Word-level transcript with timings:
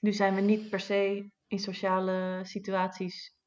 nu 0.00 0.12
zijn 0.12 0.34
we 0.34 0.40
niet 0.40 0.70
per 0.70 0.80
se 0.80 1.30
in 1.46 1.58
sociale 1.58 2.40
situaties. 2.42 3.38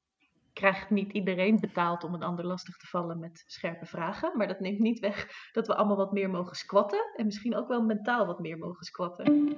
Krijgt 0.53 0.90
niet 0.90 1.11
iedereen 1.11 1.60
betaald 1.60 2.03
om 2.03 2.14
een 2.14 2.23
ander 2.23 2.45
lastig 2.45 2.77
te 2.77 2.87
vallen 2.87 3.19
met 3.19 3.44
scherpe 3.45 3.85
vragen. 3.85 4.38
Maar 4.38 4.47
dat 4.47 4.60
neemt 4.60 4.79
niet 4.79 5.00
weg 5.00 5.28
dat 5.52 5.68
we 5.68 5.76
allemaal 5.76 5.97
wat 5.97 6.12
meer 6.12 6.29
mogen 6.29 6.55
squatten. 6.55 7.12
En 7.16 7.26
misschien 7.26 7.55
ook 7.55 7.68
wel 7.68 7.81
mentaal 7.81 8.26
wat 8.26 8.39
meer 8.39 8.58
mogen 8.58 8.86
squatten. 8.86 9.58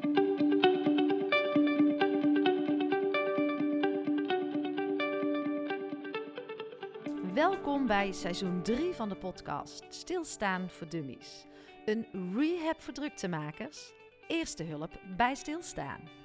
Welkom 7.33 7.87
bij 7.87 8.11
seizoen 8.11 8.61
3 8.61 8.93
van 8.93 9.09
de 9.09 9.15
podcast 9.15 9.85
Stilstaan 9.89 10.69
voor 10.69 10.89
Dummies. 10.89 11.45
Een 11.85 12.07
rehab 12.35 12.81
voor 12.81 12.93
druktemakers, 12.93 13.93
eerste 14.27 14.63
hulp 14.63 14.99
bij 15.17 15.35
stilstaan. 15.35 16.24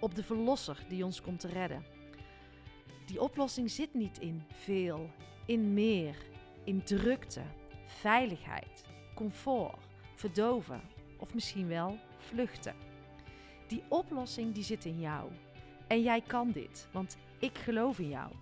op 0.00 0.14
de 0.14 0.22
verlosser 0.22 0.84
die 0.88 1.04
ons 1.04 1.20
komt 1.20 1.40
te 1.40 1.48
redden. 1.48 1.84
Die 3.06 3.20
oplossing 3.20 3.70
zit 3.70 3.94
niet 3.94 4.18
in 4.18 4.42
veel, 4.52 5.10
in 5.46 5.74
meer, 5.74 6.16
in 6.64 6.82
drukte, 6.82 7.42
veiligheid, 7.86 8.84
comfort, 9.14 9.86
verdoven 10.14 10.80
of 11.18 11.34
misschien 11.34 11.68
wel 11.68 11.98
vluchten. 12.18 12.74
Die 13.66 13.82
oplossing 13.88 14.54
die 14.54 14.64
zit 14.64 14.84
in 14.84 15.00
jou. 15.00 15.30
En 15.86 16.02
jij 16.02 16.20
kan 16.20 16.50
dit, 16.50 16.88
want 16.92 17.16
ik 17.38 17.58
geloof 17.58 17.98
in 17.98 18.08
jou. 18.08 18.32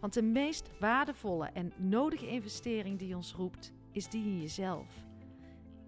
Want 0.00 0.14
de 0.14 0.22
meest 0.22 0.70
waardevolle 0.80 1.46
en 1.46 1.72
nodige 1.76 2.28
investering 2.28 2.98
die 2.98 3.16
ons 3.16 3.32
roept, 3.32 3.72
is 3.92 4.08
die 4.08 4.24
in 4.24 4.40
jezelf. 4.40 4.86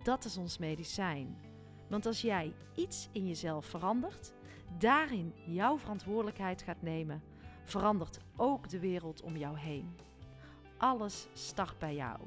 Dat 0.03 0.25
is 0.25 0.37
ons 0.37 0.59
medicijn. 0.59 1.37
Want 1.89 2.06
als 2.06 2.21
jij 2.21 2.53
iets 2.75 3.09
in 3.12 3.27
jezelf 3.27 3.67
verandert, 3.67 4.33
daarin 4.79 5.35
jouw 5.47 5.79
verantwoordelijkheid 5.79 6.63
gaat 6.63 6.83
nemen, 6.83 7.23
verandert 7.65 8.21
ook 8.37 8.69
de 8.69 8.79
wereld 8.79 9.23
om 9.23 9.37
jou 9.37 9.59
heen. 9.59 9.97
Alles 10.77 11.29
start 11.33 11.79
bij 11.79 11.95
jou. 11.95 12.19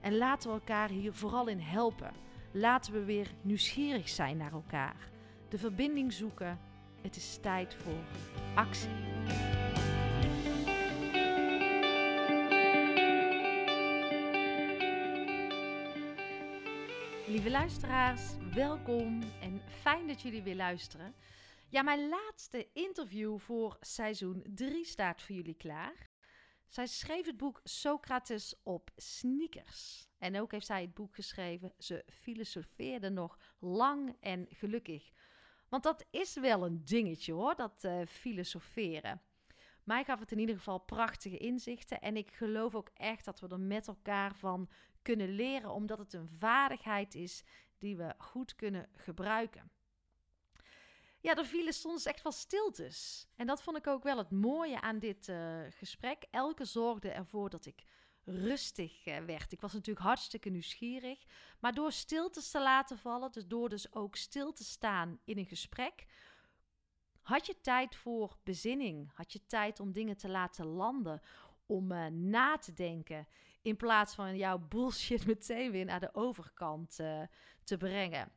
En 0.00 0.16
laten 0.16 0.48
we 0.48 0.54
elkaar 0.54 0.88
hier 0.88 1.12
vooral 1.12 1.46
in 1.46 1.60
helpen. 1.60 2.12
Laten 2.52 2.92
we 2.92 3.04
weer 3.04 3.30
nieuwsgierig 3.42 4.08
zijn 4.08 4.36
naar 4.36 4.52
elkaar. 4.52 5.10
De 5.48 5.58
verbinding 5.58 6.12
zoeken. 6.12 6.58
Het 7.00 7.16
is 7.16 7.38
tijd 7.40 7.74
voor 7.74 8.04
actie. 8.54 8.90
Lieve 17.26 17.50
luisteraars, 17.50 18.22
welkom 18.54 19.22
en 19.40 19.60
fijn 19.80 20.06
dat 20.06 20.22
jullie 20.22 20.42
weer 20.42 20.56
luisteren. 20.56 21.14
Ja, 21.68 21.82
mijn 21.82 22.08
laatste 22.08 22.68
interview 22.72 23.38
voor 23.38 23.76
seizoen 23.80 24.44
3 24.54 24.84
staat 24.84 25.22
voor 25.22 25.34
jullie 25.34 25.54
klaar. 25.54 26.10
Zij 26.68 26.86
schreef 26.86 27.26
het 27.26 27.36
boek 27.36 27.60
Socrates 27.64 28.54
op 28.62 28.90
sneakers. 28.96 30.08
En 30.18 30.40
ook 30.40 30.52
heeft 30.52 30.66
zij 30.66 30.80
het 30.80 30.94
boek 30.94 31.14
geschreven 31.14 31.72
Ze 31.78 32.04
filosofeerde 32.06 33.10
nog 33.10 33.38
lang 33.58 34.16
en 34.20 34.46
gelukkig. 34.50 35.10
Want 35.68 35.82
dat 35.82 36.06
is 36.10 36.34
wel 36.34 36.64
een 36.64 36.84
dingetje 36.84 37.32
hoor, 37.32 37.56
dat 37.56 37.84
uh, 37.84 38.00
filosoferen. 38.06 39.22
Mij 39.84 40.04
gaf 40.04 40.20
het 40.20 40.32
in 40.32 40.38
ieder 40.38 40.56
geval 40.56 40.78
prachtige 40.78 41.38
inzichten. 41.38 42.00
En 42.00 42.16
ik 42.16 42.32
geloof 42.32 42.74
ook 42.74 42.90
echt 42.94 43.24
dat 43.24 43.40
we 43.40 43.48
er 43.48 43.60
met 43.60 43.88
elkaar 43.88 44.34
van 44.34 44.70
kunnen 45.02 45.28
leren, 45.28 45.70
omdat 45.70 45.98
het 45.98 46.12
een 46.12 46.28
vaardigheid 46.28 47.14
is 47.14 47.44
die 47.78 47.96
we 47.96 48.14
goed 48.18 48.54
kunnen 48.54 48.88
gebruiken. 48.94 49.70
Ja, 51.20 51.36
er 51.36 51.46
vielen 51.46 51.72
soms 51.72 52.06
echt 52.06 52.22
wel 52.22 52.32
stiltes. 52.32 53.28
En 53.36 53.46
dat 53.46 53.62
vond 53.62 53.76
ik 53.76 53.86
ook 53.86 54.02
wel 54.02 54.18
het 54.18 54.30
mooie 54.30 54.80
aan 54.80 54.98
dit 54.98 55.28
uh, 55.28 55.60
gesprek. 55.70 56.26
Elke 56.30 56.64
zorgde 56.64 57.10
ervoor 57.10 57.50
dat 57.50 57.66
ik 57.66 57.82
rustig 58.24 59.06
uh, 59.06 59.18
werd. 59.18 59.52
Ik 59.52 59.60
was 59.60 59.72
natuurlijk 59.72 60.06
hartstikke 60.06 60.48
nieuwsgierig. 60.48 61.24
Maar 61.60 61.72
door 61.72 61.92
stiltes 61.92 62.50
te 62.50 62.60
laten 62.60 62.98
vallen, 62.98 63.32
dus 63.32 63.46
door 63.46 63.68
dus 63.68 63.94
ook 63.94 64.16
stil 64.16 64.52
te 64.52 64.64
staan 64.64 65.20
in 65.24 65.38
een 65.38 65.46
gesprek, 65.46 66.06
had 67.22 67.46
je 67.46 67.60
tijd 67.60 67.96
voor 67.96 68.36
bezinning. 68.44 69.10
Had 69.14 69.32
je 69.32 69.46
tijd 69.46 69.80
om 69.80 69.92
dingen 69.92 70.16
te 70.16 70.28
laten 70.28 70.66
landen, 70.66 71.20
om 71.66 71.92
uh, 71.92 72.06
na 72.06 72.56
te 72.56 72.72
denken. 72.72 73.28
In 73.62 73.76
plaats 73.76 74.14
van 74.14 74.36
jouw 74.36 74.58
bullshit 74.58 75.26
meteen 75.34 75.70
weer 75.70 75.84
naar 75.84 76.00
de 76.00 76.14
overkant 76.14 76.96
te 77.64 77.76
brengen. 77.78 78.32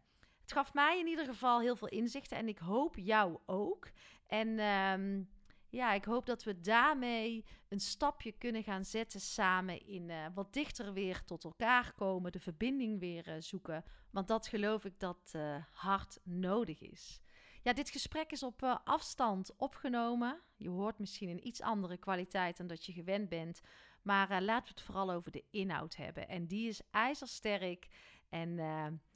Het 0.50 0.58
gaf 0.58 0.74
mij 0.74 1.00
in 1.00 1.08
ieder 1.08 1.26
geval 1.26 1.60
heel 1.60 1.76
veel 1.76 1.88
inzichten 1.88 2.38
en 2.38 2.48
ik 2.48 2.58
hoop 2.58 2.96
jou 2.96 3.38
ook. 3.46 3.90
En 4.28 4.60
um, 4.60 5.30
ja, 5.70 5.94
ik 5.94 6.06
hoop 6.06 6.26
dat 6.26 6.44
we 6.44 6.60
daarmee 6.60 7.46
een 7.68 7.80
stapje 7.80 8.32
kunnen 8.32 8.64
gaan 8.64 8.86
zetten 8.86 9.20
samen 9.20 9.88
in 9.88 10.10
uh, 10.10 10.26
wat 10.34 10.54
dichter 10.54 10.94
weer 10.94 11.24
tot 11.26 11.44
elkaar 11.44 11.94
komen, 11.94 12.32
de 12.32 12.40
verbinding 12.40 13.00
weer 13.00 13.28
uh, 13.28 13.34
zoeken. 13.40 13.84
Want 14.12 14.28
dat 14.28 14.48
geloof 14.48 14.86
ik 14.86 15.00
dat 15.00 15.34
uh, 15.36 15.56
hard 15.72 16.20
nodig 16.24 16.82
is. 16.82 17.22
Ja, 17.64 17.74
dit 17.74 17.90
gesprek 17.90 18.32
is 18.32 18.44
op 18.44 18.82
afstand 18.84 19.56
opgenomen. 19.58 20.42
Je 20.56 20.70
hoort 20.70 21.00
misschien 21.00 21.30
een 21.30 21.48
iets 21.48 21.62
andere 21.62 21.98
kwaliteit 21.98 22.58
dan 22.58 22.68
dat 22.68 22.86
je 22.86 22.94
gewend 22.94 23.30
bent. 23.30 23.62
Maar 24.02 24.42
laten 24.42 24.68
we 24.68 24.80
het 24.80 24.82
vooral 24.82 25.12
over 25.12 25.32
de 25.32 25.44
inhoud 25.52 25.96
hebben. 25.96 26.28
En 26.28 26.48
die 26.48 26.68
is 26.68 26.82
ijzersterk. 26.92 27.88
En 28.30 28.60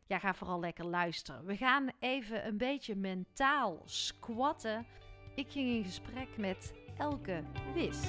ja, 0.08 0.20
ga 0.20 0.34
vooral 0.34 0.60
lekker 0.60 0.86
luisteren. 0.86 1.46
We 1.46 1.58
gaan 1.58 1.92
even 2.00 2.48
een 2.48 2.58
beetje 2.58 2.96
mentaal 2.96 3.82
squatten. 3.86 4.86
Ik 5.36 5.52
ging 5.52 5.70
in 5.70 5.84
gesprek 5.84 6.38
met 6.38 6.74
Elke 6.98 7.44
Wis. 7.74 8.02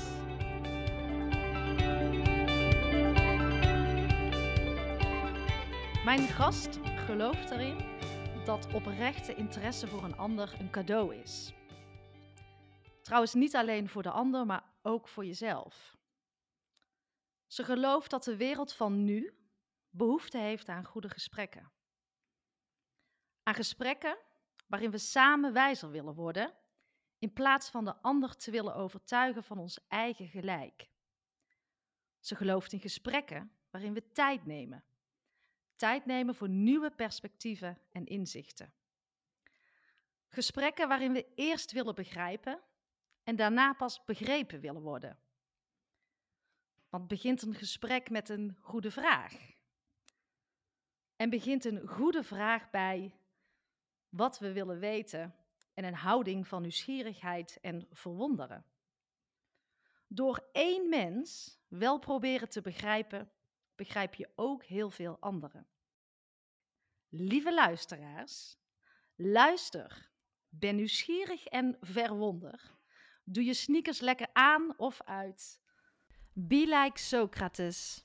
Mijn 6.05 6.29
gast 6.29 6.79
gelooft 7.07 7.51
erin 7.51 7.77
dat 8.45 8.75
oprechte 8.75 9.35
interesse 9.35 9.87
voor 9.87 10.05
een 10.05 10.17
ander 10.17 10.57
een 10.59 10.71
cadeau 10.71 11.15
is. 11.15 11.53
Trouwens, 13.03 13.35
niet 13.35 13.57
alleen 13.57 13.89
voor 13.89 14.03
de 14.03 14.11
ander, 14.11 14.47
maar 14.47 14.65
ook 14.83 15.09
voor 15.09 15.25
jezelf. 15.25 15.97
Ze 17.47 17.65
gelooft 17.65 18.11
dat 18.11 18.25
de 18.25 18.37
wereld 18.37 18.73
van 18.73 19.05
nu 19.05 19.35
behoefte 19.91 20.39
heeft 20.39 20.69
aan 20.69 20.85
goede 20.85 21.09
gesprekken. 21.09 21.73
Aan 23.45 23.55
gesprekken 23.55 24.19
waarin 24.67 24.91
we 24.91 24.99
samen 24.99 25.53
wijzer 25.53 25.91
willen 25.91 26.15
worden, 26.15 26.55
in 27.19 27.33
plaats 27.33 27.71
van 27.71 27.85
de 27.85 27.97
ander 27.97 28.37
te 28.37 28.51
willen 28.51 28.75
overtuigen 28.75 29.45
van 29.45 29.59
ons 29.59 29.79
eigen 29.89 30.29
gelijk. 30.29 30.89
Ze 32.21 32.35
gelooft 32.35 32.73
in 32.73 32.81
gesprekken 32.81 33.53
waarin 33.71 33.95
we 33.95 34.13
tijd 34.13 34.47
nemen. 34.47 34.85
Tijd 35.77 36.07
nemen 36.07 36.35
voor 36.35 36.49
nieuwe 36.49 36.91
perspectieven 36.91 37.79
en 37.93 38.07
inzichten. 38.07 38.73
Gesprekken 40.29 40.89
waarin 40.89 41.13
we 41.13 41.33
eerst 41.35 41.73
willen 41.73 41.95
begrijpen 41.95 42.61
en 43.23 43.37
daarna 43.37 43.73
pas 43.73 44.05
begrepen 44.05 44.61
willen 44.61 44.83
worden. 44.83 45.19
Want 46.89 47.09
begint 47.09 47.43
een 47.43 47.55
gesprek 47.55 48.11
met 48.11 48.29
een 48.29 48.57
goede 48.61 48.91
vraag? 48.91 49.35
En 51.17 51.31
begint 51.31 51.65
een 51.65 51.89
goede 51.89 52.23
vraag 52.23 52.71
bij 52.71 53.15
wat 54.17 54.39
we 54.39 54.53
willen 54.53 54.79
weten 54.79 55.35
en 55.75 55.85
een 55.85 55.95
houding 55.95 56.49
van 56.49 56.63
nieuwsgierigheid 56.63 57.59
en 57.61 57.87
verwonderen. 57.91 58.65
Door 60.09 60.49
één 60.53 60.89
mens 60.89 61.59
wel 61.69 61.99
proberen 61.99 62.49
te 62.49 62.61
begrijpen, 62.61 63.31
begrijp 63.75 64.15
je 64.15 64.31
ook 64.35 64.65
heel 64.65 64.91
veel 64.91 65.17
anderen. 65.21 65.67
Lieve 67.09 67.55
luisteraars, 67.55 68.59
luister, 69.15 70.11
ben 70.49 70.77
nieuwsgierig 70.77 71.47
en 71.47 71.77
verwonder. 71.81 72.73
Doe 73.25 73.45
je 73.45 73.55
sneakers 73.55 74.01
lekker 74.01 74.29
aan 74.33 74.79
of 74.79 75.03
uit. 75.03 75.61
Be 76.33 76.67
like 76.67 76.99
Socrates. 76.99 78.05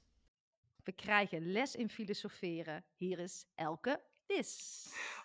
We 0.83 0.91
krijgen 0.91 1.51
les 1.51 1.75
in 1.75 1.89
filosoferen. 1.89 2.85
Hier 2.95 3.19
is 3.19 3.45
Elke 3.55 4.08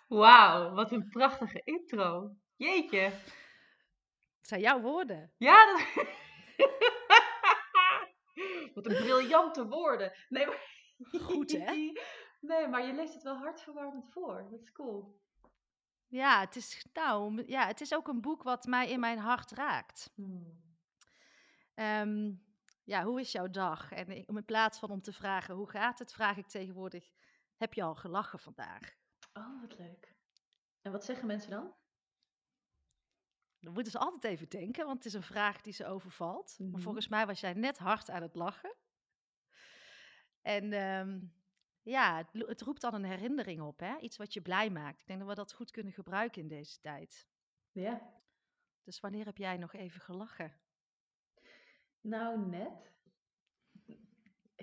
Wauw, 0.07 0.73
wat 0.73 0.91
een 0.91 1.07
prachtige 1.07 1.61
intro. 1.63 2.35
Jeetje. 2.55 2.99
Het 2.99 4.47
zijn 4.47 4.61
jouw 4.61 4.81
woorden. 4.81 5.31
Ja, 5.37 5.65
dat... 5.65 5.87
Wat 8.73 8.85
een 8.85 8.95
briljante 8.95 9.67
woorden. 9.67 10.13
Nee, 10.29 10.45
maar... 10.45 10.73
Goed, 11.21 11.51
hè? 11.51 11.73
Nee, 12.39 12.67
maar 12.67 12.85
je 12.85 12.93
leest 12.93 13.13
het 13.13 13.23
wel 13.23 13.37
hartverwarmend 13.37 14.11
voor. 14.11 14.47
Dat 14.51 14.59
is 14.59 14.71
cool. 14.71 15.19
Ja, 16.07 16.39
het 16.39 16.55
is, 16.55 16.85
nou, 16.93 17.43
ja, 17.47 17.67
het 17.67 17.81
is 17.81 17.93
ook 17.93 18.07
een 18.07 18.21
boek 18.21 18.43
wat 18.43 18.65
mij 18.65 18.89
in 18.89 18.99
mijn 18.99 19.17
hart 19.17 19.51
raakt. 19.51 20.11
Hmm. 20.15 20.63
Ehm, 21.73 22.33
ja, 22.83 23.03
hoe 23.03 23.19
is 23.19 23.31
jouw 23.31 23.49
dag? 23.49 23.91
En 23.91 24.25
in 24.25 24.45
plaats 24.45 24.79
van 24.79 24.89
om 24.89 25.01
te 25.01 25.13
vragen 25.13 25.55
hoe 25.55 25.69
gaat 25.69 25.99
het, 25.99 26.13
vraag 26.13 26.37
ik 26.37 26.47
tegenwoordig: 26.47 27.11
heb 27.57 27.73
je 27.73 27.83
al 27.83 27.95
gelachen 27.95 28.39
vandaag? 28.39 28.95
Oh, 29.33 29.61
wat 29.61 29.77
leuk. 29.77 30.15
En 30.81 30.91
wat 30.91 31.05
zeggen 31.05 31.27
mensen 31.27 31.51
dan? 31.51 31.73
Dan 33.59 33.73
moeten 33.73 33.91
ze 33.91 33.99
altijd 33.99 34.23
even 34.23 34.49
denken, 34.49 34.85
want 34.85 34.97
het 34.97 35.05
is 35.05 35.13
een 35.13 35.23
vraag 35.23 35.61
die 35.61 35.73
ze 35.73 35.85
overvalt. 35.85 36.55
Mhm. 36.59 36.71
Maar 36.71 36.81
volgens 36.81 37.07
mij 37.07 37.25
was 37.25 37.39
jij 37.39 37.53
net 37.53 37.77
hard 37.77 38.09
aan 38.09 38.21
het 38.21 38.35
lachen. 38.35 38.75
En 40.41 40.73
ehm, 40.73 41.19
ja, 41.81 42.17
het, 42.17 42.47
het 42.47 42.61
roept 42.61 42.81
dan 42.81 42.93
een 42.93 43.03
herinnering 43.03 43.61
op, 43.61 43.79
hè? 43.79 43.97
iets 43.97 44.17
wat 44.17 44.33
je 44.33 44.41
blij 44.41 44.69
maakt. 44.69 44.99
Ik 44.99 45.07
denk 45.07 45.19
dat 45.19 45.27
we 45.27 45.35
dat 45.35 45.53
goed 45.53 45.71
kunnen 45.71 45.93
gebruiken 45.93 46.41
in 46.41 46.47
deze 46.47 46.79
tijd. 46.79 47.27
Ja. 47.71 48.13
Dus 48.83 48.99
wanneer 48.99 49.25
heb 49.25 49.37
jij 49.37 49.57
nog 49.57 49.73
even 49.73 50.01
gelachen? 50.01 50.59
Nou, 52.01 52.47
net. 52.47 52.94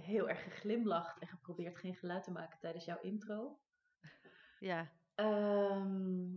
Heel 0.02 0.28
erg 0.28 0.42
geglimlacht 0.42 1.18
en 1.18 1.28
geprobeerd 1.28 1.78
geen 1.78 1.94
geluid 1.94 2.24
te 2.24 2.30
maken 2.30 2.58
tijdens 2.60 2.84
jouw 2.84 3.00
intro. 3.00 3.60
Ja, 4.58 4.92
Ehm, 5.14 6.34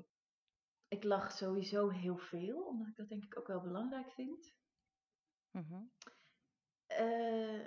ik 0.88 1.03
lach 1.03 1.31
sowieso 1.31 1.89
heel 1.89 2.17
veel, 2.17 2.63
omdat 2.63 2.88
ik 2.88 2.95
dat 2.95 3.09
denk 3.09 3.23
ik 3.23 3.39
ook 3.39 3.47
wel 3.47 3.62
belangrijk 3.62 4.12
vind. 4.12 4.56
mhm. 5.51 5.83
Eh, 6.85 7.65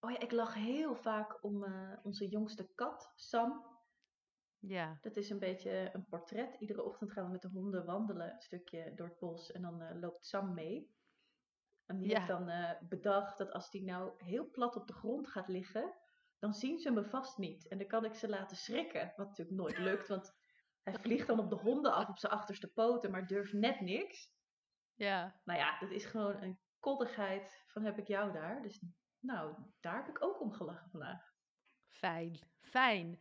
oh 0.00 0.10
ja, 0.10 0.18
ik 0.18 0.32
lach 0.32 0.54
heel 0.54 0.96
vaak 0.96 1.44
om 1.44 1.64
eh, 1.64 1.98
onze 2.02 2.28
jongste 2.28 2.68
kat, 2.74 3.12
Sam. 3.14 3.64
ja, 4.58 4.98
Dat 5.02 5.16
is 5.16 5.30
een 5.30 5.38
beetje 5.38 5.90
een 5.92 6.06
portret. 6.08 6.56
Iedere 6.60 6.82
ochtend 6.82 7.12
gaan 7.12 7.24
we 7.24 7.30
met 7.30 7.42
de 7.42 7.48
honden 7.48 7.84
wandelen, 7.84 8.32
een 8.32 8.40
stukje 8.42 8.94
door 8.94 9.08
het 9.08 9.18
bos. 9.18 9.52
En 9.52 9.62
dan 9.62 9.82
eh, 9.82 10.00
loopt 10.00 10.26
Sam 10.26 10.54
mee. 10.54 10.96
En 11.88 11.98
die 11.98 12.08
Ja. 12.08 12.14
heeft 12.16 12.28
dan 12.28 12.48
eh, 12.48 12.70
bedacht 12.88 13.38
dat 13.38 13.52
als 13.52 13.70
die 13.70 13.82
nou 13.84 14.12
heel 14.24 14.50
plat 14.50 14.76
op 14.76 14.86
de 14.86 14.92
grond 14.92 15.28
gaat 15.28 15.48
liggen, 15.48 15.94
dan 16.38 16.54
zien 16.54 16.78
ze 16.78 16.90
me 16.90 17.04
vast 17.04 17.38
niet. 17.38 17.68
En 17.68 17.78
dan 17.78 17.86
kan 17.86 18.04
ik 18.04 18.14
ze 18.14 18.28
laten 18.28 18.56
schrikken. 18.56 19.12
Wat 19.16 19.26
natuurlijk 19.28 19.56
nooit 19.56 19.78
lukt, 19.88 20.08
want 20.08 20.36
hij 20.82 20.94
vliegt 20.94 21.26
dan 21.26 21.38
op 21.38 21.50
de 21.50 21.56
honden 21.56 21.92
af 21.92 22.08
op 22.08 22.18
zijn 22.18 22.32
achterste 22.32 22.72
poten, 22.72 23.10
maar 23.10 23.26
durft 23.26 23.52
net 23.52 23.80
niks. 23.80 24.32
ja. 24.94 25.40
Nou 25.44 25.58
ja, 25.58 25.78
dat 25.78 25.90
is 25.90 26.04
gewoon 26.04 26.42
een 26.42 26.58
koddigheid 26.78 27.64
van 27.66 27.82
heb 27.84 27.98
ik 27.98 28.06
jou 28.06 28.32
daar. 28.32 28.62
Dus 28.62 28.82
nou, 29.18 29.54
daar 29.80 29.96
heb 29.96 30.08
ik 30.08 30.24
ook 30.24 30.40
om 30.40 30.52
gelachen 30.52 30.90
vandaag. 30.90 31.32
Fijn, 31.88 32.38
fijn. 32.60 33.20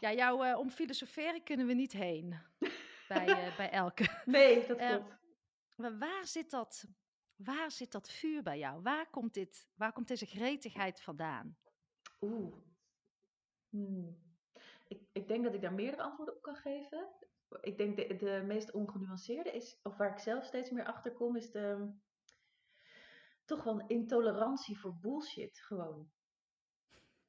Ja, 0.00 0.12
jou 0.12 0.46
eh, 0.46 0.58
om 0.58 0.70
filosoferen 0.70 1.42
kunnen 1.42 1.66
we 1.66 1.72
niet 1.74 1.92
heen 1.92 2.38
bij, 3.08 3.26
eh, 3.26 3.56
bij 3.56 3.70
elke. 3.70 4.22
Nee, 4.24 4.66
dat 4.66 4.78
Eh, 4.78 4.88
klopt. 4.88 5.16
Maar 5.74 5.98
waar 5.98 6.26
zit 6.26 6.50
dat, 6.50 6.84
waar 7.36 7.70
zit 7.70 7.92
dat 7.92 8.10
vuur 8.10 8.42
bij 8.42 8.58
jou? 8.58 8.82
Waar 8.82 9.10
komt, 9.10 9.34
dit, 9.34 9.68
waar 9.74 9.92
komt 9.92 10.08
deze 10.08 10.26
gretigheid 10.26 11.00
vandaan? 11.00 11.56
Oeh. 12.20 12.56
Hmm. 13.68 14.24
Ik, 14.88 15.00
ik 15.12 15.28
denk 15.28 15.44
dat 15.44 15.54
ik 15.54 15.60
daar 15.60 15.74
meerdere 15.74 16.02
antwoorden 16.02 16.34
op 16.34 16.42
kan 16.42 16.56
geven. 16.56 17.08
Ik 17.60 17.76
denk 17.76 17.96
de, 17.96 18.16
de 18.16 18.42
meest 18.46 18.72
ongenuanceerde 18.72 19.50
is, 19.50 19.80
of 19.82 19.96
waar 19.96 20.12
ik 20.12 20.18
zelf 20.18 20.44
steeds 20.44 20.70
meer 20.70 20.84
achter 20.84 21.12
kom, 21.12 21.36
is 21.36 21.50
de, 21.50 21.94
toch 23.44 23.64
wel 23.64 23.80
een 23.80 23.88
intolerantie 23.88 24.78
voor 24.78 24.96
bullshit 25.00 25.58
gewoon. 25.58 26.08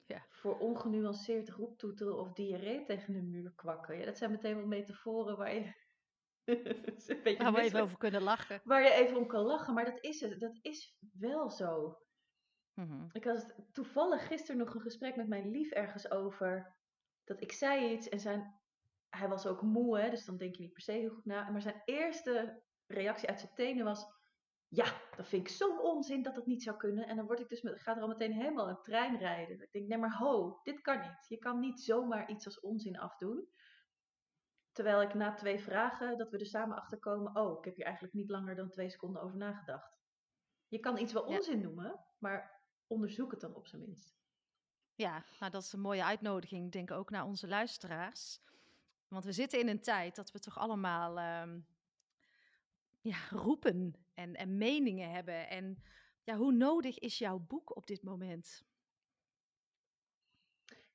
Ja. 0.06 0.26
Voor 0.30 0.58
ongenuanceerd 0.58 1.50
roeptoeteren 1.50 2.20
of 2.20 2.34
diarree 2.34 2.84
tegen 2.84 3.16
een 3.16 3.30
muur 3.30 3.52
kwakken. 3.56 3.98
Ja, 3.98 4.06
dat 4.06 4.18
zijn 4.18 4.32
meteen 4.32 4.56
wel 4.56 4.66
metaforen 4.66 5.38
waar 5.38 5.54
je, 5.54 5.74
Waar 7.38 7.54
we 7.54 7.62
even 7.62 7.82
over 7.82 7.98
kunnen 7.98 8.22
lachen. 8.22 8.62
waar 8.64 8.84
je 8.84 8.92
even 8.92 9.18
om 9.18 9.28
kan 9.28 9.44
lachen. 9.44 9.74
Maar 9.74 9.86
dat 9.86 10.04
is 10.04 10.22
het. 10.22 10.40
Dat 10.40 10.60
is 10.62 10.98
wel 11.20 11.50
zo. 11.50 11.98
Mhm. 12.74 13.06
Ik 13.12 13.24
had 13.24 13.56
toevallig 13.72 14.28
gisteren 14.28 14.58
nog 14.58 14.74
een 14.74 14.82
gesprek 14.82 15.16
met 15.16 15.28
mijn 15.28 15.50
lief 15.50 15.72
ergens 15.72 16.12
over. 16.12 16.76
Dat 17.24 17.42
ik 17.42 17.52
zei 17.52 17.94
iets 17.94 18.10
en 18.10 18.20
zijn, 18.20 18.60
hij 19.10 19.28
was 19.28 19.48
ook 19.48 19.62
moe, 19.62 20.00
hè, 20.00 20.10
dus 20.10 20.26
dan 20.26 20.38
denk 20.38 20.56
je 20.56 20.62
niet 20.62 20.74
per 20.74 20.82
se 20.82 20.92
heel 20.92 21.10
goed 21.10 21.26
na. 21.26 21.50
Maar 21.50 21.62
zijn 21.62 21.82
eerste 21.86 22.64
reactie 22.88 23.30
uit 23.30 23.40
zijn 23.40 23.54
tenen 23.54 23.86
was: 23.86 24.06
Ja, 24.68 24.86
dat 25.16 25.28
vind 25.28 25.42
ik 25.50 25.56
zo'n 25.56 25.82
onzin 25.82 26.22
dat 26.24 26.36
dat 26.36 26.46
niet 26.46 26.64
zou 26.64 26.78
kunnen. 26.78 27.08
En 27.08 27.16
dan 27.16 27.26
word 27.26 27.40
ik 27.40 27.50
dus 27.50 27.62
met, 27.62 27.82
gaat 27.82 27.96
er 27.96 28.02
al 28.02 28.08
meteen 28.08 28.34
helemaal 28.34 28.70
een 28.70 28.82
trein 28.82 29.18
rijden. 29.18 29.62
Ik 29.62 29.72
denk: 29.72 29.88
Nee, 29.88 29.98
maar 29.98 30.18
ho, 30.18 30.60
dit 30.64 30.82
kan 30.82 31.00
niet. 31.00 31.26
Je 31.28 31.38
kan 31.38 31.60
niet 31.60 31.82
zomaar 31.82 32.30
iets 32.30 32.46
als 32.46 32.60
onzin 32.60 33.00
afdoen. 33.00 33.48
Terwijl 34.78 35.02
ik 35.02 35.14
na 35.14 35.34
twee 35.34 35.60
vragen, 35.60 36.18
dat 36.18 36.30
we 36.30 36.38
er 36.38 36.46
samen 36.46 36.78
achter 36.78 37.00
komen: 37.00 37.36
Oh, 37.36 37.58
ik 37.58 37.66
heb 37.66 37.76
hier 37.76 37.86
eigenlijk 37.86 38.14
niet 38.14 38.30
langer 38.30 38.56
dan 38.56 38.70
twee 38.70 38.90
seconden 38.90 39.22
over 39.22 39.38
nagedacht. 39.38 39.98
Je 40.68 40.80
kan 40.80 40.98
iets 40.98 41.14
wel 41.14 41.30
Ja. 41.30 41.36
onzin 41.36 41.62
noemen, 41.62 42.00
maar 42.18 42.62
onderzoek 42.88 43.32
het 43.32 43.42
dan 43.42 43.56
op 43.56 43.68
zijn 43.68 43.82
minst. 43.82 44.16
Ja, 44.96 45.26
nou 45.40 45.52
dat 45.52 45.64
is 45.64 45.74
een 45.74 45.80
mooie 45.80 46.04
uitnodiging, 46.04 46.72
denk 46.72 46.90
ik 46.90 46.96
ook 46.96 47.10
naar 47.10 47.26
onze 47.26 47.48
luisteraars. 47.48 48.42
Want 49.08 49.26
we 49.26 49.32
zitten 49.32 49.60
in 49.60 49.68
een 49.68 49.82
tijd 49.82 50.16
dat 50.16 50.32
we 50.32 50.40
toch 50.40 50.58
allemaal 50.58 51.18
ehm, 51.18 51.60
ja, 53.02 53.18
roepen 53.30 53.96
en, 54.14 54.36
en 54.36 54.58
meningen 54.58 55.12
hebben. 55.12 55.50
En 55.50 55.84
ja, 56.24 56.36
hoe 56.36 56.52
nodig 56.52 57.00
is 57.00 57.18
jouw 57.18 57.40
boek 57.40 57.76
op 57.76 57.88
dit 57.88 58.04
moment? 58.04 58.64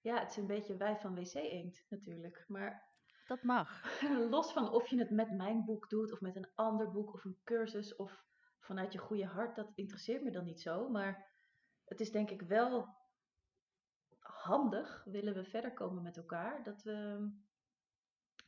Ja, 0.00 0.20
het 0.20 0.30
is 0.30 0.36
een 0.36 0.46
beetje 0.46 0.76
wij 0.76 0.96
van 0.96 1.14
WC 1.14 1.34
Eend 1.34 1.86
natuurlijk. 1.88 2.44
Maar 2.48 2.90
Dat 3.26 3.42
mag. 3.42 4.00
los 4.30 4.52
van 4.52 4.70
of 4.70 4.88
je 4.88 4.98
het 4.98 5.10
met 5.10 5.30
mijn 5.30 5.64
boek 5.64 5.88
doet, 5.88 6.12
of 6.12 6.20
met 6.20 6.36
een 6.36 6.50
ander 6.54 6.90
boek, 6.90 7.14
of 7.14 7.24
een 7.24 7.40
cursus, 7.44 7.96
of 7.96 8.24
vanuit 8.58 8.92
je 8.92 8.98
goede 8.98 9.26
hart, 9.26 9.56
dat 9.56 9.72
interesseert 9.74 10.22
me 10.22 10.30
dan 10.30 10.44
niet 10.44 10.60
zo. 10.60 10.88
Maar 10.88 11.30
het 11.84 12.00
is 12.00 12.10
denk 12.10 12.30
ik 12.30 12.42
wel 12.42 13.00
handig, 14.18 15.04
willen 15.04 15.34
we 15.34 15.44
verder 15.44 15.72
komen 15.72 16.02
met 16.02 16.16
elkaar, 16.16 16.64
dat 16.64 16.82
we 16.82 17.28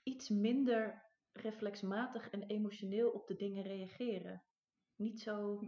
iets 0.02 0.28
minder 0.28 1.02
reflexmatig 1.32 2.30
en 2.30 2.42
emotioneel 2.42 3.10
op 3.10 3.26
de 3.26 3.36
dingen 3.36 3.62
reageren. 3.62 4.44
Niet 4.96 5.20
zo 5.20 5.60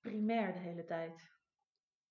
primair 0.00 0.52
de 0.52 0.58
hele 0.58 0.84
tijd. 0.84 1.32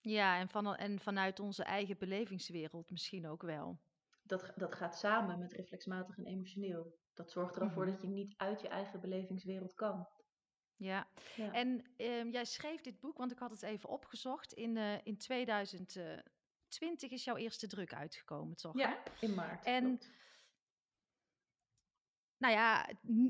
Ja, 0.02 0.40
en, 0.40 0.50
van, 0.50 0.76
en 0.76 1.00
vanuit 1.00 1.40
onze 1.40 1.64
eigen 1.64 1.98
belevingswereld 1.98 2.90
misschien 2.90 3.28
ook 3.28 3.42
wel. 3.42 3.80
Dat, 4.24 4.52
dat 4.56 4.76
gaat 4.76 4.98
samen 4.98 5.40
met 5.40 5.54
reflexmatig 5.54 6.18
en 6.18 6.26
emotioneel. 6.26 6.98
Dat 7.14 7.32
zorgt 7.32 7.56
er 7.56 7.62
al 7.62 7.70
voor 7.70 7.84
Mhm. 7.84 7.92
dat 7.92 8.02
je 8.02 8.08
niet 8.08 8.34
uit 8.38 8.62
je 8.62 8.68
eigen 8.68 9.00
belevingswereld 9.02 9.74
kan. 9.74 10.08
Ja, 10.76 11.08
Ja. 11.36 11.52
en 11.52 11.94
ehm, 11.98 12.30
jij 12.30 12.46
schreef 12.46 12.82
dit 12.82 13.00
boek, 13.00 13.18
want 13.18 13.32
ik 13.32 13.40
had 13.40 13.52
het 13.52 13.62
even 13.62 13.90
opgezocht. 13.90 14.54
In, 14.54 14.78
eh, 14.78 15.06
in 15.06 15.18
2020 15.18 17.12
is 17.12 17.24
jouw 17.24 17.36
eerste 17.36 17.68
druk 17.68 17.94
uitgekomen, 17.94 18.56
toch? 18.56 18.74
hè? 18.74 18.80
Ja, 18.80 19.04
in 19.20 19.34
maart. 19.34 19.66
En- 19.66 19.84
klopt. 19.84 20.12
Nou 22.44 22.56
ja, 22.56 22.90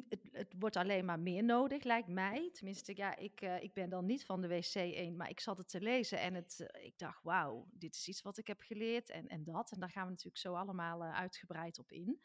het, 0.09 0.19
het, 0.31 0.53
wordt 0.59 0.75
alleen 0.75 1.05
maar 1.05 1.19
meer 1.19 1.43
nodig, 1.43 1.83
lijkt 1.83 2.07
mij. 2.07 2.49
Tenminste, 2.53 2.93
ja, 2.95 3.15
ik, 3.15 3.41
eh, 3.41 3.63
ik 3.63 3.73
ben 3.73 3.89
dan 3.89 4.05
niet 4.05 4.25
van 4.25 4.41
de 4.41 4.47
wc 4.47 4.75
1, 4.75 5.15
maar 5.15 5.29
ik 5.29 5.39
zat 5.39 5.57
het 5.57 5.69
te 5.69 5.81
lezen 5.81 6.19
en 6.19 6.33
het, 6.33 6.59
eh, 6.59 6.85
ik 6.85 6.97
dacht, 6.97 7.23
wauw, 7.23 7.67
dit 7.71 7.95
is 7.95 8.07
iets 8.07 8.21
wat 8.21 8.37
ik 8.37 8.47
heb 8.47 8.61
geleerd 8.61 9.09
en, 9.09 9.27
en 9.27 9.43
dat. 9.43 9.71
En 9.71 9.79
daar 9.79 9.89
gaan 9.89 10.03
we 10.03 10.09
natuurlijk 10.09 10.37
zo 10.37 10.53
allemaal 10.53 11.03
eh, 11.03 11.13
uitgebreid 11.13 11.79
op 11.79 11.91
in. 11.91 12.21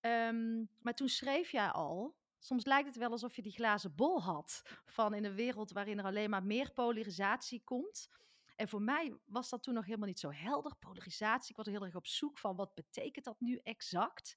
Ehm, 0.00 0.64
maar 0.80 0.94
toen 0.94 1.08
schreef 1.08 1.50
jij 1.50 1.68
al, 1.68 2.16
soms 2.38 2.64
lijkt 2.64 2.86
het 2.86 2.96
wel 2.96 3.10
alsof 3.10 3.36
je 3.36 3.42
die 3.42 3.52
glazen 3.52 3.94
bol 3.94 4.22
had 4.22 4.62
van 4.84 5.14
in 5.14 5.24
een 5.24 5.34
wereld 5.34 5.70
waarin 5.70 5.98
er 5.98 6.04
alleen 6.04 6.30
maar 6.30 6.44
meer 6.44 6.72
polarisatie 6.72 7.62
komt. 7.64 8.08
En 8.56 8.68
voor 8.68 8.82
mij 8.82 9.16
was 9.24 9.48
dat 9.48 9.62
toen 9.62 9.74
nog 9.74 9.84
helemaal 9.84 10.08
niet 10.08 10.20
zo 10.20 10.30
helder, 10.32 10.76
polarisatie. 10.76 11.50
Ik 11.50 11.56
was 11.56 11.66
heel 11.66 11.84
erg 11.84 11.94
op 11.94 12.06
zoek 12.06 12.38
van, 12.38 12.56
wat 12.56 12.74
betekent 12.74 13.24
dat 13.24 13.40
nu 13.40 13.60
exact? 13.62 14.36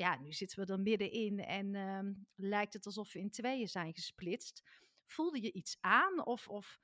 Ja, 0.00 0.18
nu 0.18 0.32
zitten 0.32 0.66
we 0.66 0.72
er 0.72 0.80
middenin 0.80 1.38
en 1.38 1.74
ehm, 1.74 2.12
lijkt 2.34 2.72
het 2.72 2.86
alsof 2.86 3.12
we 3.12 3.18
in 3.18 3.30
tweeën 3.30 3.68
zijn 3.68 3.94
gesplitst. 3.94 4.62
Voelde 5.04 5.42
je 5.42 5.52
iets 5.52 5.78
aan 5.80 6.26
of, 6.26 6.48
of 6.48 6.78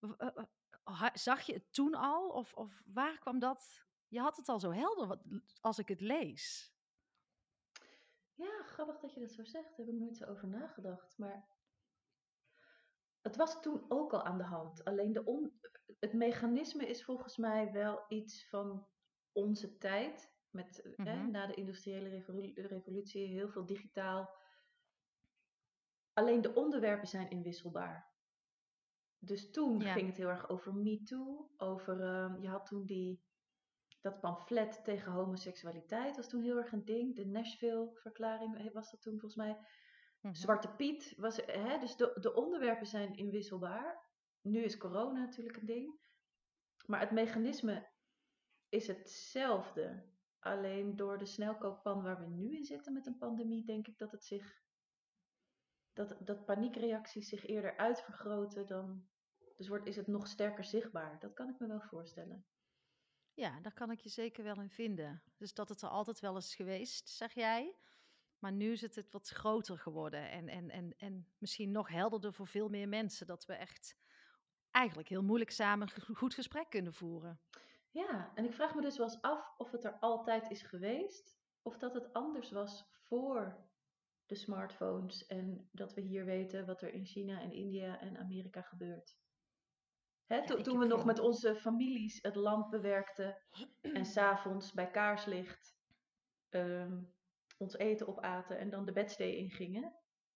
eh, 0.00 0.10
eh, 0.18 0.44
ha- 0.82 1.16
zag 1.16 1.40
je 1.40 1.52
het 1.52 1.72
toen 1.72 1.94
al? 1.94 2.28
Of, 2.28 2.54
of 2.54 2.82
waar 2.84 3.18
kwam 3.18 3.38
dat? 3.38 3.86
Je 4.08 4.20
had 4.20 4.36
het 4.36 4.48
al 4.48 4.60
zo 4.60 4.70
helder 4.70 5.18
als 5.60 5.78
ik 5.78 5.88
het 5.88 6.00
lees. 6.00 6.72
Ja, 8.34 8.62
grappig 8.62 8.98
dat 9.00 9.14
je 9.14 9.20
dat 9.20 9.32
zo 9.32 9.44
zegt. 9.44 9.76
Daar 9.76 9.86
heb 9.86 9.94
ik 9.94 10.00
nooit 10.00 10.16
zo 10.16 10.24
over 10.24 10.48
nagedacht. 10.48 11.18
Maar 11.18 11.48
het 13.20 13.36
was 13.36 13.62
toen 13.62 13.84
ook 13.88 14.12
al 14.12 14.24
aan 14.24 14.38
de 14.38 14.44
hand. 14.44 14.84
Alleen 14.84 15.12
de 15.12 15.52
het 15.98 16.12
mechanisme 16.12 16.86
is 16.86 17.04
volgens 17.04 17.36
mij 17.36 17.72
wel 17.72 18.04
iets 18.08 18.48
van 18.48 18.86
onze 19.32 19.78
tijd. 19.78 20.33
Met, 20.54 20.94
Mhm. 20.96 21.08
hè, 21.08 21.26
na 21.26 21.46
de 21.46 21.54
industriële 21.54 22.08
revolu- 22.08 22.52
revolutie 22.54 23.26
heel 23.26 23.48
veel 23.48 23.66
digitaal. 23.66 24.30
Alleen 26.12 26.40
de 26.42 26.54
onderwerpen 26.54 27.08
zijn 27.08 27.30
inwisselbaar. 27.30 28.12
Dus 29.18 29.50
toen 29.50 29.80
Ja. 29.80 29.92
ging 29.92 30.06
het 30.06 30.16
heel 30.16 30.28
erg 30.28 30.48
over 30.48 30.74
Me 30.74 31.02
Too. 31.02 31.50
Over, 31.56 32.00
ehm, 32.00 32.40
je 32.42 32.48
had 32.48 32.66
toen 32.66 32.84
die, 32.86 33.22
dat 34.00 34.20
pamflet 34.20 34.84
tegen 34.84 35.12
homoseksualiteit 35.12 36.16
was 36.16 36.28
toen 36.28 36.42
heel 36.42 36.56
erg 36.56 36.72
een 36.72 36.84
ding. 36.84 37.16
De 37.16 37.26
Nashville-verklaring 37.26 38.72
was 38.72 38.90
dat 38.90 39.02
toen 39.02 39.12
volgens 39.20 39.36
mij. 39.36 39.58
Mhm. 40.20 40.34
Zwarte 40.34 40.68
Piet 40.76 41.14
was, 41.16 41.36
hè, 41.46 41.78
dus 41.78 41.96
de, 41.96 42.16
de 42.20 42.34
onderwerpen 42.34 42.86
zijn 42.86 43.14
inwisselbaar. 43.14 44.08
Nu 44.42 44.62
is 44.62 44.76
corona 44.76 45.20
natuurlijk 45.20 45.56
een 45.56 45.66
ding. 45.66 46.00
Maar 46.86 47.00
het 47.00 47.10
mechanisme 47.10 47.88
is 48.68 48.86
hetzelfde. 48.86 50.12
Alleen 50.44 50.96
door 50.96 51.18
de 51.18 51.26
snelkookpan 51.26 52.02
waar 52.02 52.20
we 52.20 52.26
nu 52.26 52.56
in 52.56 52.64
zitten 52.64 52.92
met 52.92 53.06
een 53.06 53.18
pandemie, 53.18 53.64
denk 53.64 53.86
ik 53.86 53.98
dat 53.98 54.10
het 54.10 54.24
zich. 54.24 54.62
Dat, 55.92 56.16
dat 56.20 56.44
paniekreacties 56.44 57.28
zich 57.28 57.46
eerder 57.46 57.76
uitvergroten 57.76 58.66
dan. 58.66 59.08
Dus 59.56 59.68
wordt, 59.68 59.86
is 59.86 59.96
het 59.96 60.06
nog 60.06 60.26
sterker 60.26 60.64
zichtbaar. 60.64 61.18
Dat 61.18 61.32
kan 61.32 61.48
ik 61.48 61.58
me 61.58 61.66
wel 61.66 61.80
voorstellen. 61.80 62.46
Ja, 63.34 63.60
daar 63.60 63.72
kan 63.72 63.90
ik 63.90 64.00
je 64.00 64.08
zeker 64.08 64.44
wel 64.44 64.60
in 64.60 64.70
vinden. 64.70 65.22
Dus 65.36 65.54
dat 65.54 65.68
het 65.68 65.82
er 65.82 65.88
altijd 65.88 66.20
wel 66.20 66.36
is 66.36 66.54
geweest, 66.54 67.08
zeg 67.08 67.32
jij. 67.32 67.76
Maar 68.38 68.52
nu 68.52 68.72
is 68.72 68.80
het 68.80 68.94
het 68.94 69.10
wat 69.10 69.28
groter 69.28 69.78
geworden 69.78 70.30
en, 70.30 70.48
en, 70.48 70.70
en, 70.70 70.94
en 70.96 71.28
misschien 71.38 71.70
nog 71.70 71.88
helderder 71.88 72.32
voor 72.32 72.46
veel 72.46 72.68
meer 72.68 72.88
mensen. 72.88 73.26
Dat 73.26 73.44
we 73.44 73.54
echt 73.54 73.96
eigenlijk 74.70 75.08
heel 75.08 75.22
moeilijk 75.22 75.50
samen 75.50 75.88
een 75.94 76.16
goed 76.16 76.34
gesprek 76.34 76.70
kunnen 76.70 76.94
voeren. 76.94 77.40
Ja, 77.94 78.32
en 78.34 78.44
ik 78.44 78.52
vraag 78.52 78.74
me 78.74 78.80
dus 78.80 78.96
wel 78.96 79.06
eens 79.06 79.22
af 79.22 79.54
of 79.56 79.70
het 79.70 79.84
er 79.84 79.98
altijd 79.98 80.50
is 80.50 80.62
geweest. 80.62 81.38
Of 81.62 81.78
dat 81.78 81.94
het 81.94 82.12
anders 82.12 82.50
was 82.50 82.84
voor 82.92 83.68
de 84.26 84.34
smartphones. 84.34 85.26
En 85.26 85.68
dat 85.72 85.94
we 85.94 86.00
hier 86.00 86.24
weten 86.24 86.66
wat 86.66 86.82
er 86.82 86.92
in 86.92 87.04
China 87.04 87.40
en 87.40 87.52
India 87.52 88.00
en 88.00 88.18
Amerika 88.18 88.62
gebeurt. 88.62 89.18
Hè, 90.26 90.46
to- 90.46 90.60
toen 90.60 90.78
we 90.78 90.86
nog 90.86 91.04
met 91.04 91.18
onze 91.18 91.56
families 91.56 92.22
het 92.22 92.34
land 92.34 92.70
bewerkten. 92.70 93.36
En 93.80 94.04
s'avonds 94.14 94.72
bij 94.72 94.90
kaarslicht 94.90 95.76
ehm, 96.48 97.02
ons 97.58 97.76
eten 97.76 98.08
opaten 98.08 98.58
en 98.58 98.70
dan 98.70 98.84
de 98.84 98.92
bedstee 98.92 99.36
ingingen. 99.36 99.94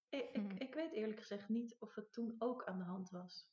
Ik, 0.08 0.30
ik, 0.30 0.52
ik 0.52 0.74
weet 0.74 0.92
eerlijk 0.92 1.20
gezegd 1.20 1.48
niet 1.48 1.76
of 1.78 1.94
het 1.94 2.12
toen 2.12 2.34
ook 2.38 2.64
aan 2.64 2.78
de 2.78 2.84
hand 2.84 3.10
was. 3.10 3.48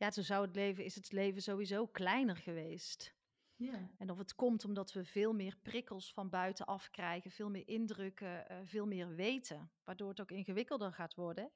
Ja, 0.00 0.10
toen 0.10 0.24
zou 0.24 0.46
het 0.46 0.54
leven, 0.54 0.84
is 0.84 0.94
het 0.94 1.12
leven 1.12 1.42
sowieso 1.42 1.86
kleiner 1.86 2.36
geweest. 2.36 3.14
Ja. 3.56 3.90
En 3.98 4.10
of 4.10 4.18
het 4.18 4.34
komt 4.34 4.64
omdat 4.64 4.92
we 4.92 5.04
veel 5.04 5.32
meer 5.32 5.56
prikkels 5.62 6.12
van 6.12 6.28
buitenaf 6.28 6.90
krijgen, 6.90 7.30
veel 7.30 7.50
meer 7.50 7.68
indrukken, 7.68 8.48
eh, 8.48 8.58
veel 8.64 8.86
meer 8.86 9.14
weten, 9.14 9.72
waardoor 9.84 10.08
het 10.08 10.20
ook 10.20 10.30
ingewikkelder 10.30 10.92
gaat 10.92 11.14
worden. 11.14 11.50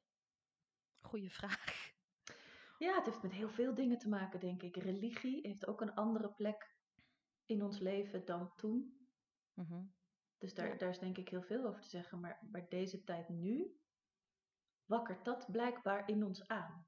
Goeie 1.00 1.30
vraag. 1.32 1.92
Ja, 2.78 2.94
het 2.94 3.04
heeft 3.04 3.22
met 3.22 3.32
heel 3.32 3.48
veel 3.48 3.74
dingen 3.74 3.98
te 3.98 4.08
maken, 4.08 4.40
denk 4.40 4.62
ik. 4.62 4.76
Religie 4.76 5.40
heeft 5.46 5.66
ook 5.66 5.80
een 5.80 5.94
andere 5.94 6.32
plek 6.32 6.76
in 7.44 7.62
ons 7.62 7.78
leven 7.78 8.24
dan 8.24 8.54
toen. 8.54 9.08
Mhm. 9.54 9.84
Dus 10.38 10.54
daar, 10.54 10.68
Ja. 10.68 10.76
daar 10.76 10.90
is 10.90 10.98
denk 10.98 11.18
ik 11.18 11.28
heel 11.28 11.42
veel 11.42 11.66
over 11.66 11.80
te 11.80 11.88
zeggen. 11.88 12.20
Maar, 12.20 12.38
maar 12.50 12.68
deze 12.68 13.04
tijd 13.04 13.28
nu 13.28 13.80
wakkert 14.84 15.24
dat 15.24 15.50
blijkbaar 15.50 16.08
in 16.08 16.24
ons 16.24 16.46
aan. 16.48 16.86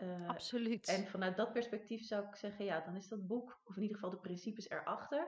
Eh, 0.00 0.28
Absoluut. 0.28 0.88
en 0.88 1.06
vanuit 1.06 1.36
dat 1.36 1.52
perspectief 1.52 2.04
zou 2.04 2.26
ik 2.26 2.34
zeggen, 2.34 2.64
ja, 2.64 2.80
dan 2.80 2.96
is 2.96 3.08
dat 3.08 3.26
boek, 3.26 3.60
of 3.64 3.76
in 3.76 3.82
ieder 3.82 3.96
geval 3.96 4.10
de 4.10 4.20
principes 4.20 4.70
erachter, 4.70 5.26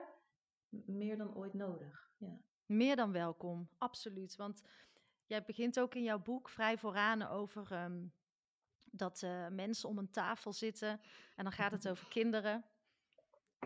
meer 0.85 1.17
dan 1.17 1.35
ooit 1.35 1.53
nodig. 1.53 2.11
Ja. 2.17 2.37
Meer 2.65 2.95
dan 2.95 3.11
welkom, 3.11 3.69
absoluut. 3.77 4.35
Want 4.35 4.63
jij 5.25 5.43
begint 5.43 5.79
ook 5.79 5.95
in 5.95 6.03
jouw 6.03 6.19
boek 6.19 6.49
vrij 6.49 6.77
vooraan 6.77 7.21
over 7.21 7.71
ehm, 7.71 8.05
dat 8.83 9.23
eh, 9.23 9.47
mensen 9.47 9.89
om 9.89 9.97
een 9.97 10.11
tafel 10.11 10.53
zitten 10.53 11.01
en 11.35 11.43
dan 11.43 11.53
gaat 11.53 11.71
het 11.71 11.89
over 11.89 12.07
kinderen. 12.19 12.65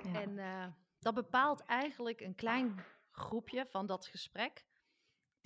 Ja. 0.04 0.22
En 0.22 0.40
eh, 0.40 0.68
dat 1.00 1.14
bepaalt 1.14 1.62
eigenlijk 1.62 2.22
een 2.22 2.36
klein 2.36 2.84
groepje 3.12 3.66
van 3.66 3.86
dat 3.86 4.06
gesprek. 4.06 4.66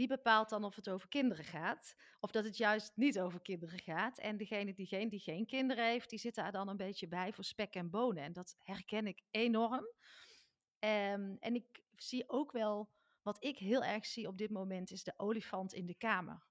Die 0.01 0.10
bepaalt 0.10 0.50
dan 0.50 0.63
of 0.63 0.75
het 0.75 0.89
over 0.89 1.08
kinderen 1.08 1.46
gaat, 1.46 1.96
of 2.20 2.31
dat 2.31 2.43
het 2.43 2.58
juist 2.58 2.91
niet 2.96 3.20
over 3.20 3.41
kinderen 3.41 3.79
gaat. 3.79 4.17
En 4.17 4.38
degene 4.38 4.74
die 4.74 4.86
geen, 4.86 5.10
die 5.10 5.20
geen 5.20 5.46
kinderen 5.46 5.86
heeft, 5.86 6.10
die 6.10 6.20
zit 6.20 6.36
daar 6.36 6.51
dan 6.51 6.67
een 6.67 6.77
beetje 6.77 7.08
bij 7.08 7.34
voor 7.34 7.43
spek 7.43 7.75
en 7.75 7.89
bonen. 7.89 8.24
En 8.24 8.34
dat 8.34 8.55
herken 8.60 9.08
ik 9.08 9.22
enorm. 9.31 9.86
Ehm, 10.79 11.36
en 11.39 11.55
ik 11.55 11.84
zie 11.96 12.29
ook 12.29 12.51
wel, 12.51 12.89
wat 13.22 13.43
ik 13.43 13.58
heel 13.58 13.84
erg 13.84 14.05
zie 14.05 14.27
op 14.27 14.38
dit 14.38 14.50
moment, 14.50 14.91
is 14.91 15.03
de 15.03 15.13
olifant 15.17 15.74
in 15.74 15.86
de 15.86 15.96
kamer. 15.96 16.46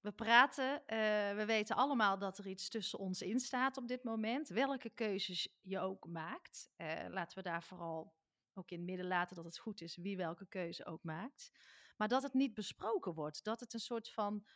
We 0.00 0.12
praten, 0.12 0.86
eh, 0.86 0.98
we 1.34 1.44
weten 1.46 1.76
allemaal 1.76 2.18
dat 2.18 2.38
er 2.38 2.46
iets 2.46 2.68
tussen 2.68 2.98
ons 2.98 3.22
in 3.22 3.40
staat 3.40 3.76
op 3.76 3.88
dit 3.88 4.04
moment. 4.04 4.48
Welke 4.48 4.90
keuzes 4.90 5.48
je 5.60 5.78
ook 5.78 6.06
maakt. 6.06 6.70
Eh, 6.76 7.04
laten 7.08 7.36
we 7.36 7.42
daar 7.42 7.62
vooral 7.62 8.14
ook 8.54 8.70
in 8.70 8.76
het 8.76 8.86
midden 8.86 9.06
laten 9.06 9.36
dat 9.36 9.44
het 9.44 9.58
goed 9.58 9.80
is 9.80 9.96
wie 9.96 10.16
welke 10.16 10.46
keuze 10.46 10.86
ook 10.86 11.02
maakt. 11.02 11.52
Maar 11.96 12.08
dat 12.08 12.22
het 12.22 12.34
niet 12.34 12.54
besproken 12.54 13.14
wordt. 13.14 13.44
Dat 13.44 13.60
het 13.60 13.72
een 13.74 13.80
soort 13.80 14.10
van 14.12 14.46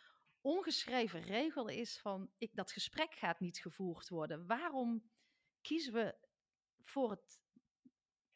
ongeschreven 0.40 1.20
regel 1.20 1.68
is 1.68 2.00
van 2.00 2.30
ik, 2.38 2.50
dat 2.54 2.72
gesprek 2.72 3.14
gaat 3.14 3.40
niet 3.40 3.58
gevoerd 3.58 4.08
worden. 4.08 4.46
Waarom 4.46 5.10
kiezen 5.60 5.92
we 5.92 6.14
voor 6.82 7.10
het 7.10 7.40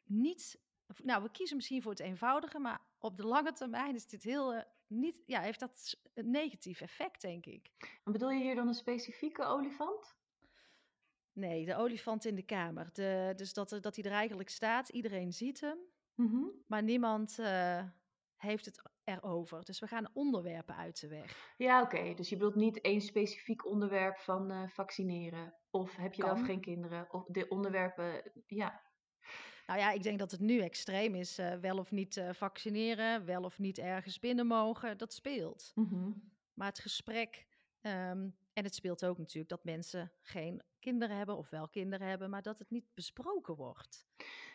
niet. 0.04 0.60
Nou, 0.96 1.22
we 1.22 1.30
kiezen 1.30 1.56
misschien 1.56 1.82
voor 1.82 1.90
het 1.90 2.00
eenvoudige, 2.00 2.58
maar 2.58 2.80
op 2.98 3.16
de 3.16 3.26
lange 3.26 3.52
termijn 3.52 3.94
is 3.94 4.06
dit 4.06 4.22
heel. 4.22 4.54
eh, 4.54 4.62
niet, 4.86 5.22
ja, 5.26 5.40
heeft 5.40 5.60
dat 5.60 6.00
een 6.14 6.30
negatief 6.30 6.80
effect, 6.80 7.20
denk 7.20 7.46
ik. 7.46 7.70
En 8.04 8.12
bedoel 8.12 8.30
je 8.30 8.42
hier 8.42 8.54
dan 8.54 8.68
een 8.68 8.74
specifieke 8.74 9.44
olifant? 9.44 10.16
Nee, 11.32 11.64
de 11.66 11.76
olifant 11.76 12.24
in 12.24 12.34
de 12.34 12.42
kamer. 12.42 12.88
De, 12.92 13.32
dus 13.36 13.52
dat, 13.52 13.72
er- 13.72 13.80
dat 13.80 13.96
hij 13.96 14.04
er 14.04 14.12
eigenlijk 14.16 14.48
staat, 14.48 14.88
iedereen 14.88 15.32
ziet 15.32 15.60
hem, 15.60 15.78
Mhm. 16.14 16.42
maar 16.66 16.82
niemand 16.82 17.38
eh, 17.38 17.84
heeft 18.36 18.64
het 18.64 18.82
erover. 19.04 19.64
Dus 19.64 19.78
we 19.80 19.86
gaan 19.86 20.10
onderwerpen 20.12 20.76
uit 20.76 21.00
de 21.00 21.08
weg. 21.08 21.54
Ja, 21.56 21.82
oké. 21.82 22.14
Dus 22.14 22.28
je 22.28 22.36
bedoelt 22.36 22.54
niet 22.54 22.80
één 22.80 23.00
specifiek 23.00 23.66
onderwerp 23.66 24.18
van 24.18 24.50
eh, 24.50 24.68
vaccineren. 24.68 25.54
Of 25.70 25.96
heb 25.96 26.14
je 26.14 26.22
wel 26.22 26.30
of 26.32 26.36
Kan. 26.38 26.46
geen 26.46 26.60
kinderen? 26.60 27.12
Of 27.12 27.24
de 27.26 27.48
onderwerpen, 27.48 28.32
ja. 28.46 28.82
Nou 29.66 29.80
ja, 29.80 29.90
ik 29.90 30.02
denk 30.02 30.18
dat 30.18 30.30
het 30.30 30.40
nu 30.40 30.58
extreem 30.60 31.14
is. 31.14 31.38
eh, 31.38 31.54
wel 31.56 31.78
of 31.78 31.90
niet 31.90 32.16
eh, 32.16 32.32
vaccineren, 32.32 33.24
wel 33.24 33.42
of 33.42 33.58
niet 33.58 33.78
ergens 33.78 34.18
binnen 34.18 34.46
mogen, 34.46 34.98
dat 34.98 35.12
speelt. 35.12 35.72
Mhm. 35.74 36.10
Maar 36.54 36.68
het 36.68 36.78
gesprek, 36.78 37.46
ehm, 37.80 38.28
en 38.52 38.64
het 38.64 38.74
speelt 38.74 39.04
ook 39.04 39.18
natuurlijk 39.18 39.48
dat 39.48 39.64
mensen 39.64 40.12
geen 40.22 40.62
kinderen 40.78 41.16
hebben 41.16 41.36
of 41.36 41.50
wel 41.50 41.68
kinderen 41.68 42.08
hebben, 42.08 42.30
maar 42.30 42.42
dat 42.42 42.58
het 42.58 42.70
niet 42.70 42.86
besproken 42.94 43.56
wordt. 43.56 44.06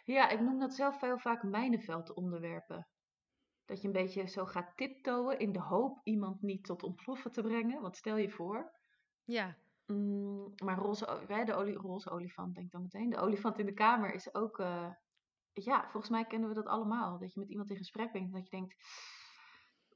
Ja, 0.03 0.29
ik 0.29 0.39
noem 0.39 0.59
dat 0.59 0.73
zelf 0.73 1.01
heel 1.01 1.17
vaak 1.17 1.43
mijnenveldonderwerpen. 1.43 2.87
Dat 3.65 3.81
je 3.81 3.87
een 3.87 3.93
beetje 3.93 4.27
zo 4.27 4.45
gaat 4.45 4.77
tiptoeën 4.77 5.39
in 5.39 5.51
de 5.51 5.59
hoop 5.59 5.99
iemand 6.03 6.41
niet 6.41 6.63
tot 6.65 6.83
ontploffen 6.83 7.31
te 7.31 7.41
brengen. 7.41 7.81
Want 7.81 7.97
stel 7.97 8.17
je 8.17 8.29
voor, 8.29 8.71
Ja, 9.23 9.57
mm, 9.85 10.53
maar 10.63 10.77
roze, 10.77 11.25
de 11.45 11.53
olie, 11.53 11.77
roze 11.77 12.09
olifant 12.09 12.53
denk 12.53 12.65
ik 12.65 12.71
dan 12.71 12.81
meteen. 12.81 13.09
De 13.09 13.17
olifant 13.17 13.59
in 13.59 13.65
de 13.65 13.73
kamer 13.73 14.13
is 14.13 14.33
ook, 14.33 14.59
eh, 14.59 14.91
ja, 15.53 15.81
volgens 15.81 16.11
mij 16.11 16.25
kennen 16.25 16.49
we 16.49 16.55
dat 16.55 16.65
allemaal. 16.65 17.19
Dat 17.19 17.33
je 17.33 17.39
met 17.39 17.49
iemand 17.49 17.69
in 17.69 17.77
gesprek 17.77 18.11
bent 18.11 18.25
en 18.25 18.31
dat 18.31 18.43
je 18.43 18.57
denkt, 18.57 18.75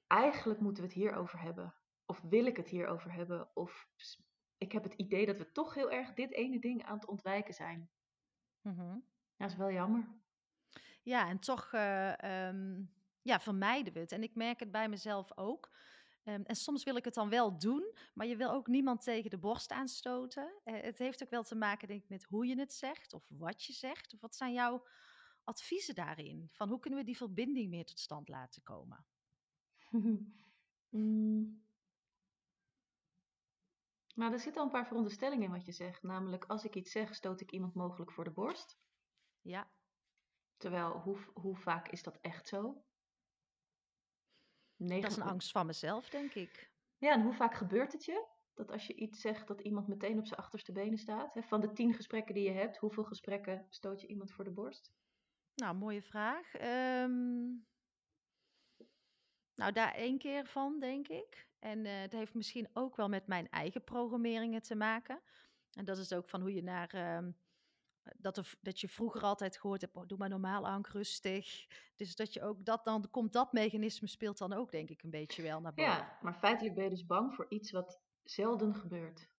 eigenlijk 0.08 0.60
moeten 0.60 0.84
we 0.84 0.90
het 0.90 0.98
hierover 0.98 1.42
hebben. 1.42 1.74
Of 2.10 2.22
wil 2.22 2.46
ik 2.46 2.58
het 2.58 2.70
hierover 2.70 3.14
hebben? 3.14 3.56
Of 3.56 3.88
ik 4.58 4.72
heb 4.72 4.84
het 4.84 4.94
idee 4.94 5.26
dat 5.26 5.38
we 5.38 5.52
toch 5.52 5.74
heel 5.74 5.92
erg 5.92 6.14
dit 6.14 6.32
ene 6.32 6.60
ding 6.60 6.84
aan 6.86 6.98
het 6.98 7.08
ontwijken 7.08 7.54
zijn. 7.54 7.90
mhm. 8.62 8.94
Ja, 9.36 9.46
dat 9.46 9.52
is 9.52 9.58
wel 9.58 9.72
jammer. 9.72 10.08
ja 11.02 11.28
en 11.28 11.40
toch 11.40 11.74
eh, 11.74 12.48
ehm, 12.48 12.84
ja, 13.22 13.40
vermijden 13.40 13.94
we 13.94 14.00
het. 14.00 14.12
En 14.12 14.24
ik 14.24 14.36
merk 14.36 14.60
het 14.60 14.72
bij 14.72 14.90
mezelf 14.90 15.38
ook. 15.38 15.76
Ehm, 16.24 16.42
en 16.44 16.56
soms 16.56 16.84
wil 16.84 16.96
ik 16.96 17.06
het 17.06 17.14
dan 17.14 17.30
wel 17.30 17.58
doen, 17.58 17.98
maar 18.14 18.28
je 18.28 18.36
wil 18.36 18.52
ook 18.52 18.68
niemand 18.68 19.02
tegen 19.02 19.30
de 19.30 19.40
borst 19.40 19.72
aanstoten. 19.72 20.62
Eh, 20.64 20.82
het 20.82 20.98
heeft 20.98 21.24
ook 21.24 21.30
wel 21.30 21.44
te 21.44 21.56
maken, 21.56 21.88
denk 21.88 22.04
ik, 22.04 22.10
met 22.10 22.24
hoe 22.24 22.46
je 22.46 22.60
het 22.60 22.74
zegt 22.74 23.14
of 23.14 23.26
wat 23.30 23.64
je 23.64 23.74
zegt. 23.74 24.14
Of 24.14 24.22
wat 24.22 24.36
zijn 24.36 24.54
jouw 24.54 24.88
adviezen 25.44 25.96
daarin? 25.96 26.50
Van 26.52 26.70
hoe 26.70 26.80
kunnen 26.80 27.00
we 27.00 27.06
die 27.06 27.18
verbinding 27.18 27.70
meer 27.70 27.86
tot 27.86 28.00
stand 28.00 28.28
laten 28.28 28.64
komen? 28.64 29.06
Mm. 30.92 31.68
Nou, 34.20 34.34
er 34.34 34.40
zitten 34.40 34.62
al 34.62 34.68
een 34.68 34.74
paar 34.74 34.88
veronderstellingen 34.88 35.44
in 35.46 35.52
wat 35.52 35.66
je 35.66 35.72
zegt. 35.72 36.04
Namelijk, 36.04 36.46
als 36.46 36.64
ik 36.64 36.76
iets 36.76 36.92
zeg, 36.92 37.16
stoot 37.16 37.42
ik 37.42 37.52
iemand 37.52 37.74
mogelijk 37.74 38.12
voor 38.12 38.24
de 38.24 38.32
borst. 38.32 38.78
Ja, 39.42 39.72
Terwijl, 40.58 40.92
hoe, 40.92 41.18
hoe 41.34 41.56
vaak 41.56 41.88
is 41.88 42.04
dat 42.04 42.18
echt 42.22 42.48
zo? 42.48 42.84
dat 44.78 45.04
is 45.04 45.16
een 45.18 45.24
angst 45.24 45.52
van 45.52 45.66
mezelf, 45.66 46.10
denk 46.10 46.34
ik. 46.34 46.72
Ja, 46.98 47.14
en 47.14 47.22
hoe 47.22 47.34
vaak 47.34 47.54
gebeurt 47.54 47.92
het 47.92 48.06
je? 48.06 48.28
Dat 48.54 48.72
als 48.72 48.88
je 48.88 48.96
iets 48.96 49.22
zegt, 49.22 49.48
dat 49.48 49.62
iemand 49.62 49.88
meteen 49.88 50.20
op 50.20 50.26
zijn 50.26 50.40
achterste 50.40 50.72
benen 50.72 50.98
staat. 50.98 51.34
Hè, 51.34 51.42
Van 51.42 51.62
de 51.62 51.72
tien 51.72 51.94
gesprekken 51.94 52.34
die 52.36 52.44
je 52.44 52.58
hebt, 52.58 52.78
hoeveel 52.78 53.04
gesprekken 53.04 53.66
stoot 53.70 54.02
je 54.02 54.08
iemand 54.08 54.32
voor 54.32 54.44
de 54.44 54.52
borst? 54.52 54.94
Nou, 55.56 55.76
mooie 55.76 56.02
vraag. 56.02 56.54
Ehm, 56.56 57.48
nou, 59.56 59.72
daar 59.74 59.94
één 59.94 60.18
keer 60.18 60.46
van, 60.46 60.80
denk 60.80 61.08
ik. 61.08 61.49
En 61.60 61.86
uh, 61.86 62.00
het 62.02 62.12
heeft 62.12 62.34
misschien 62.34 62.70
ook 62.74 62.96
wel 62.96 63.10
met 63.10 63.28
mijn 63.28 63.50
eigen 63.50 63.84
programmeringen 63.84 64.62
te 64.62 64.76
maken. 64.76 65.22
En 65.74 65.86
dat 65.86 65.98
is 65.98 66.14
ook 66.14 66.30
van 66.30 66.42
hoe 66.42 66.54
je 66.54 66.64
naar. 66.64 66.96
Uh, 66.96 67.32
dat, 68.18 68.38
er, 68.38 68.54
dat 68.62 68.80
je 68.80 68.88
vroeger 68.88 69.22
altijd 69.22 69.58
gehoord 69.58 69.82
hebt, 69.82 69.96
oh, 69.96 70.08
doe 70.08 70.18
maar 70.18 70.30
normaal 70.30 70.68
aan, 70.68 70.86
rustig. 70.92 71.68
Dus 71.96 72.16
dat 72.16 72.34
je 72.34 72.42
ook 72.42 72.66
dat 72.66 72.84
dan 72.84 73.10
komt 73.12 73.34
dat 73.34 73.54
mechanisme 73.54 74.08
speelt 74.08 74.38
dan 74.38 74.54
ook 74.54 74.72
denk 74.72 74.90
ik 74.90 75.04
een 75.04 75.10
beetje 75.10 75.42
wel 75.42 75.62
naar 75.62 75.74
boven. 75.74 75.92
Ja, 75.92 76.18
maar 76.22 76.34
feitelijk 76.34 76.76
ben 76.76 76.84
je 76.84 76.90
dus 76.90 77.06
bang 77.06 77.34
voor 77.34 77.46
iets 77.50 77.72
wat 77.72 78.00
zelden 78.24 78.76
gebeurt. 78.76 79.30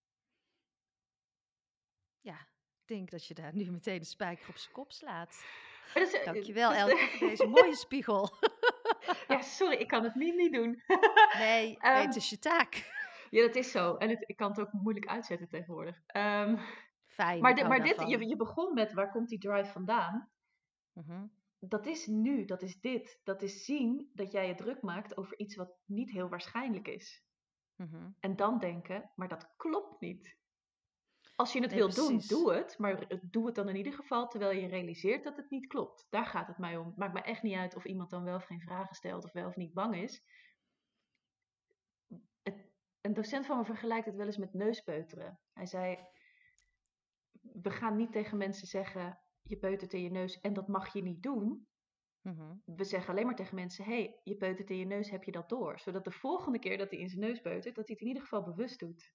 Ja, 2.21 2.41
ik 2.81 2.87
denk 2.87 3.11
dat 3.11 3.27
je 3.27 3.35
daar 3.35 3.55
nu 3.55 3.71
meteen 3.71 3.99
de 3.99 4.05
spijker 4.05 4.49
op 4.49 4.57
zijn 4.57 4.73
kop 4.73 4.93
slaat. 4.93 5.45
Eh, 5.95 6.25
Dankjewel 6.25 6.73
Elke 6.73 7.09
voor 7.19 7.29
deze 7.29 7.47
mooie 7.57 7.77
spiegel. 7.77 8.39
Ja, 9.29 9.41
sorry, 9.41 9.77
ik 9.77 9.89
kan 9.89 10.05
het 10.05 10.15
niet, 10.15 10.35
niet 10.35 10.53
doen. 10.53 10.83
nee, 11.39 11.71
um, 11.71 11.93
nee, 11.93 12.07
het 12.07 12.17
is 12.17 12.31
je 12.31 12.39
taak. 12.39 12.75
Ja, 13.31 13.47
dat 13.47 13.55
is 13.55 13.71
zo. 13.71 13.97
En 13.97 14.09
het, 14.09 14.25
ik 14.27 14.37
kan 14.37 14.51
het 14.51 14.61
ook 14.61 14.73
moeilijk 14.73 15.07
uitzetten 15.07 15.49
tegenwoordig. 15.49 15.97
Um, 16.17 16.59
Fijn. 17.07 17.41
Maar, 17.41 17.69
maar 17.69 17.83
dit, 17.83 18.01
je, 18.07 18.29
je 18.29 18.37
begon 18.37 18.75
met 18.75 18.93
waar 18.93 19.11
komt 19.11 19.29
die 19.29 19.39
drive 19.39 19.73
vandaan? 19.73 20.31
Mm 20.93 21.33
Dat 21.59 21.87
is 21.87 22.07
nu, 22.07 22.45
dat 22.45 22.63
is 22.63 22.81
dit. 22.81 23.21
Dat 23.25 23.43
is 23.43 23.65
zien 23.65 24.11
dat 24.15 24.33
jij 24.33 24.47
je 24.47 24.55
druk 24.55 24.83
maakt 24.83 25.17
over 25.17 25.39
iets 25.39 25.57
wat 25.57 25.77
niet 25.85 26.11
heel 26.11 26.29
waarschijnlijk 26.29 26.89
is. 26.89 27.25
Mm 27.77 28.17
En 28.21 28.37
dan 28.37 28.59
denken, 28.59 29.11
maar 29.15 29.29
dat 29.29 29.55
klopt 29.57 30.01
niet. 30.01 30.39
Als 31.41 31.53
je 31.53 31.61
het 31.61 31.71
nee, 31.71 31.79
wil 31.79 31.95
doen, 31.95 32.21
doe 32.29 32.53
het. 32.53 32.79
Maar 32.79 33.21
doe 33.23 33.47
het 33.47 33.55
dan 33.55 33.69
in 33.69 33.77
ieder 33.77 33.93
geval 33.93 34.29
terwijl 34.29 34.59
je 34.59 34.67
realiseert 34.67 35.25
dat 35.25 35.37
het 35.37 35.51
niet 35.51 35.67
klopt. 35.67 36.07
Daar 36.11 36.27
gaat 36.27 36.47
het 36.47 36.59
mij 36.59 36.77
om. 36.77 36.87
Het 36.87 36.97
maakt 36.97 37.13
me 37.13 37.21
echt 37.21 37.43
niet 37.43 37.57
uit 37.57 37.77
of 37.77 37.85
iemand 37.85 38.11
dan 38.11 38.25
wel 38.25 38.37
of 38.37 38.45
geen 38.45 38.61
vragen 38.61 38.95
stelt 38.95 39.25
of 39.25 39.33
wel 39.33 39.47
of 39.47 39.57
niet 39.57 39.73
bang 39.73 39.97
is. 39.97 40.23
Het, 42.43 42.71
een 43.01 43.15
docent 43.15 43.47
van 43.47 43.59
me 43.59 43.65
vergelijkt 43.65 44.07
het 44.07 44.17
wel 44.17 44.27
eens 44.27 44.37
met 44.37 44.55
neuspeuteren. 44.55 45.41
Hij 45.53 45.67
zei, 45.67 45.99
we 47.41 47.71
gaan 47.71 47.97
niet 47.97 48.13
tegen 48.13 48.39
mensen 48.39 48.67
zeggen, 48.67 49.21
je 49.43 49.57
peutert 49.57 49.93
in 49.93 50.03
je 50.03 50.11
neus 50.11 50.41
en 50.41 50.53
dat 50.53 50.69
mag 50.69 50.93
je 50.93 51.03
niet 51.03 51.23
doen. 51.23 51.69
Mm 52.23 52.63
We 52.65 52.85
zeggen 52.85 53.11
alleen 53.11 53.27
maar 53.27 53.37
tegen 53.37 53.55
mensen, 53.55 53.85
hey, 53.85 54.21
je 54.23 54.37
peutert 54.37 54.71
in 54.71 54.77
je 54.77 54.87
neus, 54.87 55.11
heb 55.11 55.25
je 55.25 55.33
dat 55.33 55.49
door? 55.49 55.79
Zodat 55.79 56.05
de 56.05 56.11
volgende 56.11 56.59
keer 56.59 56.79
dat 56.79 56.91
hij 56.91 56.99
in 56.99 57.09
zijn 57.09 57.21
neus 57.21 57.41
peutert, 57.41 57.75
dat 57.75 57.87
hij 57.87 57.95
het 57.95 58.01
in 58.01 58.07
ieder 58.07 58.23
geval 58.23 58.43
bewust 58.43 58.79
doet. 58.79 59.15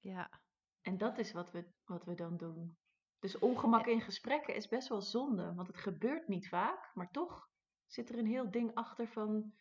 Ja. 0.00 0.44
En 0.86 0.98
dat 0.98 1.18
is 1.18 1.32
wat 1.32 1.50
we, 1.50 1.64
wat 1.84 2.04
we 2.04 2.14
dan 2.14 2.36
doen. 2.36 2.78
Dus 3.18 3.38
ongemak 3.38 3.86
in 3.86 4.00
gesprekken 4.00 4.54
is 4.54 4.68
best 4.68 4.88
wel 4.88 5.02
zonde, 5.02 5.54
want 5.54 5.66
het 5.66 5.76
gebeurt 5.76 6.28
niet 6.28 6.48
vaak, 6.48 6.90
maar 6.94 7.10
toch 7.10 7.50
zit 7.86 8.08
er 8.08 8.18
een 8.18 8.26
heel 8.26 8.50
ding 8.50 8.74
achter 8.74 9.08
van. 9.08 9.54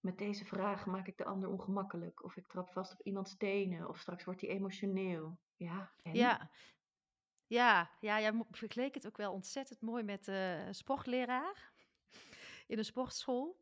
Met 0.00 0.18
deze 0.18 0.44
vraag 0.44 0.86
maak 0.86 1.06
ik 1.06 1.16
de 1.16 1.24
ander 1.24 1.48
ongemakkelijk, 1.48 2.24
of 2.24 2.36
ik 2.36 2.46
trap 2.46 2.72
vast 2.72 2.92
op 2.92 3.00
iemands 3.02 3.36
tenen, 3.36 3.88
of 3.88 3.98
straks 3.98 4.24
wordt 4.24 4.40
hij 4.40 4.50
emotioneel. 4.50 5.38
Ja, 5.56 5.92
en? 6.02 6.14
Ja. 6.14 6.50
Ja, 7.46 7.90
ja, 8.00 8.20
jij 8.20 8.44
vergeleek 8.50 8.94
het 8.94 9.06
ook 9.06 9.16
wel 9.16 9.32
ontzettend 9.32 9.80
mooi 9.80 10.02
met 10.02 10.28
uh, 10.28 10.66
een 10.66 10.74
sportleraar 10.74 11.72
in 12.66 12.78
een 12.78 12.84
sportschool. 12.84 13.60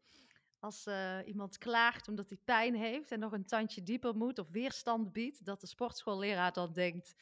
Als 0.61 0.87
uh, 0.87 1.19
iemand 1.25 1.59
klaagt 1.59 2.09
omdat 2.09 2.29
hij 2.29 2.39
pijn 2.45 2.75
heeft 2.75 3.11
en 3.11 3.19
nog 3.19 3.33
een 3.33 3.47
tandje 3.47 3.83
dieper 3.83 4.17
moet 4.17 4.39
of 4.39 4.49
weerstand 4.49 5.13
biedt, 5.13 5.45
dat 5.45 5.61
de 5.61 5.67
sportschoolleraar 5.67 6.53
dan 6.53 6.73
denkt: 6.73 7.15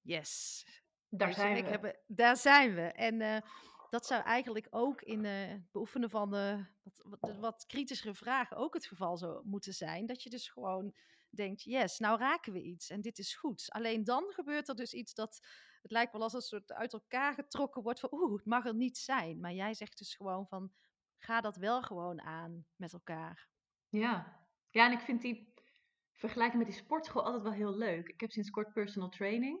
Yes, 0.00 0.64
daar 1.08 1.32
zijn 1.32 1.64
we. 1.64 1.70
Hebben, 1.70 1.98
daar 2.06 2.36
zijn 2.36 2.74
we. 2.74 2.82
En 2.82 3.20
uh, 3.20 3.36
dat 3.90 4.06
zou 4.06 4.22
eigenlijk 4.22 4.66
ook 4.70 5.02
in 5.02 5.24
het 5.24 5.70
beoefenen 5.70 6.10
van 6.10 6.30
de, 6.30 6.64
wat, 6.82 7.02
wat, 7.20 7.36
wat 7.36 7.66
kritischere 7.66 8.14
vragen 8.14 8.56
ook 8.56 8.74
het 8.74 8.86
geval 8.86 9.16
zo 9.16 9.42
moeten 9.44 9.74
zijn. 9.74 10.06
Dat 10.06 10.22
je 10.22 10.30
dus 10.30 10.48
gewoon 10.48 10.94
denkt, 11.30 11.62
yes, 11.62 11.98
nou 11.98 12.18
raken 12.18 12.52
we 12.52 12.62
iets 12.62 12.90
en 12.90 13.00
dit 13.00 13.18
is 13.18 13.34
goed. 13.34 13.64
Alleen 13.68 14.04
dan 14.04 14.24
gebeurt 14.28 14.68
er 14.68 14.76
dus 14.76 14.92
iets 14.92 15.14
dat, 15.14 15.46
het 15.82 15.90
lijkt 15.90 16.12
wel 16.12 16.22
als 16.22 16.32
een 16.32 16.40
soort 16.40 16.72
uit 16.72 16.92
elkaar 16.92 17.34
getrokken 17.34 17.82
wordt 17.82 18.00
van, 18.00 18.12
oeh, 18.12 18.32
het 18.36 18.44
mag 18.44 18.66
er 18.66 18.74
niet 18.74 18.98
zijn. 18.98 19.40
Maar 19.40 19.52
jij 19.52 19.74
zegt 19.74 19.98
dus 19.98 20.14
gewoon 20.14 20.46
van, 20.46 20.72
ga 21.18 21.40
dat 21.40 21.56
wel 21.56 21.82
gewoon 21.82 22.20
aan 22.20 22.66
met 22.76 22.92
elkaar. 22.92 23.48
Ja, 23.88 24.46
ja 24.70 24.86
en 24.86 24.92
ik 24.92 25.00
vind 25.00 25.22
die 25.22 25.54
vergelijking 26.14 26.62
met 26.62 26.72
die 26.72 26.82
sportschool 26.82 27.24
altijd 27.24 27.42
wel 27.42 27.52
heel 27.52 27.76
leuk. 27.76 28.08
Ik 28.08 28.20
heb 28.20 28.30
sinds 28.30 28.50
kort 28.50 28.72
personal 28.72 29.08
training. 29.08 29.60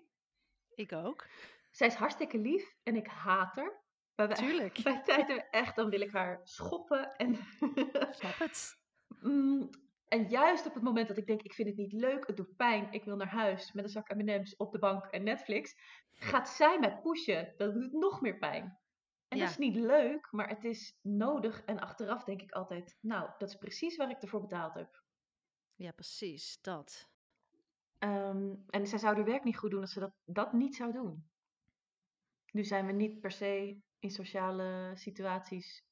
Ik 0.74 0.92
ook. 0.92 1.26
Zij 1.70 1.86
is 1.86 1.94
hartstikke 1.94 2.38
lief 2.38 2.76
en 2.82 2.96
ik 2.96 3.06
haat 3.06 3.54
haar. 3.56 3.72
Bij, 4.14 4.28
Tuurlijk. 4.28 4.82
Bij 4.82 5.02
tijden 5.02 5.50
echt, 5.50 5.76
dan 5.76 5.90
wil 5.90 6.00
ik 6.00 6.12
haar 6.12 6.40
schoppen. 6.44 7.16
En 7.16 7.36
Snap 8.10 8.38
het. 8.46 8.76
Mm, 9.20 9.70
en 10.08 10.28
juist 10.28 10.66
op 10.66 10.74
het 10.74 10.82
moment 10.82 11.08
dat 11.08 11.16
ik 11.16 11.26
denk, 11.26 11.42
ik 11.42 11.54
vind 11.54 11.68
het 11.68 11.76
niet 11.76 11.92
leuk, 11.92 12.26
het 12.26 12.36
doet 12.36 12.56
pijn, 12.56 12.92
ik 12.92 13.04
wil 13.04 13.16
naar 13.16 13.28
huis 13.28 13.72
met 13.72 13.84
een 13.84 13.90
zak 13.90 14.14
M&M's 14.14 14.54
op 14.56 14.72
de 14.72 14.78
bank 14.78 15.04
en 15.04 15.22
Netflix, 15.22 15.76
gaat 16.12 16.48
zij 16.48 16.78
mij 16.78 16.98
pushen. 16.98 17.54
Dat 17.56 17.74
doet 17.74 17.92
nog 17.92 18.20
meer 18.20 18.38
pijn. 18.38 18.78
En 19.28 19.38
dat 19.38 19.48
is 19.48 19.58
niet 19.58 19.76
leuk, 19.76 20.28
maar 20.30 20.48
het 20.48 20.64
is 20.64 20.98
nodig. 21.02 21.64
En 21.64 21.80
achteraf 21.80 22.24
denk 22.24 22.42
ik 22.42 22.52
altijd, 22.52 22.98
nou, 23.00 23.30
dat 23.38 23.48
is 23.48 23.56
precies 23.56 23.96
waar 23.96 24.10
ik 24.10 24.22
ervoor 24.22 24.40
betaald 24.40 24.74
heb. 24.74 25.02
Ja, 25.74 25.92
precies, 25.92 26.60
dat. 26.60 27.08
Ehm, 27.98 28.54
en 28.68 28.86
zij 28.86 28.98
zou 28.98 29.14
haar 29.16 29.24
werk 29.24 29.44
niet 29.44 29.58
goed 29.58 29.70
doen 29.70 29.80
als 29.80 29.92
ze 29.92 30.00
dat, 30.00 30.14
dat 30.24 30.52
niet 30.52 30.76
zou 30.76 30.92
doen. 30.92 31.28
Nu 32.52 32.64
zijn 32.64 32.86
we 32.86 32.92
niet 32.92 33.20
per 33.20 33.30
se 33.30 33.80
in 33.98 34.10
sociale 34.10 34.92
situaties 34.94 35.86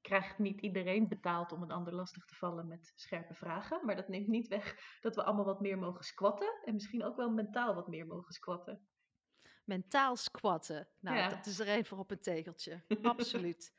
krijgt 0.00 0.38
niet 0.38 0.60
iedereen 0.60 1.08
betaald 1.08 1.52
om 1.52 1.62
een 1.62 1.70
ander 1.70 1.94
lastig 1.94 2.24
te 2.24 2.34
vallen 2.34 2.68
met 2.68 2.92
scherpe 2.96 3.34
vragen. 3.34 3.86
Maar 3.86 3.96
dat 3.96 4.08
neemt 4.08 4.28
niet 4.28 4.48
weg 4.48 4.76
dat 5.00 5.14
we 5.14 5.24
allemaal 5.24 5.44
wat 5.44 5.60
meer 5.60 5.78
mogen 5.78 6.04
squatten. 6.04 6.60
En 6.64 6.74
misschien 6.74 7.04
ook 7.04 7.16
wel 7.16 7.30
mentaal 7.30 7.74
wat 7.74 7.88
meer 7.88 8.06
mogen 8.06 8.32
squatten. 8.32 8.88
Mentaal 9.68 10.16
squatten. 10.16 10.88
Nou, 11.00 11.30
dat 11.30 11.46
is 11.46 11.58
er 11.58 11.68
één 11.68 11.84
voor 11.84 11.98
op 11.98 12.10
een 12.10 12.20
tegeltje. 12.20 12.82
Absoluut. 13.02 13.72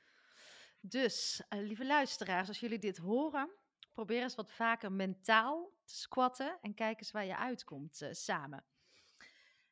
Dus, 0.79 1.41
uh, 1.49 1.59
lieve 1.59 1.85
luisteraars, 1.85 2.47
als 2.47 2.59
jullie 2.59 2.79
dit 2.79 2.97
horen, 2.97 3.49
probeer 3.93 4.21
eens 4.21 4.35
wat 4.35 4.51
vaker 4.51 4.91
mentaal 4.91 5.71
te 5.83 5.95
squatten 5.95 6.57
en 6.61 6.73
kijk 6.73 6.99
eens 6.99 7.11
waar 7.11 7.25
je 7.25 7.37
uitkomt 7.37 8.01
uh, 8.01 8.09
samen. 8.11 8.65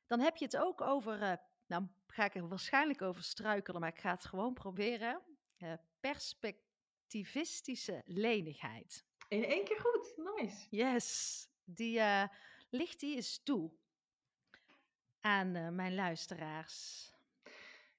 Dan 0.05 0.19
heb 0.19 0.37
je 0.37 0.45
het 0.45 0.57
ook 0.57 0.81
over, 0.81 1.21
uh, 1.21 1.33
nou 1.65 1.87
ga 2.07 2.25
ik 2.25 2.35
er 2.35 2.47
waarschijnlijk 2.47 3.01
over 3.01 3.23
struikelen, 3.23 3.81
maar 3.81 3.89
ik 3.89 3.99
ga 3.99 4.11
het 4.11 4.25
gewoon 4.25 4.53
proberen. 4.53 5.21
perspectivistische 5.99 8.01
lenigheid. 8.05 9.05
In 9.27 9.43
één 9.43 9.63
keer 9.63 9.79
goed, 9.79 10.13
nice. 10.35 10.67
Yes, 10.69 11.47
die 11.63 12.01
ligt 12.69 12.99
die 12.99 13.15
eens 13.15 13.43
toe 13.43 13.71
aan 15.27 15.55
uh, 15.55 15.69
mijn 15.69 15.95
luisteraars? 15.95 17.05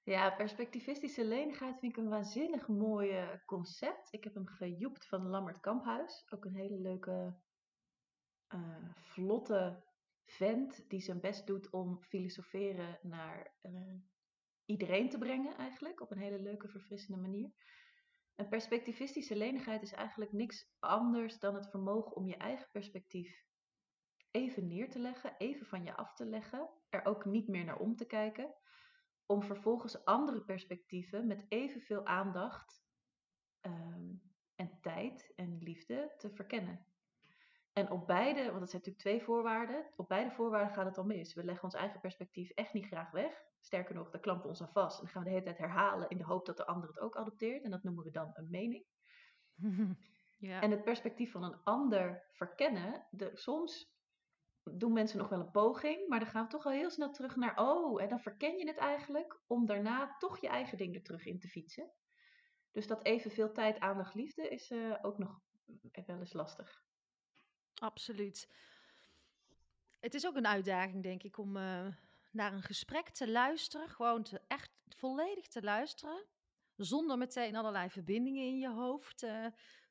Ja, 0.02 0.30
perspectivistische 0.30 1.24
lenigheid 1.24 1.78
vind 1.78 1.92
ik 1.92 1.98
een 1.98 2.08
waanzinnig 2.08 2.68
mooi 2.68 3.40
concept. 3.46 4.12
Ik 4.12 4.24
heb 4.24 4.34
hem 4.34 4.46
gejoept 4.46 5.06
van 5.06 5.28
Lammert 5.28 5.60
Kamphuis. 5.60 6.26
Ook 6.30 6.44
een 6.44 6.54
hele 6.54 6.78
leuke, 6.80 7.36
uh, 8.54 8.90
vlotte 8.94 9.82
vent 10.24 10.90
die 10.90 11.00
zijn 11.00 11.20
best 11.20 11.46
doet 11.46 11.70
om 11.70 12.02
filosoferen 12.02 12.98
naar 13.02 13.54
iedereen 14.64 15.08
te 15.08 15.18
brengen 15.18 15.56
eigenlijk. 15.56 16.00
Op 16.00 16.10
een 16.10 16.18
hele 16.18 16.38
leuke, 16.38 16.68
verfrissende 16.68 17.20
manier. 17.20 17.52
En 18.34 18.48
perspectivistische 18.48 19.36
lenigheid 19.36 19.82
is 19.82 19.92
eigenlijk 19.92 20.32
niks 20.32 20.70
anders 20.78 21.38
dan 21.38 21.54
het 21.54 21.70
vermogen 21.70 22.16
om 22.16 22.26
je 22.26 22.36
eigen 22.36 22.68
perspectief 22.70 23.47
even 24.30 24.66
neer 24.66 24.90
te 24.90 24.98
leggen, 24.98 25.34
even 25.38 25.66
van 25.66 25.84
je 25.84 25.96
af 25.96 26.14
te 26.14 26.26
leggen, 26.26 26.68
er 26.88 27.04
ook 27.04 27.24
niet 27.24 27.48
meer 27.48 27.64
naar 27.64 27.78
om 27.78 27.96
te 27.96 28.06
kijken, 28.06 28.54
om 29.26 29.42
vervolgens 29.42 30.04
andere 30.04 30.40
perspectieven 30.40 31.26
met 31.26 31.44
evenveel 31.48 32.06
aandacht 32.06 32.84
ehm, 33.60 34.14
en 34.54 34.78
tijd 34.80 35.32
en 35.36 35.58
liefde 35.58 36.14
te 36.18 36.30
verkennen. 36.30 36.86
En 37.72 37.90
op 37.90 38.06
beide, 38.06 38.44
want 38.44 38.60
dat 38.60 38.70
zijn 38.70 38.82
natuurlijk 38.82 38.98
twee 38.98 39.22
voorwaarden, 39.22 39.86
op 39.96 40.08
beide 40.08 40.30
voorwaarden 40.30 40.74
gaat 40.74 40.86
het 40.86 40.98
al 40.98 41.04
mis. 41.04 41.34
We 41.34 41.44
leggen 41.44 41.64
ons 41.64 41.74
eigen 41.74 42.00
perspectief 42.00 42.50
echt 42.50 42.72
niet 42.72 42.86
graag 42.86 43.10
weg. 43.10 43.46
Sterker 43.60 43.94
nog, 43.94 44.10
daar 44.10 44.20
klampen 44.20 44.42
we 44.42 44.48
ons 44.48 44.62
aan 44.62 44.72
vast 44.72 44.98
en 44.98 45.04
dan 45.04 45.12
gaan 45.12 45.22
we 45.22 45.28
de 45.28 45.34
hele 45.34 45.44
tijd 45.44 45.58
herhalen 45.58 46.08
in 46.08 46.18
de 46.18 46.24
hoop 46.24 46.46
dat 46.46 46.56
de 46.56 46.66
ander 46.66 46.88
het 46.88 46.98
ook 46.98 47.16
adopteert. 47.16 47.64
En 47.64 47.70
dat 47.70 47.82
noemen 47.82 48.04
we 48.04 48.10
dan 48.10 48.30
een 48.34 48.50
mening. 48.50 48.86
Ja. 50.40 50.60
En 50.60 50.70
het 50.70 50.84
perspectief 50.84 51.30
van 51.30 51.42
een 51.42 51.62
ander 51.64 52.26
verkennen, 52.30 53.06
de, 53.10 53.30
soms 53.34 53.97
doen 54.76 54.92
mensen 54.92 55.18
nog 55.18 55.28
wel 55.28 55.40
een 55.40 55.50
poging, 55.50 56.08
maar 56.08 56.18
dan 56.18 56.28
gaan 56.28 56.44
we 56.44 56.50
toch 56.50 56.64
al 56.64 56.72
heel 56.72 56.90
snel 56.90 57.10
terug 57.10 57.36
naar, 57.36 57.58
oh, 57.58 58.02
en 58.02 58.08
dan 58.08 58.20
verken 58.20 58.58
je 58.58 58.66
het 58.66 58.76
eigenlijk 58.76 59.40
om 59.46 59.66
daarna 59.66 60.16
toch 60.18 60.40
je 60.40 60.48
eigen 60.48 60.78
ding 60.78 60.94
er 60.94 61.02
terug 61.02 61.26
in 61.26 61.38
te 61.38 61.48
fietsen. 61.48 61.90
Dus 62.72 62.86
dat 62.86 63.04
evenveel 63.04 63.52
tijd, 63.52 63.80
aandacht, 63.80 64.14
liefde 64.14 64.48
is 64.48 64.70
uh, 64.70 64.98
ook 65.02 65.18
nog 65.18 65.40
wel 66.06 66.18
eens 66.18 66.32
lastig. 66.32 66.82
Absoluut. 67.74 68.48
Het 70.00 70.14
is 70.14 70.26
ook 70.26 70.36
een 70.36 70.46
uitdaging, 70.46 71.02
denk 71.02 71.22
ik, 71.22 71.38
om 71.38 71.56
uh, 71.56 71.86
naar 72.32 72.52
een 72.52 72.62
gesprek 72.62 73.08
te 73.08 73.30
luisteren, 73.30 73.88
gewoon 73.88 74.22
te, 74.22 74.40
echt 74.46 74.70
volledig 74.88 75.46
te 75.46 75.62
luisteren, 75.62 76.26
zonder 76.76 77.18
meteen 77.18 77.56
allerlei 77.56 77.90
verbindingen 77.90 78.44
in 78.44 78.58
je 78.58 78.70
hoofd 78.70 79.26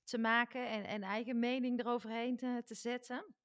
te 0.03 0.17
maken 0.17 0.69
en, 0.69 0.83
en 0.85 1.03
eigen 1.03 1.39
mening 1.39 1.79
eroverheen 1.79 2.37
te, 2.37 2.61
te 2.65 2.75
zetten. 2.75 3.35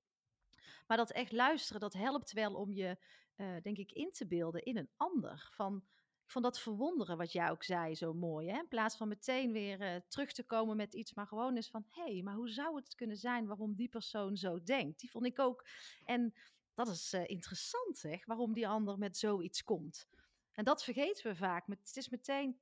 Maar 0.87 0.97
dat 0.97 1.13
echt 1.13 1.33
luisteren, 1.33 1.81
dat 1.81 1.93
helpt 1.93 2.33
wel 2.33 2.55
om 2.55 2.73
je, 2.73 2.99
uh, 3.37 3.57
denk 3.63 3.77
ik, 3.77 3.93
in 3.93 4.13
te 4.13 4.27
beelden 4.27 4.63
in 4.63 4.77
een 4.77 4.91
ander. 4.97 5.51
Van, 5.55 5.85
van 6.27 6.43
dat 6.43 6.61
verwonderen 6.61 7.17
wat 7.17 7.33
jij 7.33 7.51
ook 7.51 7.63
zei, 7.63 7.95
zo 7.95 8.15
mooi. 8.15 8.49
Hè? 8.49 8.59
In 8.59 8.69
plaats 8.69 8.97
van 8.97 9.09
meteen 9.09 9.53
weer 9.53 9.81
uh, 9.81 10.01
terug 10.09 10.33
te 10.33 10.45
komen 10.45 10.77
met 10.77 10.95
iets, 10.95 11.15
maar 11.15 11.27
gewoon 11.27 11.57
eens 11.57 11.71
van: 11.71 11.87
hé, 11.91 12.13
hey, 12.13 12.23
maar 12.23 12.35
hoe 12.35 12.51
zou 12.51 12.77
het 12.77 12.95
kunnen 12.95 13.17
zijn 13.17 13.47
waarom 13.47 13.75
die 13.75 13.89
persoon 13.89 14.37
zo 14.37 14.63
denkt? 14.63 15.01
Die 15.01 15.11
vond 15.11 15.27
ik 15.27 15.39
ook. 15.39 15.67
En 16.05 16.35
dat 16.75 16.89
is 16.89 17.15
uh, 17.15 17.29
interessant, 17.29 17.99
zeg, 17.99 18.27
waarom 18.27 18.53
die 18.53 18.69
ander 18.69 18.99
met 18.99 19.17
zoiets 19.17 19.63
komt. 19.63 20.09
En 20.53 20.65
dat 20.65 20.85
vergeten 20.85 21.31
we 21.31 21.37
vaak. 21.37 21.67
Het 21.67 21.97
is 21.97 22.09
meteen 22.09 22.59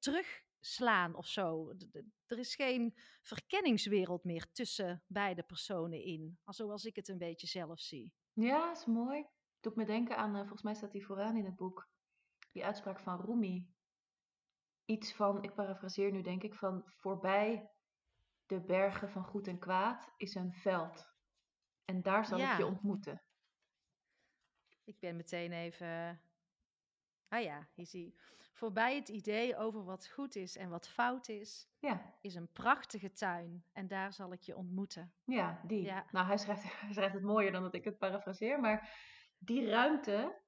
terugslaan 0.61 1.15
of 1.15 1.27
zo. 1.27 1.73
Er 2.27 2.39
is 2.39 2.55
geen 2.55 2.95
verkenningswereld 3.23 4.25
meer 4.25 4.53
tussen 4.53 5.03
beide 5.07 5.43
personen 5.43 6.05
in. 6.05 6.39
Zoals 6.45 6.85
ik 6.85 6.97
het 6.97 7.09
een 7.09 7.19
beetje 7.19 7.47
zelf 7.47 7.81
zie. 7.81 8.13
Ja, 8.33 8.71
is 8.71 8.87
mooi. 8.87 9.27
Doet 9.61 9.77
me 9.77 9.85
denken 9.85 10.17
aan, 10.17 10.31
uh, 10.31 10.41
volgens 10.41 10.63
mij 10.63 10.75
staat 10.75 10.93
die 10.93 11.07
vooraan 11.07 11.37
in 11.37 11.45
het 11.45 11.57
boek, 11.57 11.89
die 12.53 12.65
uitspraak 12.65 13.01
van 13.01 13.21
Rumi. 13.21 13.69
Iets 14.85 15.15
van, 15.15 15.43
ik 15.43 15.55
parafraseer 15.55 16.13
nu 16.13 16.23
denk 16.23 16.43
ik, 16.43 16.55
van 16.55 16.83
voorbij 16.87 17.71
de 18.47 18.61
bergen 18.61 19.11
van 19.11 19.25
goed 19.25 19.47
en 19.47 19.59
kwaad 19.59 20.13
is 20.17 20.35
een 20.35 20.53
veld. 20.53 21.09
En 21.85 22.03
daar 22.03 22.25
zal 22.25 22.39
ja. 22.39 22.53
ik 22.53 22.59
je 22.59 22.67
ontmoeten. 22.67 23.23
Ik 24.85 24.99
ben 24.99 25.17
meteen 25.17 25.53
even. 25.53 26.23
Ah 27.29 27.43
ja, 27.43 27.69
hier 27.75 27.87
zie 27.87 28.15
Voorbij 28.53 28.97
het 28.97 29.09
idee 29.09 29.57
over 29.57 29.85
wat 29.85 30.09
goed 30.09 30.37
is 30.37 30.57
en 30.57 30.69
wat 30.69 30.89
fout 30.89 31.29
is, 31.29 31.69
ja. 31.79 32.15
is 32.21 32.35
een 32.35 32.53
prachtige 32.53 33.13
tuin. 33.13 33.65
En 33.73 33.87
daar 33.87 34.13
zal 34.13 34.33
ik 34.33 34.43
je 34.43 34.57
ontmoeten. 34.57 35.13
Ja, 35.25 35.61
die. 35.67 35.83
Ja. 35.83 36.07
Nou, 36.11 36.27
hij 36.27 36.39
schrijft, 36.39 36.63
hij 36.81 36.93
schrijft 36.93 37.15
het 37.15 37.23
mooier 37.23 37.53
dan 37.53 37.63
dat 37.63 37.75
ik 37.75 37.85
het 37.85 37.99
parafraseer. 37.99 38.61
Maar 38.61 38.95
die 39.39 39.69
ruimte 39.69 40.41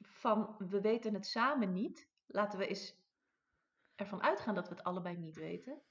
van 0.00 0.54
we 0.58 0.80
weten 0.80 1.14
het 1.14 1.26
samen 1.26 1.72
niet. 1.72 2.08
Laten 2.26 2.58
we 2.58 2.66
eens 2.66 3.02
ervan 3.94 4.22
uitgaan 4.22 4.54
dat 4.54 4.68
we 4.68 4.74
het 4.74 4.84
allebei 4.84 5.16
niet 5.16 5.36
weten. 5.36 5.82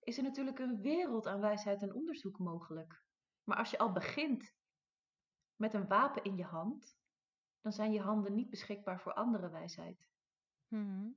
Is 0.00 0.16
er 0.16 0.22
natuurlijk 0.22 0.58
een 0.58 0.80
wereld 0.80 1.26
aan 1.26 1.40
wijsheid 1.40 1.82
en 1.82 1.94
onderzoek 1.94 2.38
mogelijk. 2.38 3.02
Maar 3.44 3.56
als 3.56 3.70
je 3.70 3.78
al 3.78 3.92
begint 3.92 4.54
met 5.56 5.74
een 5.74 5.88
wapen 5.88 6.22
in 6.22 6.36
je 6.36 6.44
hand, 6.44 6.98
dan 7.60 7.72
zijn 7.72 7.92
je 7.92 8.00
handen 8.00 8.34
niet 8.34 8.50
beschikbaar 8.50 9.00
voor 9.00 9.12
andere 9.12 9.50
wijsheid. 9.50 10.06
Hmm. 10.72 11.16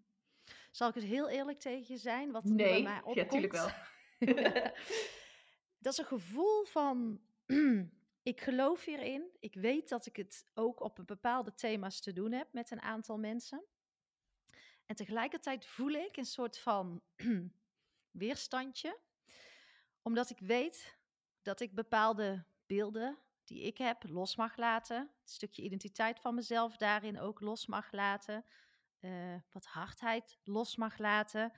Zal 0.71 0.89
ik 0.89 0.95
het 0.95 1.03
heel 1.03 1.29
eerlijk 1.29 1.59
tegen 1.59 1.93
je 1.93 1.97
zijn? 1.97 2.31
Wat 2.31 2.43
nee, 2.43 2.55
bij 2.55 2.81
mij 2.81 2.97
opkomt? 2.97 3.15
ja, 3.15 3.23
natuurlijk 3.23 3.53
wel. 3.53 3.69
dat 5.83 5.93
is 5.93 5.97
een 5.97 6.05
gevoel 6.05 6.63
van, 6.63 7.21
ik 8.23 8.41
geloof 8.41 8.85
hierin. 8.85 9.29
Ik 9.39 9.53
weet 9.53 9.89
dat 9.89 10.05
ik 10.05 10.15
het 10.15 10.45
ook 10.53 10.79
op 10.79 11.03
bepaalde 11.05 11.53
thema's 11.53 11.99
te 11.99 12.13
doen 12.13 12.31
heb 12.31 12.53
met 12.53 12.71
een 12.71 12.81
aantal 12.81 13.17
mensen. 13.17 13.65
En 14.85 14.95
tegelijkertijd 14.95 15.65
voel 15.65 15.91
ik 15.91 16.17
een 16.17 16.25
soort 16.25 16.57
van 16.57 17.01
weerstandje, 18.11 18.99
omdat 20.01 20.29
ik 20.29 20.39
weet 20.39 20.97
dat 21.41 21.59
ik 21.59 21.75
bepaalde 21.75 22.45
beelden 22.65 23.17
die 23.43 23.61
ik 23.61 23.77
heb 23.77 24.03
los 24.09 24.35
mag 24.35 24.57
laten. 24.57 24.97
Een 24.97 25.09
stukje 25.23 25.61
identiteit 25.61 26.19
van 26.19 26.35
mezelf 26.35 26.77
daarin 26.77 27.19
ook 27.19 27.39
los 27.39 27.65
mag 27.65 27.91
laten. 27.91 28.45
Uh, 28.99 29.35
wat 29.51 29.65
hardheid 29.65 30.37
los 30.43 30.75
mag 30.75 30.97
laten. 30.97 31.51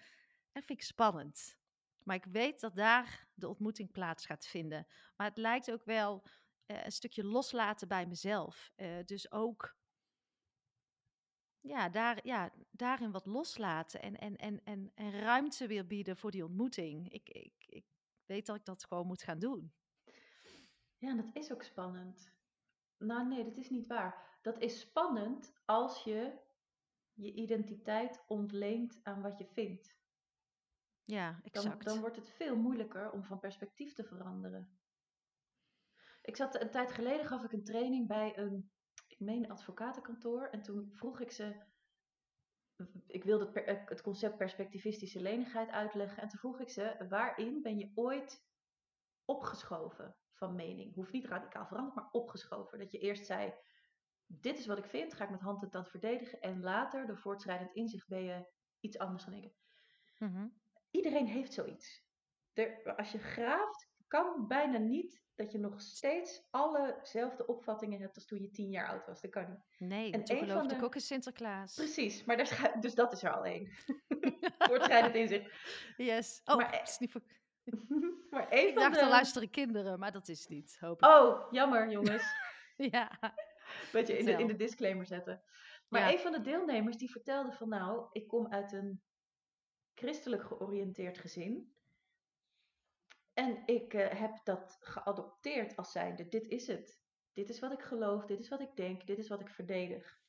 En 0.51 0.63
vind 0.63 0.79
ik 0.79 0.85
spannend. 0.85 1.57
Maar 2.03 2.15
ik 2.15 2.25
weet 2.25 2.59
dat 2.59 2.75
daar 2.75 3.27
de 3.33 3.47
ontmoeting 3.47 3.91
plaats 3.91 4.25
gaat 4.25 4.45
vinden. 4.45 4.87
Maar 5.15 5.27
het 5.27 5.37
lijkt 5.37 5.71
ook 5.71 5.83
wel 5.83 6.23
uh, 6.67 6.83
een 6.83 6.91
stukje 6.91 7.23
loslaten 7.23 7.87
bij 7.87 8.05
mezelf. 8.05 8.71
Uh, 8.75 8.97
dus 9.05 9.31
ook 9.31 9.75
ja, 11.67 11.89
daar, 11.89 12.19
ja, 12.25 12.51
daarin 12.71 13.11
wat 13.11 13.25
loslaten 13.25 14.01
en, 14.01 14.15
en, 14.15 14.35
en, 14.35 14.61
en, 14.63 14.91
en 14.95 15.19
ruimte 15.19 15.67
weer 15.67 15.87
bieden 15.87 16.17
voor 16.17 16.31
die 16.31 16.45
ontmoeting. 16.45 17.11
Ik, 17.11 17.29
ik, 17.29 17.53
ik 17.67 17.85
weet 18.25 18.45
dat 18.45 18.55
ik 18.55 18.65
dat 18.65 18.85
gewoon 18.85 19.07
moet 19.07 19.23
gaan 19.23 19.39
doen. 19.39 19.73
Ja, 20.97 21.15
dat 21.15 21.29
is 21.33 21.51
ook 21.51 21.63
spannend. 21.63 22.31
Nou, 22.97 23.27
nee, 23.27 23.43
dat 23.43 23.57
is 23.57 23.69
niet 23.69 23.87
waar. 23.87 24.37
Dat 24.41 24.59
is 24.59 24.79
spannend 24.79 25.53
als 25.65 26.03
je 26.03 26.39
je 27.17 27.33
identiteit 27.33 28.23
ontleent 28.27 28.99
aan 29.03 29.21
wat 29.21 29.37
je 29.37 29.45
vindt. 29.45 29.95
Ja, 31.03 31.39
exact. 31.43 31.83
Dan, 31.83 31.93
dan 31.93 32.01
wordt 32.01 32.15
het 32.15 32.29
veel 32.29 32.55
moeilijker 32.55 33.11
om 33.11 33.23
van 33.23 33.39
perspectief 33.39 33.93
te 33.93 34.03
veranderen. 34.03 34.79
Ik 36.21 36.35
zat 36.35 36.61
een 36.61 36.71
tijd 36.71 36.91
geleden, 36.91 37.25
gaf 37.25 37.43
ik 37.43 37.51
een 37.51 37.63
training 37.63 38.07
bij 38.07 38.37
een, 38.37 38.71
ik 39.07 39.19
meen, 39.19 39.49
advocatenkantoor. 39.49 40.47
En 40.47 40.61
toen 40.61 40.91
vroeg 40.93 41.19
ik 41.19 41.31
ze, 41.31 41.65
ik 43.07 43.23
wilde 43.23 43.43
het, 43.43 43.53
per, 43.53 43.85
het 43.85 44.01
concept 44.01 44.37
perspectivistische 44.37 45.21
lenigheid 45.21 45.69
uitleggen. 45.69 46.21
En 46.21 46.27
toen 46.27 46.39
vroeg 46.39 46.59
ik 46.59 46.69
ze, 46.69 47.05
waarin 47.09 47.61
ben 47.61 47.77
je 47.77 47.91
ooit 47.95 48.45
opgeschoven 49.25 50.15
van 50.33 50.55
mening? 50.55 50.93
Hoeft 50.93 51.11
niet 51.11 51.27
radicaal 51.27 51.67
veranderd, 51.67 51.95
maar 51.95 52.11
opgeschoven. 52.11 52.79
Dat 52.79 52.91
je 52.91 52.99
eerst 52.99 53.25
zei, 53.25 53.53
dit 54.27 54.57
is 54.57 54.65
wat 54.65 54.77
ik 54.77 54.85
vind, 54.85 55.13
ga 55.13 55.23
ik 55.23 55.29
met 55.29 55.41
hand 55.41 55.63
en 55.63 55.69
tand 55.69 55.89
verdedigen. 55.89 56.41
En 56.41 56.61
later, 56.61 57.07
door 57.07 57.17
voortschrijdend 57.17 57.73
inzicht, 57.73 58.07
ben 58.07 58.23
je 58.23 58.45
iets 58.79 58.97
anders 58.97 59.23
gaan 59.23 59.33
denken. 59.33 59.53
Mhm. 60.17 60.47
Iedereen 60.91 61.27
heeft 61.27 61.53
zoiets. 61.53 62.05
Er, 62.53 62.95
als 62.95 63.11
je 63.11 63.19
graaft, 63.19 63.87
kan 64.07 64.47
bijna 64.47 64.77
niet 64.77 65.21
dat 65.35 65.51
je 65.51 65.57
nog 65.57 65.81
steeds 65.81 66.47
allezelfde 66.49 67.45
opvattingen 67.45 68.01
hebt 68.01 68.15
als 68.15 68.25
toen 68.25 68.41
je 68.41 68.51
tien 68.51 68.69
jaar 68.69 68.89
oud 68.89 69.05
was. 69.05 69.21
Dat 69.21 69.31
kan 69.31 69.49
niet. 69.49 69.89
Nee, 69.89 70.11
en 70.11 70.23
toen 70.23 70.37
geloofde 70.37 70.67
de... 70.67 70.75
ik 70.75 70.83
ook 70.83 70.95
in 70.95 71.01
Sinterklaas. 71.01 71.73
Precies, 71.75 72.23
maar 72.23 72.37
daar 72.37 72.75
dus 72.79 72.95
dat 72.95 73.13
is 73.13 73.23
er 73.23 73.35
al 73.35 73.45
één. 73.45 73.71
Voortschrijdend 74.57 75.15
inzicht. 75.15 75.51
Yes. 75.97 76.41
Oh, 76.45 76.55
maar, 76.55 76.81
is 76.83 76.97
niet 76.97 77.11
voor... 77.11 77.21
maar 78.29 78.53
ik 78.53 78.75
dacht, 78.75 78.99
de... 78.99 79.07
luisteren 79.07 79.49
kinderen, 79.49 79.99
maar 79.99 80.11
dat 80.11 80.27
is 80.27 80.47
niet, 80.47 80.77
hoop 80.79 81.01
ik. 81.01 81.07
Oh, 81.07 81.51
jammer 81.51 81.89
jongens. 81.89 82.23
ja. 82.93 83.19
Beetje 83.91 84.17
in 84.17 84.25
de, 84.25 84.31
in 84.31 84.47
de 84.47 84.55
disclaimer 84.55 85.05
zetten. 85.05 85.41
Maar 85.87 86.11
een 86.11 86.19
van 86.19 86.31
de 86.31 86.41
deelnemers 86.41 86.97
die 86.97 87.11
vertelde 87.11 87.51
van 87.51 87.69
nou, 87.69 88.07
ik 88.11 88.27
kom 88.27 88.47
uit 88.47 88.71
een 88.71 89.01
christelijk 89.93 90.43
georiënteerd 90.43 91.17
gezin. 91.17 91.75
En 93.33 93.63
ik 93.65 93.93
uh, 93.93 94.07
heb 94.07 94.39
dat 94.43 94.77
geadopteerd 94.79 95.75
als 95.75 95.91
zijnde, 95.91 96.27
dit 96.27 96.47
is 96.47 96.67
het. 96.67 97.05
Dit 97.33 97.49
is 97.49 97.59
wat 97.59 97.71
ik 97.71 97.81
geloof, 97.81 98.25
dit 98.25 98.39
is 98.39 98.49
wat 98.49 98.61
ik 98.61 98.75
denk, 98.75 99.07
dit 99.07 99.17
is 99.17 99.27
wat 99.27 99.41
ik 99.41 99.49
verdedig. 99.49 100.19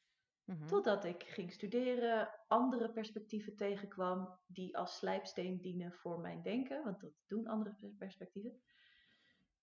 Mm 0.45 0.57
-hmm. 0.57 0.67
Totdat 0.67 1.05
ik 1.05 1.23
ging 1.23 1.53
studeren, 1.53 2.31
andere 2.49 2.93
perspectieven 2.93 3.57
tegenkwam 3.57 4.39
die 4.47 4.77
als 4.77 4.97
slijpsteen 4.97 5.61
dienen 5.61 5.93
voor 5.93 6.21
mijn 6.21 6.43
denken, 6.43 6.85
want 6.85 7.01
dat 7.01 7.13
doen 7.27 7.47
andere 7.47 7.95
perspectieven 7.99 8.63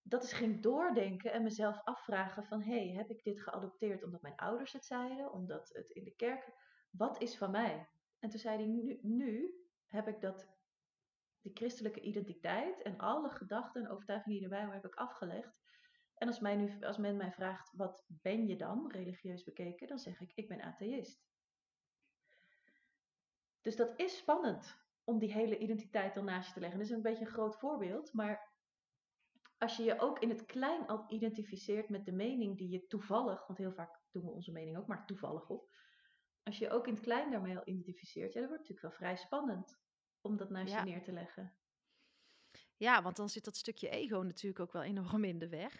dat 0.07 0.23
is 0.23 0.33
ging 0.33 0.61
doordenken 0.61 1.31
en 1.31 1.43
mezelf 1.43 1.81
afvragen 1.83 2.45
van, 2.45 2.61
hey, 2.61 2.87
heb 2.87 3.09
ik 3.09 3.23
dit 3.23 3.41
geadopteerd 3.41 4.03
omdat 4.03 4.21
mijn 4.21 4.35
ouders 4.35 4.73
het 4.73 4.85
zeiden, 4.85 5.31
omdat 5.31 5.69
het 5.73 5.89
in 5.89 6.03
de 6.03 6.15
kerk, 6.15 6.51
wat 6.89 7.21
is 7.21 7.37
van 7.37 7.51
mij? 7.51 7.89
En 8.19 8.29
toen 8.29 8.39
zei 8.39 8.57
hij, 8.57 8.65
nu, 8.65 8.99
nu 9.01 9.55
heb 9.87 10.07
ik 10.07 10.21
dat, 10.21 10.47
die 11.41 11.51
christelijke 11.53 12.01
identiteit 12.01 12.81
en 12.81 12.97
alle 12.97 13.29
gedachten 13.29 13.83
en 13.83 13.89
overtuigingen 13.89 14.37
die 14.37 14.43
erbij 14.47 14.63
horen, 14.63 14.81
heb 14.81 14.85
ik 14.85 14.95
afgelegd. 14.95 15.57
En 16.15 16.27
als, 16.27 16.39
mij 16.39 16.55
nu, 16.55 16.83
als 16.83 16.97
men 16.97 17.17
mij 17.17 17.31
vraagt, 17.31 17.71
wat 17.75 18.05
ben 18.07 18.47
je 18.47 18.55
dan, 18.55 18.91
religieus 18.91 19.43
bekeken, 19.43 19.87
dan 19.87 19.99
zeg 19.99 20.21
ik, 20.21 20.31
ik 20.35 20.47
ben 20.47 20.61
atheïst. 20.61 21.25
Dus 23.61 23.75
dat 23.75 23.99
is 23.99 24.17
spannend 24.17 24.77
om 25.03 25.19
die 25.19 25.31
hele 25.31 25.57
identiteit 25.57 26.13
dan 26.13 26.25
naast 26.25 26.47
je 26.47 26.53
te 26.53 26.59
leggen. 26.59 26.79
Dat 26.79 26.87
is 26.87 26.95
een 26.95 27.01
beetje 27.01 27.25
een 27.25 27.31
groot 27.31 27.55
voorbeeld, 27.55 28.13
maar 28.13 28.54
als 29.65 29.77
je 29.77 29.83
je 29.83 29.99
ook 29.99 30.19
in 30.19 30.29
het 30.29 30.45
klein 30.45 30.87
al 30.87 31.05
identificeert 31.07 31.89
met 31.89 32.05
de 32.05 32.11
mening 32.11 32.57
die 32.57 32.69
je 32.69 32.87
toevallig, 32.87 33.47
want 33.47 33.59
heel 33.59 33.73
vaak 33.73 33.99
doen 34.11 34.23
we 34.23 34.29
onze 34.29 34.51
mening 34.51 34.77
ook 34.77 34.87
maar 34.87 35.05
toevallig 35.05 35.49
op. 35.49 35.75
Als 36.43 36.57
je 36.57 36.65
je 36.65 36.71
ook 36.71 36.87
in 36.87 36.93
het 36.93 37.03
klein 37.03 37.31
daarmee 37.31 37.57
al 37.57 37.67
identificeert, 37.67 38.33
ja, 38.33 38.39
dan 38.39 38.49
wordt 38.49 38.67
het 38.67 38.71
natuurlijk 38.71 38.99
wel 38.99 39.09
vrij 39.09 39.25
spannend 39.25 39.79
om 40.21 40.37
dat 40.37 40.49
naast 40.49 40.73
je 40.73 40.81
neer 40.81 41.03
te 41.03 41.11
leggen. 41.11 41.57
Ja, 42.77 43.01
want 43.01 43.15
dan 43.15 43.29
zit 43.29 43.43
dat 43.43 43.57
stukje 43.57 43.89
ego 43.89 44.21
natuurlijk 44.21 44.59
ook 44.59 44.71
wel 44.71 44.83
enorm 44.83 45.23
in 45.23 45.39
de 45.39 45.49
weg. 45.49 45.73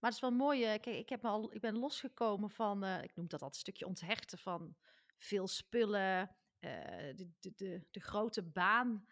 Maar 0.00 0.10
het 0.10 0.14
is 0.14 0.20
wel 0.20 0.30
mooi. 0.30 0.64
Eh, 0.64 0.80
kijk, 0.80 0.96
ik, 0.96 1.08
heb 1.08 1.24
al, 1.24 1.54
ik 1.54 1.60
ben 1.60 1.78
losgekomen 1.78 2.50
van, 2.50 2.84
uh, 2.84 3.02
ik 3.02 3.14
noem 3.14 3.28
dat 3.28 3.42
altijd 3.42 3.54
een 3.54 3.60
stukje 3.60 3.86
onthechten 3.86 4.38
van 4.38 4.76
veel 5.16 5.48
spullen, 5.48 6.36
uh, 6.60 6.70
de, 7.14 7.30
de, 7.40 7.52
de, 7.56 7.86
de, 7.90 8.00
grote 8.00 8.42
baan 8.42 9.06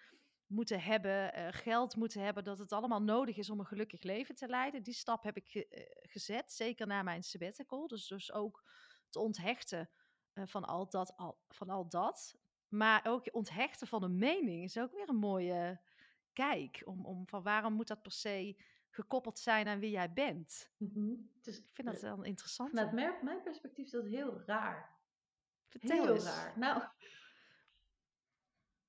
moeten 0.55 0.81
hebben, 0.81 1.39
uh, 1.39 1.47
geld 1.51 1.97
moeten 1.97 2.21
hebben, 2.21 2.45
dat 2.45 2.59
het 2.59 2.73
allemaal 2.73 3.03
nodig 3.03 3.37
is 3.37 3.51
om 3.51 3.59
een 3.59 3.67
gelukkig 3.67 4.03
leven 4.03 4.35
te 4.35 4.49
leiden. 4.49 4.83
Die 4.83 4.95
stap 4.95 5.23
heb 5.23 5.37
ik 5.37 5.49
ge 5.49 5.67
uh, 5.71 6.11
gezet, 6.11 6.53
zeker 6.53 6.87
na 6.87 7.03
mijn 7.03 7.23
sabbatical. 7.23 7.87
Dus, 7.87 8.07
dus 8.07 8.33
ook 8.33 8.65
te 9.09 9.19
onthechten 9.19 9.91
eh, 10.33 10.47
van, 10.47 10.65
al 10.65 10.89
dat, 10.89 11.17
al, 11.17 11.39
van 11.49 11.71
al 11.71 11.89
dat. 11.89 12.37
Maar 12.69 13.07
ook 13.07 13.25
je 13.25 13.33
onthechten 13.33 13.87
van 13.87 14.03
een 14.03 14.17
mening 14.17 14.65
is 14.65 14.79
ook 14.79 14.93
weer 14.93 15.09
een 15.09 15.17
mooie 15.17 15.81
kijk. 16.33 16.83
Om, 16.85 17.07
om 17.07 17.29
van 17.29 17.43
waarom 17.43 17.73
moet 17.73 17.89
dat 17.89 18.03
per 18.03 18.13
se 18.13 18.57
gekoppeld 18.91 19.39
zijn 19.39 19.69
aan 19.69 19.79
wie 19.79 19.91
jij 19.91 20.13
bent? 20.13 20.71
Dus 21.43 21.59
Ik 21.59 21.71
vind 21.73 21.89
dat 21.89 21.97
eh, 21.97 22.03
wel 22.03 22.23
interessant. 22.23 22.71
vanuit 22.71 22.93
mijn, 22.93 23.15
mijn 23.23 23.43
perspectief 23.43 23.85
is 23.85 23.91
dat 23.91 24.07
heel 24.07 24.43
raar. 24.47 24.93
Vertel 25.69 26.05
heel 26.05 26.15
eens. 26.15 26.25
raar. 26.25 26.59
Nou, 26.59 26.83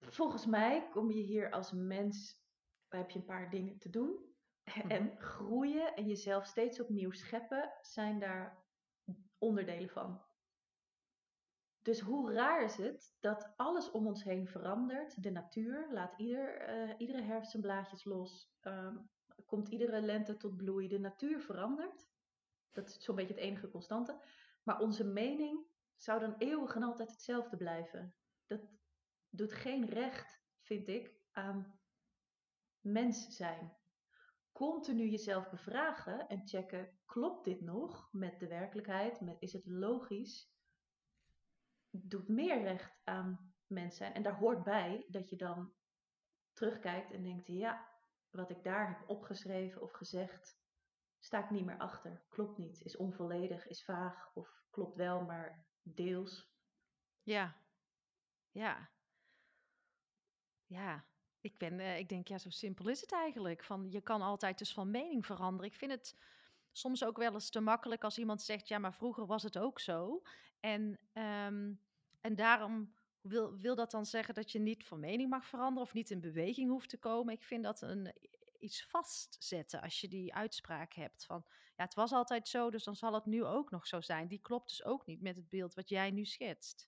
volgens 0.09 0.45
mij 0.45 0.89
kom 0.89 1.11
je 1.11 1.21
hier 1.21 1.51
als 1.51 1.71
mens, 1.71 2.43
heb 2.87 3.09
je 3.09 3.19
een 3.19 3.25
paar 3.25 3.49
dingen 3.49 3.77
te 3.77 3.89
doen. 3.89 4.33
En 4.87 5.17
groeien 5.17 5.95
en 5.95 6.07
jezelf 6.07 6.45
steeds 6.45 6.81
opnieuw 6.81 7.11
scheppen 7.11 7.71
zijn 7.81 8.19
daar 8.19 8.63
onderdelen 9.37 9.89
van. 9.89 10.21
Dus 11.81 11.99
hoe 11.99 12.33
raar 12.33 12.63
is 12.63 12.75
het 12.77 13.15
dat 13.19 13.53
alles 13.55 13.91
om 13.91 14.07
ons 14.07 14.23
heen 14.23 14.47
verandert? 14.47 15.23
De 15.23 15.31
natuur 15.31 15.87
laat 15.91 16.19
ieder, 16.19 16.57
eh, 16.57 16.93
iedere 16.97 17.21
herfst 17.21 17.51
zijn 17.51 17.63
blaadjes 17.63 18.03
los. 18.03 18.55
Ehm, 18.61 18.97
komt 19.45 19.69
iedere 19.69 20.01
lente 20.01 20.37
tot 20.37 20.57
bloei. 20.57 20.87
De 20.87 20.99
natuur 20.99 21.41
verandert. 21.41 22.09
Dat 22.71 22.87
is 22.87 23.03
zo'n 23.03 23.15
beetje 23.15 23.33
het 23.33 23.43
enige 23.43 23.69
constante. 23.69 24.21
Maar 24.63 24.79
onze 24.79 25.03
mening 25.03 25.67
zou 25.95 26.19
dan 26.19 26.35
eeuwig 26.37 26.75
en 26.75 26.83
altijd 26.83 27.11
hetzelfde 27.11 27.57
blijven. 27.57 28.15
Dat 28.45 28.61
doet 29.35 29.53
geen 29.53 29.85
recht, 29.85 30.41
vind 30.61 30.87
ik, 30.87 31.13
aan 31.31 31.79
mens 32.79 33.35
zijn. 33.35 33.77
Continu 34.51 35.09
jezelf 35.09 35.49
bevragen 35.49 36.27
en 36.27 36.47
checken: 36.47 36.99
klopt 37.05 37.45
dit 37.45 37.61
nog 37.61 38.09
met 38.11 38.39
de 38.39 38.47
werkelijkheid? 38.47 39.21
Is 39.39 39.53
het 39.53 39.65
logisch? 39.65 40.53
Doet 41.89 42.27
meer 42.27 42.61
recht 42.61 42.99
aan 43.03 43.53
mens 43.67 43.97
zijn. 43.97 44.13
En 44.13 44.23
daar 44.23 44.37
hoort 44.37 44.63
bij 44.63 45.05
dat 45.07 45.29
je 45.29 45.35
dan 45.35 45.73
terugkijkt 46.53 47.11
en 47.11 47.23
denkt: 47.23 47.47
ja, 47.47 47.87
wat 48.29 48.49
ik 48.49 48.63
daar 48.63 48.87
heb 48.87 49.09
opgeschreven 49.09 49.81
of 49.81 49.91
gezegd, 49.91 50.59
sta 51.19 51.43
ik 51.43 51.49
niet 51.49 51.65
meer 51.65 51.77
achter. 51.77 52.23
Klopt 52.29 52.57
niet, 52.57 52.81
is 52.81 52.97
onvolledig, 52.97 53.67
is 53.67 53.83
vaag 53.83 54.31
of 54.33 54.63
klopt 54.69 54.95
wel, 54.95 55.21
maar 55.21 55.65
deels. 55.81 56.53
Ja, 57.23 57.55
ja. 58.51 58.94
Ja, 60.67 61.05
ik, 61.41 61.57
ben, 61.57 61.79
eh, 61.79 61.97
ik 61.97 62.09
denk, 62.09 62.27
ja, 62.27 62.37
zo 62.37 62.49
simpel 62.49 62.87
is 62.87 63.01
het 63.01 63.11
eigenlijk. 63.11 63.63
Van, 63.63 63.91
je 63.91 64.01
kan 64.01 64.21
altijd 64.21 64.57
dus 64.57 64.73
van 64.73 64.91
mening 64.91 65.25
veranderen. 65.25 65.71
Ik 65.71 65.77
vind 65.77 65.91
het 65.91 66.15
soms 66.71 67.03
ook 67.03 67.17
wel 67.17 67.33
eens 67.33 67.49
te 67.49 67.59
makkelijk 67.59 68.03
als 68.03 68.17
iemand 68.17 68.41
zegt, 68.41 68.67
ja, 68.67 68.77
maar 68.77 68.93
vroeger 68.93 69.25
was 69.25 69.43
het 69.43 69.57
ook 69.57 69.79
zo. 69.79 70.21
En, 70.59 70.99
ehm, 71.13 71.73
en 72.21 72.35
daarom 72.35 72.93
wil, 73.21 73.57
wil 73.57 73.75
dat 73.75 73.91
dan 73.91 74.05
zeggen 74.05 74.33
dat 74.33 74.51
je 74.51 74.59
niet 74.59 74.85
van 74.85 74.99
mening 74.99 75.29
mag 75.29 75.45
veranderen 75.45 75.87
of 75.87 75.93
niet 75.93 76.11
in 76.11 76.19
beweging 76.19 76.69
hoeft 76.69 76.89
te 76.89 76.97
komen. 76.97 77.33
Ik 77.33 77.43
vind 77.43 77.63
dat 77.63 77.81
een, 77.81 78.13
iets 78.59 78.85
vastzetten 78.85 79.81
als 79.81 80.01
je 80.01 80.07
die 80.07 80.33
uitspraak 80.33 80.93
hebt 80.93 81.25
van, 81.25 81.45
ja, 81.75 81.83
het 81.83 81.93
was 81.93 82.11
altijd 82.11 82.47
zo, 82.47 82.69
dus 82.71 82.83
dan 82.83 82.95
zal 82.95 83.13
het 83.13 83.25
nu 83.25 83.43
ook 83.43 83.71
nog 83.71 83.87
zo 83.87 84.01
zijn. 84.01 84.27
Die 84.27 84.41
klopt 84.41 84.67
dus 84.67 84.83
ook 84.83 85.05
niet 85.05 85.21
met 85.21 85.35
het 85.35 85.49
beeld 85.49 85.73
wat 85.73 85.89
jij 85.89 86.11
nu 86.11 86.25
schetst. 86.25 86.87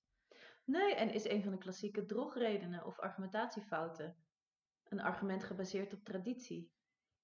Nee, 0.68 0.96
en 0.96 1.14
is 1.14 1.30
een 1.30 1.44
van 1.44 1.52
de 1.52 1.58
klassieke 1.58 2.06
drogredenen 2.06 2.86
of 2.86 3.00
argumentatiefouten. 3.00 4.26
Een 4.84 5.02
argument 5.02 5.44
gebaseerd 5.44 5.94
op 5.94 6.04
traditie. 6.04 6.72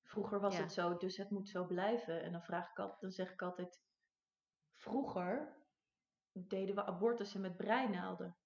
Vroeger 0.03 0.39
was 0.39 0.55
Ja. 0.55 0.61
het 0.61 0.73
zo, 0.73 0.97
dus 0.97 1.17
het 1.17 1.29
moet 1.29 1.49
zo 1.49 1.65
blijven. 1.65 2.21
En 2.23 2.31
dan, 2.31 2.43
vraag 2.43 2.69
ik 2.69 2.79
altijd, 2.79 3.01
dan 3.01 3.11
zeg 3.11 3.31
ik 3.31 3.41
altijd: 3.41 3.81
vroeger 4.71 5.61
deden 6.31 6.75
we 6.75 6.85
abortussen 6.85 7.41
met 7.41 7.57
breinaalden. 7.57 8.37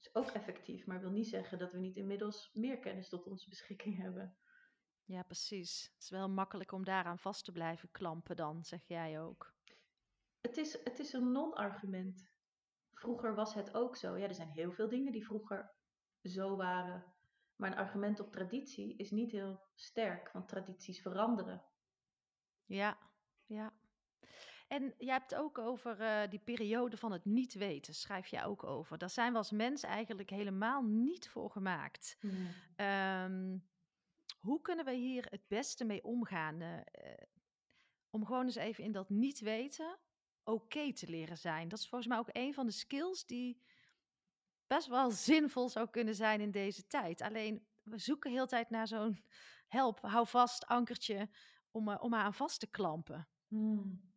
is 0.00 0.14
ook 0.14 0.30
effectief, 0.30 0.86
maar 0.86 1.00
wil 1.00 1.10
niet 1.10 1.28
zeggen 1.28 1.58
dat 1.58 1.72
we 1.72 1.78
niet 1.78 1.96
inmiddels 1.96 2.50
meer 2.52 2.78
kennis 2.78 3.08
tot 3.08 3.26
onze 3.26 3.48
beschikking 3.48 3.96
hebben. 3.96 4.38
Ja, 5.04 5.22
precies. 5.22 5.90
Het 5.94 6.02
is 6.02 6.10
wel 6.10 6.28
makkelijk 6.28 6.72
om 6.72 6.84
daaraan 6.84 7.18
vast 7.18 7.44
te 7.44 7.52
blijven 7.52 7.90
klampen 7.90 8.36
dan, 8.36 8.64
zeg 8.64 8.84
jij 8.86 9.20
ook. 9.20 9.54
Het 10.40 10.56
is, 10.56 10.84
het 10.84 10.98
is 10.98 11.12
een 11.12 11.32
non-argument. 11.32 12.34
Vroeger 13.06 13.34
was 13.34 13.54
het 13.54 13.74
ook 13.74 13.96
zo. 13.96 14.16
Ja, 14.16 14.28
er 14.28 14.34
zijn 14.34 14.48
heel 14.48 14.72
veel 14.72 14.88
dingen 14.88 15.12
die 15.12 15.24
vroeger 15.24 15.74
zo 16.22 16.56
waren. 16.56 17.04
Maar 17.56 17.70
een 17.70 17.78
argument 17.78 18.20
op 18.20 18.32
traditie 18.32 18.96
is 18.96 19.10
niet 19.10 19.32
heel 19.32 19.60
sterk, 19.74 20.32
want 20.32 20.48
tradities 20.48 21.02
veranderen. 21.02 21.64
Ja, 22.64 22.98
ja. 23.44 23.72
En 24.68 24.94
jij 24.98 25.14
hebt 25.14 25.34
ook 25.34 25.58
over 25.58 26.00
eh, 26.00 26.30
die 26.30 26.38
periode 26.38 26.96
van 26.96 27.12
het 27.12 27.24
niet 27.24 27.54
weten, 27.54 27.94
schrijf 27.94 28.26
jij 28.26 28.44
ook 28.44 28.64
over. 28.64 28.98
Daar 28.98 29.10
zijn 29.10 29.32
we 29.32 29.38
als 29.38 29.50
mens 29.50 29.82
eigenlijk 29.82 30.30
helemaal 30.30 30.82
niet 30.82 31.28
voor 31.28 31.50
gemaakt. 31.50 32.18
Ehm, 32.76 33.58
hoe 34.38 34.60
kunnen 34.60 34.84
we 34.84 34.92
hier 34.92 35.26
het 35.30 35.48
beste 35.48 35.84
mee 35.84 36.04
omgaan? 36.04 36.60
eh, 36.60 36.82
om 38.10 38.26
gewoon 38.26 38.44
eens 38.44 38.54
even 38.54 38.84
in 38.84 38.92
dat 38.92 39.10
niet 39.10 39.40
weten 39.40 39.98
oké 40.46 40.92
te 40.92 41.08
leren 41.08 41.38
zijn. 41.38 41.68
Dat 41.68 41.78
is 41.78 41.88
volgens 41.88 42.10
mij 42.10 42.18
ook 42.18 42.28
een 42.32 42.54
van 42.54 42.66
de 42.66 42.72
skills 42.72 43.26
die 43.26 43.62
best 44.66 44.86
wel 44.88 45.10
zinvol 45.30 45.68
zou 45.68 45.90
kunnen 45.90 46.14
zijn 46.14 46.40
in 46.40 46.50
deze 46.50 46.86
tijd. 46.86 47.20
Alleen 47.20 47.66
we 47.82 47.98
zoeken 47.98 48.30
heel 48.30 48.46
tijd 48.46 48.70
naar 48.70 48.86
zo'n 48.86 49.24
help, 49.78 50.00
hou 50.00 50.26
vast, 50.26 50.66
ankertje 50.66 51.28
om, 51.70 51.88
eh, 51.88 52.02
om 52.02 52.14
aan 52.14 52.34
vast 52.34 52.60
te 52.60 52.66
klampen. 52.66 53.28
Hmm. 53.48 54.14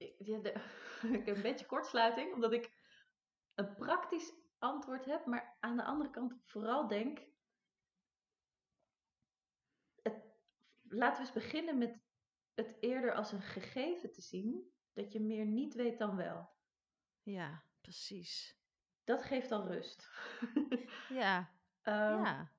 Ik 1.18 1.26
heb 1.26 1.36
een 1.36 1.42
beetje 1.42 1.66
kortsluiting, 1.66 2.34
omdat 2.34 2.52
ik 2.52 2.70
een 3.54 3.74
praktisch 3.74 4.32
antwoord 4.58 5.04
heb, 5.04 5.26
maar 5.26 5.56
aan 5.60 5.76
de 5.76 5.84
andere 5.84 6.10
kant 6.10 6.34
vooral 6.44 6.86
denk. 6.86 7.28
Laten 10.90 11.16
we 11.16 11.26
eens 11.26 11.44
beginnen 11.44 11.78
met 11.78 12.00
het 12.54 12.76
eerder 12.80 13.14
als 13.14 13.32
een 13.32 13.42
gegeven 13.42 14.12
te 14.12 14.20
zien, 14.20 14.72
dat 14.92 15.12
je 15.12 15.20
meer 15.20 15.46
niet 15.46 15.74
weet 15.74 15.98
dan 15.98 16.16
wel. 16.16 16.50
Ja, 17.22 17.64
precies. 17.80 18.58
Dat 19.04 19.22
geeft 19.22 19.52
al 19.52 19.66
rust. 19.66 20.08
Ja, 21.08 21.60
Ehm, 21.82 22.22
ja, 22.22 22.52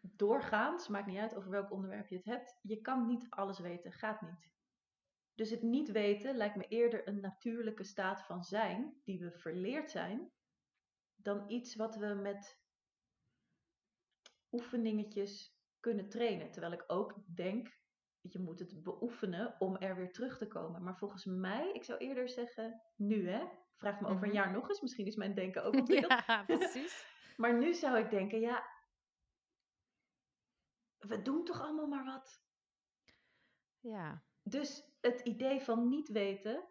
Doorgaans, 0.00 0.88
maakt 0.88 1.06
niet 1.06 1.18
uit 1.18 1.34
over 1.34 1.50
welk 1.50 1.70
onderwerp 1.70 2.08
je 2.08 2.16
het 2.16 2.24
hebt, 2.24 2.58
je 2.62 2.80
kan 2.80 3.06
niet 3.06 3.30
alles 3.30 3.58
weten, 3.58 3.92
gaat 3.92 4.20
niet. 4.20 4.52
Dus 5.34 5.50
het 5.50 5.62
niet 5.62 5.90
weten 5.90 6.36
lijkt 6.36 6.56
me 6.56 6.68
eerder 6.68 7.08
een 7.08 7.20
natuurlijke 7.20 7.84
staat 7.84 8.22
van 8.22 8.44
zijn, 8.44 9.00
die 9.04 9.18
we 9.18 9.30
verleerd 9.30 9.90
zijn, 9.90 10.32
dan 11.14 11.50
iets 11.50 11.74
wat 11.74 11.96
we 11.96 12.06
met 12.06 12.62
oefeningetjes 14.50 15.53
kunnen 15.84 16.08
trainen. 16.08 16.50
Terwijl 16.50 16.72
ik 16.72 16.84
ook 16.86 17.14
denk, 17.36 17.78
je 18.20 18.38
moet 18.38 18.58
het 18.58 18.82
beoefenen 18.82 19.54
om 19.58 19.76
er 19.76 19.96
weer 19.96 20.12
terug 20.12 20.38
te 20.38 20.46
komen. 20.46 20.82
Maar 20.82 20.96
volgens 20.98 21.24
mij, 21.24 21.70
ik 21.72 21.84
zou 21.84 21.98
eerder 21.98 22.28
zeggen, 22.28 22.82
nu 22.96 23.28
hè. 23.28 23.46
Vraag 23.76 24.00
me 24.00 24.06
over 24.08 24.22
een 24.22 24.28
Mhm. 24.28 24.36
jaar 24.36 24.52
nog 24.52 24.68
eens, 24.68 24.80
misschien 24.80 25.06
is 25.06 25.16
mijn 25.16 25.34
denken 25.34 25.64
ook 25.64 25.74
ontwikkeld. 25.80 26.24
ja, 26.26 26.44
precies. 26.58 27.06
Maar 27.36 27.58
nu 27.58 27.74
zou 27.74 27.98
ik 27.98 28.10
denken, 28.10 28.40
ja, 28.40 28.66
we 30.98 31.22
doen 31.22 31.44
toch 31.44 31.60
allemaal 31.60 31.86
maar 31.86 32.04
wat. 32.04 32.42
Ja, 33.80 34.24
Dus 34.42 34.84
het 35.00 35.20
idee 35.20 35.60
van 35.60 35.88
niet 35.88 36.08
weten 36.08 36.68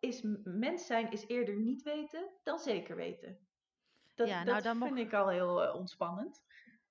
is 0.00 0.22
mens 0.44 0.86
zijn 0.86 1.10
is 1.10 1.26
eerder 1.26 1.56
niet 1.56 1.82
weten 1.82 2.30
dan 2.42 2.58
zeker 2.58 2.96
weten. 2.96 3.48
Dat, 4.14 4.28
Ja, 4.28 4.36
dat 4.44 4.52
nou, 4.52 4.62
dan 4.62 4.76
vind 4.78 4.90
mag- 4.94 5.04
ik 5.06 5.12
al 5.12 5.28
heel 5.28 5.62
eh, 5.62 5.74
ontspannend. 5.74 6.44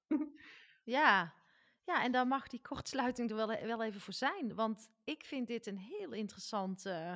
ja. 0.89 1.38
Ja, 1.86 2.04
en 2.04 2.12
daar 2.12 2.28
mag 2.28 2.47
die 2.47 2.62
kortsluiting 2.62 3.30
er 3.30 3.36
wel, 3.36 3.47
wel 3.47 3.84
even 3.84 4.02
voor 4.02 4.13
zijn. 4.13 4.56
Want 4.56 4.89
ik 5.04 5.25
vind 5.25 5.47
dit 5.47 5.65
een 5.65 5.78
heel 5.78 6.12
interessant 6.12 6.86
eh, 6.86 7.13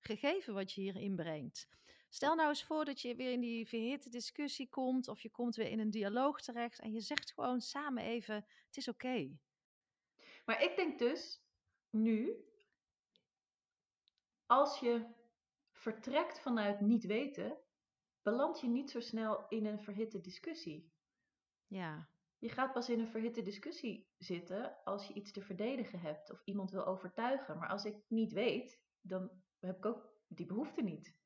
gegeven 0.00 0.54
wat 0.54 0.72
je 0.72 0.80
hier 0.80 0.96
inbrengt. 0.96 1.68
Stel 2.08 2.34
nou 2.34 2.48
eens 2.48 2.64
voor 2.64 2.84
dat 2.84 3.00
je 3.00 3.14
weer 3.14 3.32
in 3.32 3.40
die 3.40 3.68
verhitte 3.68 4.08
discussie 4.08 4.68
komt, 4.68 5.08
of 5.08 5.20
je 5.20 5.30
komt 5.30 5.56
weer 5.56 5.68
in 5.68 5.78
een 5.78 5.90
dialoog 5.90 6.40
terecht 6.40 6.80
en 6.80 6.92
je 6.92 7.00
zegt 7.00 7.32
gewoon 7.32 7.60
samen 7.60 8.02
even: 8.02 8.34
het 8.66 8.76
is 8.76 8.88
oké. 8.88 9.38
Maar 10.44 10.62
ik 10.62 10.76
denk 10.76 10.98
dus 10.98 11.40
nu, 11.90 12.44
als 14.46 14.78
je 14.78 15.06
vertrekt 15.72 16.40
vanuit 16.40 16.80
niet 16.80 17.04
weten, 17.04 17.56
beland 18.22 18.60
je 18.60 18.68
niet 18.68 18.90
zo 18.90 19.00
snel 19.00 19.48
in 19.48 19.66
een 19.66 19.80
verhitte 19.80 20.20
discussie. 20.20 20.92
Ja, 21.66 22.08
Je 22.38 22.48
gaat 22.48 22.72
pas 22.72 22.88
in 22.88 23.00
een 23.00 23.08
verhitte 23.08 23.42
discussie 23.42 24.08
zitten 24.18 24.84
als 24.84 25.06
je 25.06 25.14
iets 25.14 25.32
te 25.32 25.40
verdedigen 25.40 26.00
hebt 26.00 26.30
of 26.30 26.42
iemand 26.44 26.70
wil 26.70 26.86
overtuigen. 26.86 27.58
Maar 27.58 27.68
als 27.68 27.84
ik 27.84 27.96
niet 28.08 28.32
weet, 28.32 28.80
dan 29.00 29.30
heb 29.58 29.76
ik 29.76 29.86
ook 29.86 30.12
die 30.28 30.46
behoefte 30.46 30.82
niet. 30.82 31.16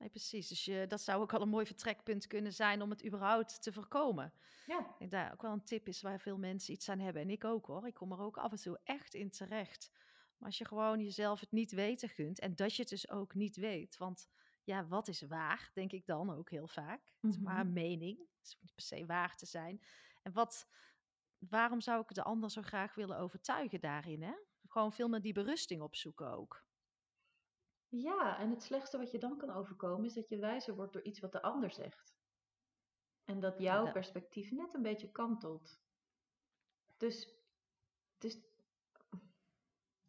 Nee, 0.00 0.08
precies. 0.08 0.48
Dus 0.48 0.64
je, 0.64 0.86
dat 0.86 1.00
zou 1.00 1.22
ook 1.22 1.32
al 1.32 1.40
een 1.40 1.48
mooi 1.48 1.66
vertrekpunt 1.66 2.26
kunnen 2.26 2.52
zijn 2.52 2.82
om 2.82 2.90
het 2.90 3.06
überhaupt 3.06 3.62
te 3.62 3.72
voorkomen. 3.72 4.32
Ja, 4.66 4.78
Ik 4.78 4.98
denk 4.98 5.10
daar 5.10 5.32
ook 5.32 5.42
wel 5.42 5.52
een 5.52 5.64
tip 5.64 5.88
is 5.88 6.02
waar 6.02 6.20
veel 6.20 6.38
mensen 6.38 6.74
iets 6.74 6.88
aan 6.88 6.98
hebben. 6.98 7.22
En 7.22 7.30
ik 7.30 7.44
ook 7.44 7.66
hoor. 7.66 7.86
Ik 7.86 7.94
kom 7.94 8.12
er 8.12 8.20
ook 8.20 8.36
af 8.38 8.50
en 8.50 8.58
toe 8.58 8.80
echt 8.84 9.14
in 9.14 9.30
terecht. 9.30 9.90
Maar 10.36 10.48
als 10.48 10.58
je 10.58 10.64
gewoon 10.64 11.00
jezelf 11.00 11.40
het 11.40 11.52
niet 11.52 11.72
weten 11.72 12.08
gunt 12.08 12.38
en 12.38 12.54
dat 12.54 12.74
je 12.74 12.80
het 12.80 12.90
dus 12.90 13.10
ook 13.10 13.34
niet 13.34 13.56
weet. 13.56 13.96
Want 13.96 14.28
ja, 14.64 14.86
wat 14.86 15.08
is 15.08 15.22
waar, 15.22 15.70
denk 15.74 15.92
ik 15.92 16.06
dan 16.06 16.30
ook 16.30 16.50
heel 16.50 16.68
vaak. 16.68 17.12
Het 17.20 17.30
is 17.30 17.38
maar 17.38 17.60
een 17.60 17.72
mening. 17.72 18.18
Het 18.18 18.46
is 18.46 18.56
niet 18.60 18.74
per 18.74 18.82
se 18.82 19.06
waar 19.06 19.36
te 19.36 19.46
zijn. 19.46 19.82
En 20.22 20.32
wat, 20.32 20.68
waarom 21.38 21.80
zou 21.80 22.00
ik 22.00 22.14
de 22.14 22.22
ander 22.22 22.50
zo 22.50 22.62
graag 22.62 22.94
willen 22.94 23.18
overtuigen 23.18 23.80
daarin? 23.80 24.22
Hè? 24.22 24.34
Gewoon 24.68 24.92
veel 24.92 25.08
meer 25.08 25.20
die 25.20 25.32
berusting 25.32 25.82
opzoeken 25.82 26.30
ook. 26.32 26.64
ja, 27.88 28.38
en 28.38 28.50
het 28.50 28.62
slechtste 28.62 28.98
wat 28.98 29.10
je 29.10 29.18
dan 29.18 29.36
kan 29.38 29.50
overkomen 29.50 30.04
is 30.04 30.14
dat 30.14 30.28
je 30.28 30.38
wijzer 30.38 30.74
wordt 30.74 30.92
door 30.92 31.02
iets 31.02 31.20
wat 31.20 31.32
de 31.32 31.42
ander 31.42 31.70
zegt. 31.70 32.18
En 33.24 33.40
dat 33.40 33.58
jouw 33.58 33.84
dat- 33.84 33.92
perspectief 33.92 34.50
net 34.50 34.74
een 34.74 34.82
beetje 34.82 35.10
kantelt. 35.10 35.80
Dus, 36.96 37.34
dus 38.18 38.38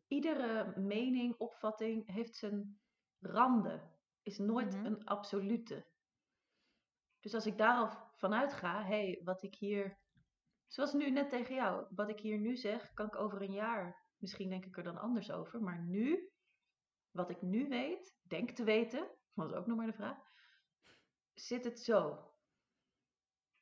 iedere 0.08 0.80
mening, 0.80 1.36
opvatting 1.38 2.12
heeft 2.12 2.36
zijn 2.36 2.80
randen. 3.20 3.90
Is 4.22 4.38
nooit 4.38 4.76
Mhm. 4.76 4.86
een 4.86 5.06
absolute. 5.06 5.90
Dus 7.20 7.34
als 7.34 7.46
ik 7.46 7.58
daar 7.58 7.76
al 7.78 8.10
vanuit 8.14 8.54
ga, 8.54 8.84
hé, 8.84 8.88
hey, 9.06 9.22
wat 9.24 9.44
ik 9.44 9.56
hier, 9.56 10.00
zoals 10.68 10.94
nu 10.94 11.10
net 11.10 11.30
tegen 11.30 11.56
jou, 11.56 11.86
wat 11.90 12.10
ik 12.10 12.20
hier 12.20 12.38
nu 12.38 12.56
zeg, 12.56 12.94
kan 12.94 13.06
ik 13.06 13.16
over 13.16 13.42
een 13.42 13.54
jaar, 13.54 14.08
misschien 14.18 14.50
denk 14.50 14.66
ik 14.66 14.78
er 14.78 14.84
dan 14.84 14.98
anders 14.98 15.32
over, 15.32 15.62
maar 15.62 15.84
nu, 15.84 16.32
wat 17.12 17.30
ik 17.30 17.42
nu 17.42 17.68
weet, 17.68 18.20
denk 18.22 18.52
te 18.52 18.64
weten, 18.64 19.10
dat 19.34 19.50
is 19.50 19.56
ook 19.56 19.66
nog 19.68 19.78
maar 19.78 19.86
de 19.88 19.94
vraag, 19.94 20.18
zit 21.34 21.64
het 21.64 21.80
zo. 21.80 22.30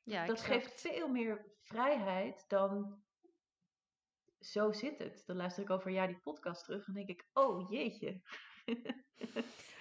Ja, 0.02 0.26
dat 0.26 0.36
exact. 0.36 0.52
geeft 0.52 0.80
veel 0.80 1.08
meer 1.08 1.54
vrijheid 1.60 2.48
dan 2.48 3.04
zo 4.38 4.72
zit 4.72 4.98
het. 4.98 5.22
Dan 5.26 5.36
luister 5.36 5.62
ik 5.62 5.70
over 5.70 5.86
een 5.86 5.92
jaar 5.92 6.06
die 6.06 6.20
podcast 6.20 6.64
terug 6.64 6.86
en 6.86 6.92
denk 6.94 7.08
ik, 7.08 7.28
oh 7.32 7.70
jeetje. 7.70 8.22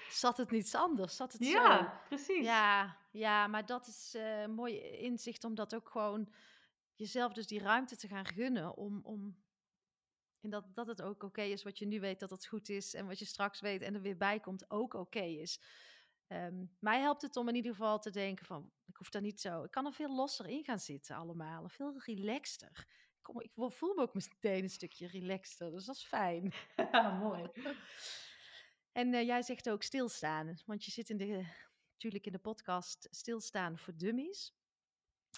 Zat 0.10 0.38
het 0.38 0.52
niets 0.52 0.76
anders? 0.76 1.16
Zat 1.16 1.34
het 1.34 1.46
zo? 1.46 1.52
Ja, 1.52 2.02
precies. 2.08 2.46
Ja, 2.46 2.98
ja, 3.12 3.48
maar 3.48 3.66
dat 3.66 3.88
is 3.88 4.16
een 4.18 4.54
mooi 4.54 4.80
inzicht 4.80 5.44
om 5.44 5.56
dat 5.56 5.76
ook 5.76 5.90
gewoon 5.90 6.34
jezelf 6.96 7.34
dus 7.34 7.48
die 7.48 7.60
ruimte 7.60 7.96
te 7.96 8.08
gaan 8.08 8.26
gunnen 8.26 8.78
om, 8.78 9.00
om 9.04 9.38
en 10.42 10.50
dat, 10.50 10.66
dat 10.76 10.88
het 10.88 11.02
ook 11.02 11.24
oké 11.24 11.42
is 11.42 11.64
wat 11.64 11.78
je 11.78 11.86
nu 11.86 12.00
weet 12.00 12.20
dat 12.20 12.30
het 12.30 12.46
goed 12.46 12.70
is 12.70 12.94
en 12.94 13.08
wat 13.08 13.20
je 13.20 13.26
straks 13.26 13.60
weet 13.60 13.82
en 13.82 13.96
er 13.96 14.02
weer 14.02 14.18
bij 14.18 14.40
komt 14.40 14.72
ook 14.72 14.94
oké 14.94 15.20
is. 15.22 15.62
Ehm, 16.28 16.66
mij 16.80 17.00
helpt 17.00 17.22
het 17.22 17.36
om 17.36 17.48
in 17.48 17.56
ieder 17.56 17.72
geval 17.72 18.00
te 18.00 18.12
denken 18.12 18.46
van, 18.46 18.72
ik 18.86 18.96
hoef 18.96 19.10
daar 19.10 19.22
niet 19.22 19.42
zo, 19.42 19.64
ik 19.64 19.72
kan 19.72 19.86
er 19.86 19.94
veel 19.94 20.16
losser 20.16 20.48
in 20.48 20.64
gaan 20.64 20.80
zitten 20.80 21.16
allemaal, 21.16 21.70
veel 21.70 22.02
relaxter. 22.06 22.88
Kom, 23.22 23.42
ik 23.42 23.52
voel 23.56 23.94
me 23.94 24.02
ook 24.02 24.14
meteen 24.14 24.64
een 24.64 24.70
stukje 24.70 25.08
relaxter, 25.08 25.72
dus 25.72 25.86
dat 25.86 25.96
is 25.96 26.06
fijn. 26.06 26.54
Ja, 26.76 27.12
mooi. 27.24 27.50
En 29.00 29.14
eh, 29.14 29.26
jij 29.26 29.42
zegt 29.42 29.70
ook 29.70 29.84
stilstaan, 29.84 30.58
want 30.66 30.86
je 30.86 30.92
zit 30.92 31.10
in 31.10 31.18
de, 31.18 31.46
natuurlijk 31.92 32.26
in 32.26 32.32
de 32.32 32.40
podcast 32.40 33.08
Stilstaan 33.12 33.78
voor 33.78 33.96
Dummies. 33.98 34.54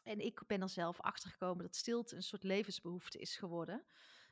En 0.04 0.20
ik 0.20 0.44
ben 0.48 0.62
er 0.62 0.70
zelf 0.70 1.00
achter 1.00 1.30
gekomen 1.30 1.64
dat 1.64 1.76
stilte 1.76 2.16
een 2.16 2.24
soort 2.24 2.44
levensbehoefte 2.44 3.20
is 3.20 3.36
geworden. 3.36 3.86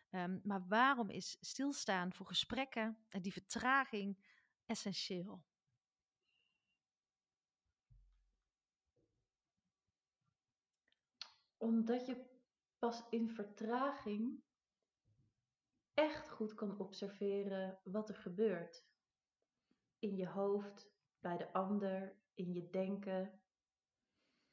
Ehm, 0.10 0.40
maar 0.44 0.68
waarom 0.68 1.10
is 1.10 1.38
stilstaan 1.40 2.14
voor 2.14 2.26
gesprekken 2.26 3.06
en 3.10 3.22
die 3.22 3.32
vertraging 3.32 4.26
essentieel? 4.66 5.44
Omdat 11.58 12.06
je 12.06 12.26
pas 12.80 13.04
in 13.10 13.30
vertraging 13.30 14.44
echt 15.94 16.30
goed 16.30 16.54
kan 16.54 16.80
observeren 16.80 17.80
wat 17.84 18.10
er 18.10 18.16
gebeurt. 18.16 18.89
In 20.00 20.16
je 20.16 20.28
hoofd, 20.28 20.92
bij 21.20 21.38
de 21.38 21.54
ander, 21.54 22.16
in 22.34 22.54
je 22.54 22.70
denken. 22.70 23.42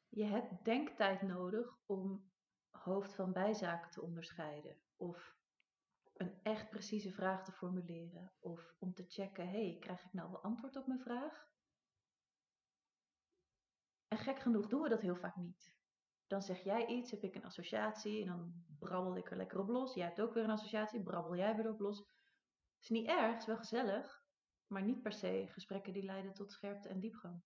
Je 0.09 0.25
hebt 0.25 0.65
denktijd 0.65 1.23
nodig 1.23 1.79
om 1.87 2.31
hoofd 2.71 3.15
van 3.15 3.33
bijzaken 3.33 3.91
te 3.91 4.03
onderscheiden. 4.03 4.77
Of 4.97 5.37
een 6.17 6.41
echt 6.43 6.71
precieze 6.71 7.13
vraag 7.13 7.45
te 7.45 7.53
formuleren. 7.53 8.33
Of 8.41 8.75
om 8.79 8.95
te 8.95 9.05
checken, 9.09 9.49
hey, 9.49 9.77
krijg 9.81 10.05
ik 10.05 10.13
nou 10.13 10.31
wel 10.31 10.43
antwoord 10.43 10.77
op 10.77 10.87
mijn 10.87 11.01
vraag? 11.01 11.49
En 14.09 14.19
gek 14.19 14.39
genoeg 14.39 14.67
doen 14.67 14.83
we 14.83 14.89
dat 14.89 15.01
heel 15.01 15.17
vaak 15.17 15.37
niet. 15.37 15.75
Dan 16.27 16.43
zeg 16.43 16.63
jij 16.63 16.87
iets, 16.87 17.11
heb 17.11 17.23
ik 17.23 17.35
een 17.35 17.45
associatie 17.45 18.21
en 18.21 18.27
dan 18.27 18.65
brabbel 18.79 19.17
ik 19.17 19.31
er 19.31 19.37
lekker 19.37 19.59
op 19.59 19.69
los. 19.69 19.95
Jij 19.95 20.05
hebt 20.05 20.21
ook 20.21 20.35
weer 20.35 20.45
een 20.45 20.51
associatie, 20.51 21.03
brabbel 21.03 21.37
jij 21.37 21.57
weer 21.57 21.71
op 21.71 21.81
los. 21.81 22.05
Is 22.81 22.89
niet 22.89 23.07
erg, 23.07 23.37
is 23.37 23.47
wel 23.47 23.57
gezellig, 23.57 24.26
maar 24.67 24.83
niet 24.83 25.03
per 25.03 25.13
se 25.13 25.47
gesprekken 25.49 25.93
die 25.93 26.03
leiden 26.03 26.33
tot 26.35 26.53
scherpte 26.53 26.89
en 26.89 27.01
diepgang. 27.01 27.43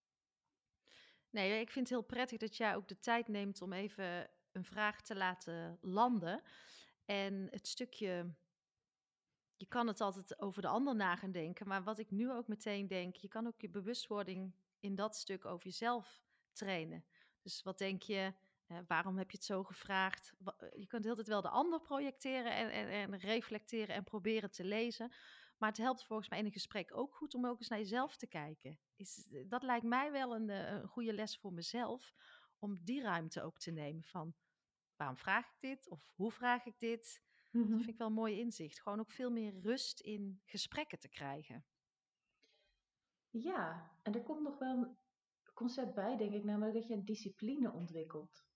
Nee, 1.30 1.60
ik 1.60 1.70
vind 1.70 1.88
het 1.88 1.98
heel 1.98 2.06
prettig 2.06 2.38
dat 2.38 2.56
jij 2.56 2.76
ook 2.76 2.88
de 2.88 2.98
tijd 2.98 3.28
neemt 3.28 3.62
om 3.62 3.72
even 3.72 4.30
een 4.52 4.64
vraag 4.64 5.02
te 5.02 5.16
laten 5.16 5.78
landen. 5.80 6.42
En 7.04 7.48
het 7.50 7.68
stukje, 7.68 8.34
je 9.56 9.66
kan 9.66 9.86
het 9.86 10.00
altijd 10.00 10.40
over 10.40 10.62
de 10.62 10.68
ander 10.68 10.96
na 10.96 11.16
gaan 11.16 11.32
denken, 11.32 11.68
maar 11.68 11.82
wat 11.82 11.98
ik 11.98 12.10
nu 12.10 12.32
ook 12.32 12.48
meteen 12.48 12.86
denk, 12.86 13.16
je 13.16 13.28
kan 13.28 13.46
ook 13.46 13.60
je 13.60 13.70
bewustwording 13.70 14.54
in 14.80 14.94
dat 14.94 15.16
stuk 15.16 15.44
over 15.44 15.64
jezelf 15.64 16.22
trainen. 16.52 17.04
Dus 17.42 17.62
wat 17.62 17.78
denk 17.78 18.02
je, 18.02 18.34
eh, 18.66 18.78
waarom 18.86 19.18
heb 19.18 19.30
je 19.30 19.36
het 19.36 19.46
zo 19.46 19.64
gevraagd? 19.64 20.32
Eh, 20.44 20.68
Je 20.72 20.86
kunt 20.86 21.06
altijd 21.06 21.28
wel 21.28 21.42
de 21.42 21.48
ander 21.48 21.80
projecteren 21.80 22.52
en, 22.54 22.70
en, 22.70 22.88
en 22.88 23.18
reflecteren 23.18 23.94
en 23.94 24.04
proberen 24.04 24.50
te 24.50 24.64
lezen. 24.64 25.12
Maar 25.60 25.68
het 25.68 25.78
helpt 25.78 26.04
volgens 26.04 26.28
mij 26.28 26.38
in 26.38 26.44
een 26.44 26.52
gesprek 26.52 26.96
ook 26.96 27.14
goed 27.14 27.34
om 27.34 27.46
ook 27.46 27.58
eens 27.58 27.68
naar 27.68 27.78
jezelf 27.78 28.16
te 28.16 28.26
kijken. 28.26 28.78
Is, 28.96 29.28
eh, 29.30 29.44
dat 29.48 29.62
lijkt 29.62 29.86
mij 29.86 30.12
wel 30.12 30.34
een, 30.34 30.50
eh, 30.50 30.72
een 30.72 30.88
goede 30.88 31.12
les 31.12 31.38
voor 31.38 31.52
mezelf, 31.52 32.14
om 32.58 32.84
die 32.84 33.02
ruimte 33.02 33.42
ook 33.42 33.58
te 33.58 33.70
nemen 33.70 34.02
van 34.02 34.34
waarom 34.96 35.16
vraag 35.16 35.46
ik 35.46 35.56
dit 35.60 35.88
of 35.88 36.12
hoe 36.14 36.32
vraag 36.32 36.64
ik 36.64 36.78
dit? 36.78 37.22
Dat 37.50 37.66
vind 37.66 37.88
ik 37.88 37.96
wel 37.96 38.06
een 38.06 38.12
mooi 38.12 38.38
inzicht. 38.38 38.80
Gewoon 38.80 39.00
ook 39.00 39.10
veel 39.10 39.30
meer 39.30 39.60
rust 39.60 40.00
in 40.00 40.40
gesprekken 40.44 40.98
te 40.98 41.08
krijgen. 41.08 41.64
Ja, 43.30 43.92
en 44.02 44.14
er 44.14 44.22
komt 44.22 44.42
nog 44.42 44.58
wel 44.58 44.76
een 44.76 44.98
concept 45.54 45.94
bij, 45.94 46.16
denk 46.16 46.32
ik, 46.32 46.44
namelijk 46.44 46.74
dat 46.74 46.86
je 46.86 46.94
een 46.94 47.04
discipline 47.04 47.72
ontwikkelt. 47.72 48.46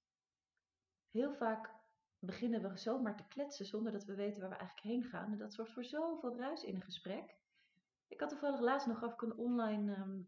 Heel 1.10 1.34
vaak 1.34 1.83
beginnen 2.24 2.62
we 2.62 2.76
zomaar 2.76 3.16
te 3.16 3.26
kletsen 3.28 3.66
zonder 3.66 3.92
dat 3.92 4.04
we 4.04 4.14
weten 4.14 4.40
waar 4.40 4.50
we 4.50 4.56
eigenlijk 4.56 4.86
heen 4.86 5.04
gaan. 5.04 5.32
En 5.32 5.38
dat 5.38 5.54
zorgt 5.54 5.72
voor 5.72 5.84
zoveel 5.84 6.36
ruis 6.36 6.62
in 6.64 6.74
een 6.74 6.82
gesprek. 6.82 7.36
Ik 8.08 8.20
had 8.20 8.28
toevallig 8.28 8.60
laatst 8.60 8.86
nog 8.86 9.04
ik 9.04 9.22
een 9.22 9.36
online 9.36 9.94
ehm, 9.94 10.20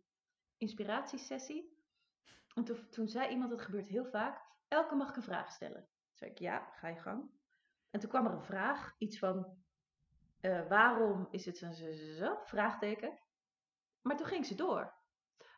inspiratiesessie. 0.57 1.75
En 2.55 2.65
toen, 2.91 3.09
zei 3.09 3.29
iemand, 3.29 3.51
dat 3.51 3.63
gebeurt 3.63 3.89
heel 3.89 4.07
vaak, 4.07 4.41
elke 4.69 4.95
mag 4.95 5.09
ik 5.09 5.17
een 5.17 5.23
vraag 5.23 5.53
stellen. 5.53 5.81
Toen 5.81 6.17
zei 6.17 6.31
ik, 6.31 6.39
ja, 6.39 6.71
ga 6.73 6.89
je 6.89 6.97
gang. 6.97 7.31
En 7.91 8.01
toen 8.01 8.09
kwam 8.09 8.27
er 8.27 8.33
een 8.33 8.43
vraag, 8.43 8.95
iets 8.99 9.19
van, 9.19 9.65
eh, 10.41 10.69
waarom 10.69 11.29
is 11.31 11.47
het 11.47 11.57
zo? 11.57 12.39
Vraagteken. 12.45 13.19
Maar 14.03 14.17
toen 14.17 14.27
ging 14.27 14.47
ze 14.47 14.55
door. 14.55 14.95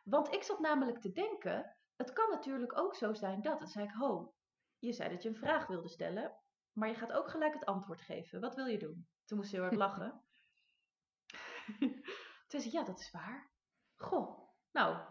Want 0.03 0.33
ik 0.33 0.43
zat 0.43 0.59
namelijk 0.59 0.99
te 0.99 1.11
denken, 1.11 1.75
het 1.95 2.13
kan 2.13 2.29
natuurlijk 2.29 2.77
ook 2.77 2.95
zo 2.95 3.13
zijn 3.13 3.41
dat. 3.41 3.61
En 3.61 3.67
zei 3.67 3.85
ik, 3.85 3.91
ho, 3.91 4.33
je 4.79 4.93
zei 4.93 5.09
dat 5.09 5.23
je 5.23 5.29
een 5.29 5.35
vraag 5.35 5.67
wilde 5.67 5.89
stellen, 5.89 6.37
maar 6.71 6.89
je 6.89 6.95
gaat 6.95 7.11
ook 7.11 7.29
gelijk 7.29 7.53
het 7.53 7.65
antwoord 7.65 8.01
geven. 8.01 8.39
Wat 8.39 8.55
wil 8.55 8.65
je 8.65 8.77
doen? 8.79 9.07
Toen 9.25 9.37
moest 9.37 9.49
ze 9.49 9.55
heel 9.55 9.65
erg 9.65 9.75
lachen. 9.87 10.23
Toen 11.79 12.03
zei 12.47 12.61
ze, 12.63 12.71
ja, 12.71 12.83
dat 12.83 12.99
is 12.99 13.11
waar. 13.11 13.51
Goh, 13.95 14.49
nou, 14.71 15.07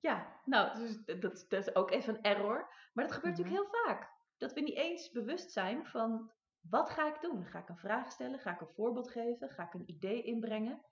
ja, 0.00 0.40
nou, 0.44 0.78
dus 0.78 1.04
dat, 1.04 1.20
dat 1.48 1.52
is 1.52 1.74
ook 1.74 1.90
even 1.90 2.14
een 2.16 2.22
error. 2.22 2.74
Maar 2.92 3.04
dat 3.04 3.14
gebeurt 3.14 3.38
Mhm. 3.38 3.42
natuurlijk 3.42 3.72
heel 3.72 3.82
vaak. 3.84 4.10
Dat 4.36 4.52
we 4.52 4.60
niet 4.60 4.76
eens 4.76 5.10
bewust 5.10 5.50
zijn 5.52 5.86
van, 5.86 6.32
wat 6.60 6.90
ga 6.90 7.14
ik 7.14 7.20
doen? 7.20 7.44
Ga 7.46 7.58
ik 7.58 7.68
een 7.68 7.78
vraag 7.78 8.10
stellen? 8.12 8.38
Ga 8.38 8.52
ik 8.54 8.60
een 8.60 8.74
voorbeeld 8.74 9.10
geven? 9.10 9.50
Ga 9.50 9.62
ik 9.66 9.74
een 9.74 9.90
idee 9.90 10.22
inbrengen? 10.22 10.84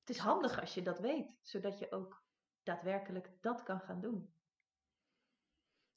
Het 0.00 0.16
is 0.16 0.18
handig 0.18 0.60
als 0.60 0.74
je 0.74 0.82
dat 0.82 0.98
weet, 0.98 1.38
zodat 1.42 1.78
je 1.78 1.92
ook 1.92 2.22
daadwerkelijk 2.62 3.30
dat 3.40 3.62
kan 3.62 3.80
gaan 3.80 4.00
doen. 4.00 4.34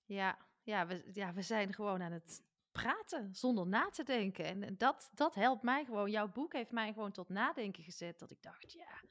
Ja, 0.06 0.38
ja, 0.64 0.88
we, 0.88 1.10
ja, 1.14 1.34
we 1.34 1.42
zijn 1.42 1.74
gewoon 1.74 2.02
aan 2.02 2.12
het 2.12 2.44
praten 2.72 3.36
zonder 3.36 3.68
na 3.68 3.90
te 3.90 4.04
denken. 4.04 4.46
En, 4.46 4.64
en 4.64 4.78
dat, 4.78 5.12
dat 5.14 5.36
helpt 5.36 5.64
mij 5.64 5.86
gewoon. 5.86 6.12
Jouw 6.12 6.28
boek 6.32 6.54
heeft 6.54 6.72
mij 6.72 6.94
gewoon 6.94 7.12
tot 7.12 7.30
nadenken 7.30 7.84
gezet. 7.84 8.20
Dat 8.20 8.32
ik 8.32 8.42
dacht, 8.42 8.72
ja, 8.74 9.02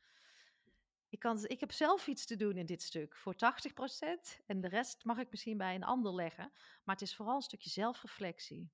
ik, 1.08 1.18
kan, 1.18 1.38
ik 1.46 1.60
heb 1.60 1.72
zelf 1.72 2.06
iets 2.06 2.26
te 2.26 2.36
doen 2.36 2.56
in 2.56 2.66
dit 2.66 2.82
stuk 2.82 3.16
voor 3.16 3.34
80%. 3.34 3.36
En 4.46 4.60
de 4.60 4.68
rest 4.68 5.04
mag 5.04 5.18
ik 5.18 5.30
misschien 5.30 5.56
bij 5.56 5.74
een 5.74 5.84
ander 5.84 6.14
leggen. 6.14 6.52
Maar 6.84 6.94
het 6.94 7.04
is 7.04 7.16
vooral 7.16 7.34
een 7.36 7.42
stukje 7.42 7.70
zelfreflectie. 7.70 8.70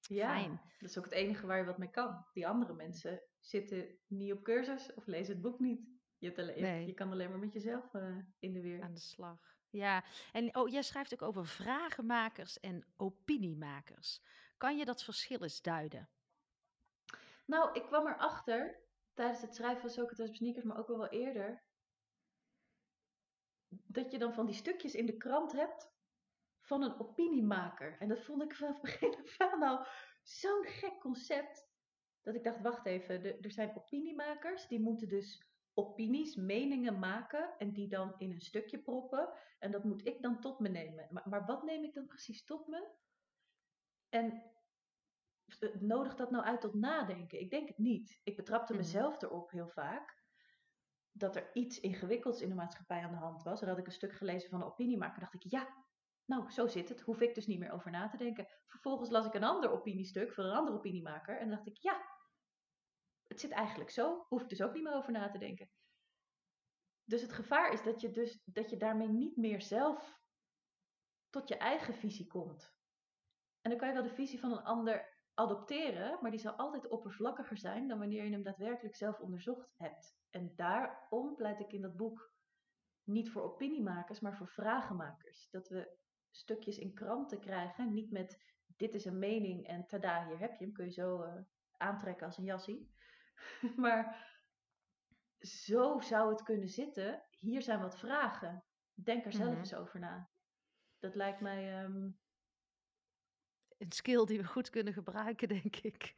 Ja, 0.00 0.34
Fijn. 0.34 0.60
dat 0.78 0.90
is 0.90 0.98
ook 0.98 1.04
het 1.04 1.12
enige 1.14 1.46
waar 1.46 1.58
je 1.58 1.64
wat 1.64 1.78
mee 1.78 1.90
kan. 1.90 2.26
Die 2.32 2.46
andere 2.48 2.72
mensen 2.74 3.22
zitten 3.40 3.98
niet 4.06 4.32
op 4.32 4.42
cursus 4.42 4.94
of 4.94 5.06
lezen 5.06 5.32
het 5.32 5.42
boek 5.42 5.58
niet. 5.60 5.88
Je, 6.18 6.26
hebt 6.26 6.38
alleen- 6.38 6.62
Nee. 6.62 6.86
je 6.86 6.94
kan 6.94 7.10
alleen 7.10 7.30
maar 7.30 7.38
met 7.38 7.52
jezelf 7.52 7.94
eh, 7.94 8.16
in 8.38 8.52
de 8.52 8.60
weer. 8.60 8.82
Aan 8.82 8.94
de 8.94 9.00
slag. 9.00 9.51
Ja, 9.72 10.04
en 10.32 10.56
oh, 10.56 10.68
jij 10.68 10.82
schrijft 10.82 11.12
ook 11.12 11.22
over 11.22 11.46
vragenmakers 11.46 12.60
en 12.60 12.84
opiniemakers. 12.96 14.20
Kan 14.56 14.76
je 14.76 14.84
dat 14.84 15.02
verschil 15.02 15.42
eens 15.42 15.62
duiden? 15.62 16.08
Nou, 17.46 17.72
ik 17.72 17.86
kwam 17.86 18.06
erachter 18.06 18.80
tijdens 19.14 19.40
het 19.40 19.54
schrijven 19.54 19.80
van 19.80 19.90
Socrates 19.90 20.36
Sneakers, 20.36 20.64
maar 20.64 20.78
ook 20.78 20.86
wel 20.86 20.98
wel 20.98 21.08
eerder, 21.08 21.62
dat 23.68 24.10
je 24.10 24.18
dan 24.18 24.34
van 24.34 24.46
die 24.46 24.54
stukjes 24.54 24.94
in 24.94 25.06
de 25.06 25.16
krant 25.16 25.52
hebt 25.52 25.90
van 26.60 26.82
een 26.82 27.00
opiniemaker. 27.00 27.96
En 27.98 28.08
dat 28.08 28.24
vond 28.24 28.42
ik 28.42 28.54
vanaf 28.54 28.80
begin 28.80 29.14
af 29.14 29.52
aan 29.52 29.62
al 29.62 29.86
zo'n 30.22 30.64
gek 30.64 31.00
concept, 31.00 31.68
dat 32.22 32.34
ik 32.34 32.44
dacht, 32.44 32.60
wacht 32.60 32.86
even, 32.86 33.42
er 33.42 33.50
zijn 33.50 33.76
opiniemakers, 33.76 34.66
die 34.66 34.80
moeten 34.80 35.08
dus 35.08 35.51
opinies, 35.74 36.36
meningen 36.36 36.98
maken 36.98 37.54
en 37.58 37.72
die 37.72 37.88
dan 37.88 38.14
in 38.18 38.30
een 38.32 38.40
stukje 38.40 38.82
proppen. 38.82 39.32
En 39.58 39.70
dat 39.70 39.84
moet 39.84 40.06
ik 40.06 40.22
dan 40.22 40.40
tot 40.40 40.58
me 40.58 40.68
nemen. 40.68 41.06
Maar, 41.10 41.28
maar 41.28 41.44
wat 41.46 41.62
neem 41.62 41.84
ik 41.84 41.94
dan 41.94 42.06
precies 42.06 42.44
tot 42.44 42.66
me? 42.66 42.88
En 44.08 44.42
eh, 45.58 45.74
nodigt 45.80 46.18
dat 46.18 46.30
nou 46.30 46.44
uit 46.44 46.60
tot 46.60 46.74
nadenken? 46.74 47.40
Ik 47.40 47.50
denk 47.50 47.68
het 47.68 47.78
niet. 47.78 48.20
Ik 48.24 48.36
betrapte 48.36 48.72
Mhm. 48.72 48.82
mezelf 48.82 49.22
erop 49.22 49.50
heel 49.50 49.68
vaak 49.68 50.20
dat 51.12 51.36
er 51.36 51.50
iets 51.54 51.80
ingewikkelds 51.80 52.40
in 52.40 52.48
de 52.48 52.54
maatschappij 52.54 53.02
aan 53.02 53.10
de 53.12 53.16
hand 53.16 53.42
was. 53.42 53.62
En 53.62 53.68
had 53.68 53.78
ik 53.78 53.86
een 53.86 53.92
stuk 53.92 54.12
gelezen 54.12 54.50
van 54.50 54.60
een 54.60 54.66
opiniemaker, 54.66 55.20
dacht 55.20 55.34
ik, 55.34 55.42
ja, 55.42 55.84
nou, 56.24 56.50
zo 56.50 56.66
zit 56.66 56.88
het. 56.88 57.00
Hoef 57.00 57.20
ik 57.20 57.34
dus 57.34 57.46
niet 57.46 57.58
meer 57.58 57.72
over 57.72 57.90
na 57.90 58.08
te 58.08 58.16
denken. 58.16 58.46
Vervolgens 58.66 59.10
las 59.10 59.26
ik 59.26 59.34
een 59.34 59.44
ander 59.44 59.70
opiniestuk 59.70 60.32
van 60.32 60.44
een 60.44 60.56
andere 60.56 60.76
opiniemaker 60.76 61.38
en 61.38 61.50
dacht 61.50 61.66
ik, 61.66 61.76
ja, 61.76 62.11
het 63.32 63.40
zit 63.40 63.50
eigenlijk 63.50 63.90
zo. 63.90 64.26
Hoef 64.28 64.42
ik 64.42 64.48
dus 64.48 64.62
ook 64.62 64.72
niet 64.72 64.82
meer 64.82 64.94
over 64.94 65.12
na 65.12 65.30
te 65.30 65.38
denken. 65.38 65.70
Dus 67.04 67.22
het 67.22 67.32
gevaar 67.32 67.72
is 67.72 67.82
dat 67.82 68.00
je, 68.00 68.10
dus, 68.10 68.42
dat 68.44 68.70
je 68.70 68.76
daarmee 68.76 69.08
niet 69.08 69.36
meer 69.36 69.62
zelf 69.62 70.20
tot 71.30 71.48
je 71.48 71.56
eigen 71.56 71.94
visie 71.94 72.26
komt. 72.26 72.74
En 73.60 73.70
dan 73.70 73.78
kan 73.78 73.88
je 73.88 73.94
wel 73.94 74.02
de 74.02 74.14
visie 74.14 74.40
van 74.40 74.52
een 74.52 74.64
ander 74.64 75.20
adopteren, 75.34 76.18
maar 76.20 76.30
die 76.30 76.40
zal 76.40 76.52
altijd 76.52 76.88
oppervlakkiger 76.88 77.58
zijn 77.58 77.88
dan 77.88 77.98
wanneer 77.98 78.24
je 78.24 78.30
hem 78.30 78.42
daadwerkelijk 78.42 78.96
zelf 78.96 79.20
onderzocht 79.20 79.72
hebt. 79.76 80.16
En 80.30 80.52
daarom 80.56 81.34
pleit 81.34 81.60
ik 81.60 81.72
in 81.72 81.82
dat 81.82 81.96
boek 81.96 82.32
niet 83.04 83.30
voor 83.30 83.42
opiniemakers, 83.42 84.20
maar 84.20 84.36
voor 84.36 84.48
vragenmakers. 84.48 85.50
Dat 85.50 85.68
we 85.68 85.96
stukjes 86.30 86.78
in 86.78 86.94
kranten 86.94 87.40
krijgen, 87.40 87.92
niet 87.92 88.10
met 88.10 88.42
dit 88.76 88.94
is 88.94 89.04
een 89.04 89.18
mening 89.18 89.66
en 89.66 89.86
tada, 89.86 90.26
hier 90.26 90.38
heb 90.38 90.58
je 90.58 90.64
hem, 90.64 90.72
kun 90.72 90.84
je 90.84 90.90
zo 90.90 91.22
eh, 91.22 91.34
aantrekken 91.76 92.26
als 92.26 92.38
een 92.38 92.44
jassie. 92.44 92.90
maar 93.76 94.30
zo 95.40 96.00
zou 96.00 96.30
het 96.30 96.42
kunnen 96.42 96.68
zitten. 96.68 97.22
Hier 97.38 97.62
zijn 97.62 97.80
wat 97.80 97.98
vragen. 97.98 98.64
Denk 98.94 99.24
er 99.24 99.32
zelf 99.32 99.50
Mhm. 99.50 99.58
eens 99.58 99.74
over 99.74 99.98
na. 100.00 100.30
Dat 100.98 101.14
lijkt 101.14 101.40
mij. 101.40 101.82
ehm, 101.84 102.10
Een 103.78 103.92
skill 103.92 104.24
die 104.24 104.38
we 104.38 104.44
goed 104.46 104.70
kunnen 104.70 104.92
gebruiken, 104.92 105.48
denk 105.48 105.76
ik. 105.76 106.14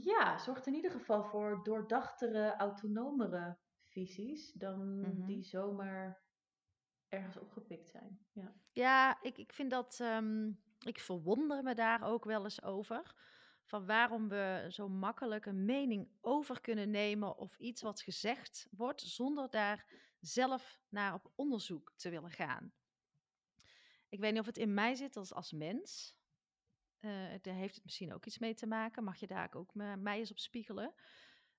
ja, 0.00 0.38
zorgt 0.38 0.66
in 0.66 0.74
ieder 0.74 0.90
geval 0.90 1.24
voor 1.24 1.60
doordachtere, 1.64 2.56
autonomere 2.56 3.58
visies 3.84 4.52
dan 4.52 5.00
Mhm. 5.00 5.24
die 5.26 5.42
zomaar 5.42 6.22
ergens 7.08 7.36
opgepikt 7.38 7.88
zijn. 7.88 8.26
Ja. 8.32 8.54
Ja, 8.72 9.22
ik, 9.22 9.38
ik 9.38 9.52
vind 9.52 9.70
dat. 9.70 9.98
ehm, 10.00 10.48
ik 10.78 11.00
verwonder 11.00 11.62
me 11.62 11.74
daar 11.74 12.02
ook 12.02 12.24
wel 12.24 12.44
eens 12.44 12.62
over. 12.62 13.14
Van 13.64 13.86
waarom 13.86 14.28
we 14.28 14.66
zo 14.70 14.88
makkelijk 14.88 15.46
een 15.46 15.64
mening 15.64 16.08
over 16.20 16.60
kunnen 16.60 16.90
nemen 16.90 17.36
of 17.36 17.58
iets 17.58 17.82
wat 17.82 18.00
gezegd 18.00 18.66
wordt, 18.70 19.00
zonder 19.00 19.50
daar 19.50 19.86
zelf 20.20 20.80
naar 20.88 21.14
op 21.14 21.32
onderzoek 21.34 21.92
te 21.96 22.10
willen 22.10 22.30
gaan. 22.30 22.72
Ik 24.08 24.20
weet 24.20 24.30
niet 24.30 24.40
of 24.40 24.46
het 24.46 24.58
in 24.58 24.74
mij 24.74 24.94
zit 24.94 25.16
als, 25.16 25.32
als 25.34 25.52
mens. 25.52 26.16
Eh, 26.98 27.10
daar 27.40 27.54
heeft 27.54 27.74
het 27.74 27.84
misschien 27.84 28.12
ook 28.12 28.26
iets 28.26 28.38
mee 28.38 28.54
te 28.54 28.66
maken. 28.66 29.04
Mag 29.04 29.16
je 29.16 29.26
daar 29.26 29.54
ook 29.54 29.74
mij 29.74 30.18
eens 30.18 30.30
op 30.30 30.38
spiegelen? 30.38 30.94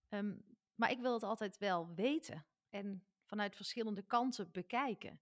Ehm, 0.10 0.36
maar 0.76 0.92
ik 0.92 1.00
wil 1.00 1.14
het 1.14 1.24
altijd 1.24 1.58
wel 1.58 1.94
weten 1.94 2.46
en 2.70 3.04
vanuit 3.24 3.56
verschillende 3.56 4.02
kanten 4.02 4.52
bekijken. 4.52 5.22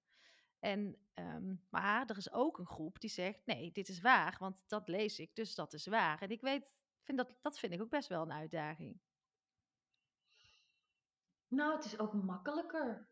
En, 0.62 0.98
ehm, 1.14 1.56
maar 1.70 2.10
er 2.10 2.18
is 2.18 2.32
ook 2.32 2.58
een 2.58 2.68
groep 2.68 3.00
die 3.00 3.10
zegt: 3.10 3.46
nee, 3.46 3.72
dit 3.72 3.88
is 3.88 4.02
waar, 4.02 4.36
want 4.40 4.56
dat 4.68 4.88
lees 4.88 5.20
ik, 5.20 5.36
dus 5.36 5.56
dat 5.56 5.74
is 5.74 5.88
waar. 5.88 6.22
En 6.22 6.30
ik 6.30 6.42
weet, 6.42 6.70
vind 7.04 7.18
dat, 7.18 7.36
dat 7.42 7.60
vind 7.60 7.74
ik 7.74 7.82
ook 7.82 7.90
best 7.90 8.08
wel 8.08 8.22
een 8.22 8.32
uitdaging. 8.32 9.00
Nou, 11.48 11.76
het 11.76 11.86
is 11.86 12.00
ook 12.00 12.14
makkelijker. 12.14 13.08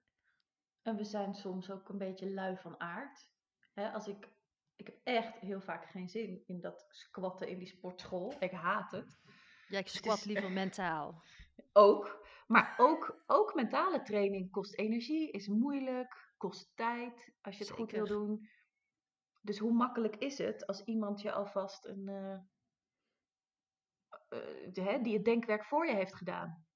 En 0.81 0.95
we 0.95 1.03
zijn 1.03 1.33
soms 1.33 1.71
ook 1.71 1.89
een 1.89 1.97
beetje 1.97 2.29
lui 2.29 2.57
van 2.57 2.79
aard. 2.79 3.31
Als 3.73 4.07
ik, 4.07 4.29
ik 4.75 4.85
heb 4.85 4.99
echt 5.03 5.35
heel 5.35 5.61
vaak 5.61 5.85
geen 5.89 6.09
zin 6.09 6.43
in 6.47 6.61
dat 6.61 6.85
squatten 6.89 7.47
in 7.47 7.57
die 7.57 7.67
sportschool. 7.67 8.33
Ik 8.39 8.51
haat 8.51 8.91
het. 8.91 9.21
Jij 9.67 9.79
Het 9.79 9.89
squat 9.89 10.25
liever 10.25 10.51
mentaal. 10.51 11.23
Ook. 11.73 12.27
Maar 12.47 12.75
ook, 12.77 13.23
ook 13.27 13.53
mentale 13.53 14.01
training 14.01 14.51
kost 14.51 14.73
energie, 14.73 15.31
is 15.31 15.47
moeilijk, 15.47 16.28
kost 16.39 16.71
tijd 16.75 17.33
als 17.41 17.57
je 17.57 17.63
het 17.63 17.73
goed 17.73 17.91
wil 17.91 18.05
doen. 18.05 18.49
Dus 19.41 19.57
hoe 19.57 19.73
makkelijk 19.73 20.15
is 20.15 20.37
het 20.37 20.67
als 20.67 20.83
iemand 20.83 21.21
je 21.21 21.31
alvast 21.31 21.85
een, 21.85 22.07
eh, 22.07 22.33
eh, 24.29 24.73
de- 24.73 24.81
hè, 24.81 25.01
die 25.01 25.13
het 25.13 25.25
denkwerk 25.25 25.65
voor 25.65 25.85
je 25.87 25.93
heeft 25.95 26.15
gedaan? 26.15 26.67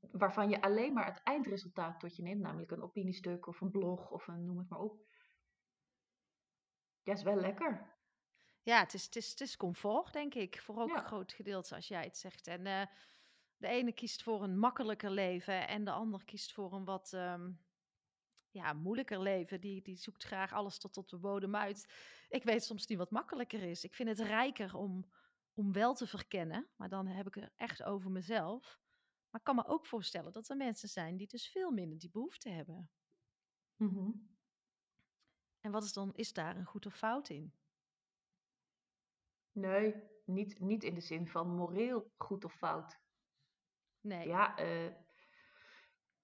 Waarvan 0.00 0.48
je 0.50 0.60
alleen 0.60 0.92
maar 0.92 1.06
het 1.06 1.22
eindresultaat 1.22 2.00
tot 2.00 2.16
je 2.16 2.22
neemt, 2.22 2.40
namelijk 2.40 2.70
een 2.70 2.82
opiniestuk 2.82 3.46
of 3.46 3.60
een 3.60 3.70
blog 3.70 4.10
of 4.10 4.26
een 4.28 4.44
noem 4.44 4.58
het 4.58 4.68
maar 4.68 4.80
op. 4.80 5.04
Ja, 7.02 7.12
is 7.12 7.22
wel 7.22 7.36
lekker. 7.36 7.94
Ja, 8.62 8.78
het 8.80 8.94
is, 8.94 9.04
het, 9.04 9.16
is, 9.16 9.30
het 9.30 9.40
is 9.40 9.56
comfort, 9.56 10.12
denk 10.12 10.34
ik, 10.34 10.60
voor 10.60 10.76
ook 10.76 10.88
Ja. 10.88 10.96
een 10.98 11.06
groot 11.06 11.32
gedeelte, 11.32 11.74
als 11.74 11.88
jij 11.88 12.04
het 12.04 12.16
zegt. 12.16 12.46
En 12.46 12.66
eh, 12.66 12.86
de 13.56 13.66
ene 13.66 13.92
kiest 13.92 14.22
voor 14.22 14.42
een 14.42 14.58
makkelijker 14.58 15.10
leven 15.10 15.68
en 15.68 15.84
de 15.84 15.90
ander 15.90 16.24
kiest 16.24 16.52
voor 16.52 16.72
een 16.72 16.84
wat 16.84 17.12
ehm, 17.12 17.52
ja, 18.56 18.72
moeilijker 18.72 19.20
leven. 19.20 19.60
Die, 19.60 19.82
die 19.82 19.96
zoekt 19.96 20.24
graag 20.24 20.52
alles 20.52 20.78
tot 20.78 20.96
op 20.96 21.08
de 21.08 21.18
bodem 21.18 21.56
uit. 21.56 21.92
Ik 22.28 22.44
weet 22.44 22.64
soms 22.64 22.86
niet 22.86 22.98
wat 22.98 23.10
makkelijker 23.10 23.62
is. 23.62 23.84
Ik 23.84 23.94
vind 23.94 24.08
het 24.08 24.20
rijker 24.20 24.74
om, 24.74 25.12
om 25.54 25.72
wel 25.72 25.94
te 25.94 26.06
verkennen, 26.06 26.68
maar 26.76 26.88
dan 26.88 27.06
heb 27.06 27.26
ik 27.26 27.34
het 27.34 27.52
echt 27.56 27.82
over 27.82 28.10
mezelf. 28.10 28.80
Maar 29.30 29.40
ik 29.40 29.46
kan 29.46 29.54
me 29.54 29.66
ook 29.66 29.86
voorstellen 29.86 30.32
dat 30.32 30.48
er 30.48 30.56
mensen 30.56 30.88
zijn 30.88 31.16
die 31.16 31.26
dus 31.26 31.48
veel 31.48 31.70
minder 31.70 31.98
die 31.98 32.10
behoefte 32.10 32.48
hebben. 32.48 32.90
Mhm. 33.76 34.10
En 35.60 35.70
wat 35.70 35.84
is 35.84 35.92
dan, 35.92 36.14
is 36.14 36.32
daar 36.32 36.56
een 36.56 36.64
goed 36.64 36.86
of 36.86 36.94
fout 36.94 37.28
in? 37.28 37.54
Nee, 39.52 39.94
niet, 40.24 40.60
niet 40.60 40.82
in 40.84 40.94
de 40.94 41.00
zin 41.00 41.28
van 41.28 41.54
moreel 41.54 42.12
goed 42.16 42.44
of 42.44 42.54
fout. 42.54 42.98
Nee. 44.00 44.26
Ja, 44.28 44.56
eh, 44.56 44.92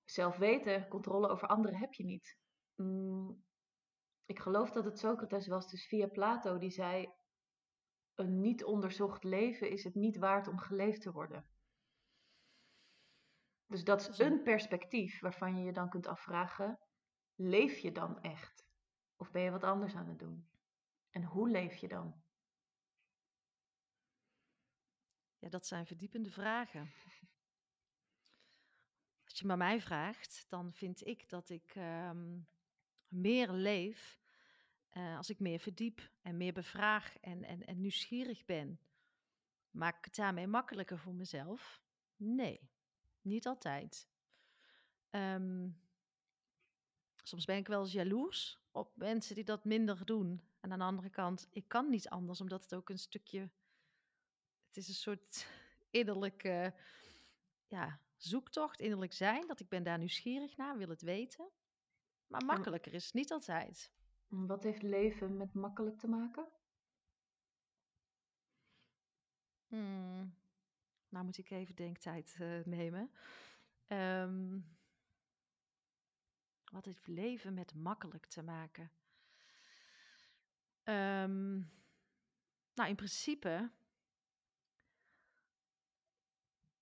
zelf 0.04 0.36
weten, 0.36 0.88
controle 0.88 1.28
over 1.28 1.48
anderen 1.48 1.78
heb 1.78 1.92
je 1.92 2.04
niet. 2.04 2.38
Mm, 2.74 3.44
ik 4.24 4.38
geloof 4.38 4.70
dat 4.70 4.84
het 4.84 4.98
Socrates 4.98 5.46
was, 5.46 5.70
dus 5.70 5.86
via 5.86 6.06
Plato, 6.06 6.58
die 6.58 6.70
zei: 6.70 7.12
Een 8.14 8.40
niet 8.40 8.64
onderzocht 8.64 9.24
leven 9.24 9.70
is 9.70 9.84
het 9.84 9.94
niet 9.94 10.16
waard 10.16 10.48
om 10.48 10.58
geleefd 10.58 11.02
te 11.02 11.12
worden. 11.12 11.46
Dus 13.66 13.84
dat 13.84 14.08
is 14.08 14.18
een 14.18 14.42
perspectief 14.42 15.20
waarvan 15.20 15.56
je 15.56 15.64
je 15.64 15.72
dan 15.72 15.88
kunt 15.88 16.06
afvragen: 16.06 16.78
leef 17.34 17.78
je 17.78 17.92
dan 17.92 18.20
echt? 18.20 18.66
Of 19.16 19.30
ben 19.30 19.42
je 19.42 19.50
wat 19.50 19.64
anders 19.64 19.94
aan 19.94 20.08
het 20.08 20.18
doen? 20.18 20.48
En 21.10 21.24
hoe 21.24 21.48
leef 21.48 21.74
je 21.74 21.88
dan? 21.88 22.22
Ja, 25.38 25.48
dat 25.48 25.66
zijn 25.66 25.86
verdiepende 25.86 26.30
vragen. 26.30 26.92
Maar 29.44 29.56
mij 29.56 29.80
vraagt, 29.80 30.44
dan 30.48 30.72
vind 30.72 31.06
ik 31.06 31.28
dat 31.28 31.50
ik 31.50 31.74
ehm, 31.74 32.38
meer 33.08 33.50
leef 33.52 34.20
eh, 34.88 35.16
als 35.16 35.30
ik 35.30 35.38
meer 35.38 35.58
verdiep 35.58 36.10
en 36.22 36.36
meer 36.36 36.52
bevraag 36.52 37.18
en, 37.18 37.44
en, 37.44 37.66
en 37.66 37.80
nieuwsgierig 37.80 38.44
ben. 38.44 38.80
Maak 39.70 39.98
ik 39.98 40.04
het 40.04 40.14
daarmee 40.14 40.46
makkelijker 40.46 40.98
voor 40.98 41.14
mezelf? 41.14 41.82
Nee, 42.16 42.70
niet 43.20 43.46
altijd. 43.46 44.08
Ehm, 45.10 45.68
soms 47.22 47.44
ben 47.44 47.56
ik 47.56 47.66
wel 47.66 47.80
eens 47.80 47.92
jaloers 47.92 48.58
op 48.70 48.96
mensen 48.96 49.34
die 49.34 49.44
dat 49.44 49.64
minder 49.64 50.04
doen. 50.04 50.42
En 50.60 50.72
aan 50.72 50.78
de 50.78 50.84
andere 50.84 51.10
kant, 51.10 51.48
ik 51.50 51.68
kan 51.68 51.90
niet 51.90 52.08
anders, 52.08 52.40
omdat 52.40 52.62
het 52.62 52.74
ook 52.74 52.88
een 52.88 52.98
stukje 52.98 53.50
het 54.72 54.82
is 54.82 54.88
een 54.88 54.94
soort 54.94 55.46
innerlijke 55.90 56.74
ja, 57.66 58.00
zoektocht, 58.22 58.80
innerlijk 58.80 59.12
zijn. 59.12 59.46
Dat 59.46 59.60
ik 59.60 59.68
ben 59.68 59.82
daar 59.82 59.98
nieuwsgierig 59.98 60.56
naar, 60.56 60.78
wil 60.78 60.88
het 60.88 61.02
weten. 61.02 61.50
Maar 62.26 62.44
makkelijker 62.44 62.94
is 62.94 63.04
het 63.04 63.14
niet 63.14 63.32
altijd. 63.32 63.92
Wat 64.26 64.62
heeft 64.62 64.82
leven 64.82 65.36
met 65.36 65.54
makkelijk 65.54 65.98
te 65.98 66.08
maken? 66.08 66.48
Hmm. 69.66 70.34
Nou 71.08 71.24
moet 71.24 71.38
ik 71.38 71.50
even 71.50 71.74
denktijd 71.74 72.36
eh, 72.38 72.64
nemen. 72.64 73.10
Ehm, 73.86 74.58
Wat 76.72 76.84
heeft 76.84 77.06
leven 77.06 77.54
met 77.54 77.74
makkelijk 77.74 78.26
te 78.26 78.42
maken? 78.42 78.90
Ehm, 80.82 81.52
nou, 82.74 82.88
in 82.88 82.96
principe 82.96 83.70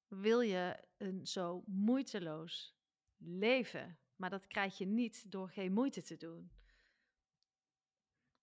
wil 0.09 0.41
je 0.41 0.89
een 1.01 1.27
zo 1.27 1.63
moeiteloos 1.67 2.77
leven. 3.17 3.99
Maar 4.17 4.31
dat 4.31 4.47
krijg 4.47 4.79
je 4.79 4.87
niet 4.87 5.31
door 5.31 5.51
geen 5.51 5.73
moeite 5.73 6.03
te 6.03 6.17
doen. 6.17 6.51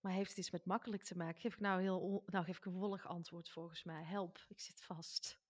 Maar 0.00 0.12
heeft 0.12 0.28
het 0.28 0.38
iets 0.38 0.50
met 0.50 0.64
makkelijk 0.64 1.02
te 1.02 1.16
maken? 1.16 1.40
Geef 1.40 1.52
ik 1.52 1.60
nou 1.60 1.80
heel, 1.80 2.22
nou 2.26 2.44
geef 2.44 2.56
ik 2.56 2.64
een 2.64 2.78
volg 2.78 3.06
antwoord 3.06 3.50
volgens 3.50 3.84
mij. 3.84 4.04
Help, 4.04 4.44
ik 4.48 4.60
zit 4.60 4.82
vast. 4.82 5.40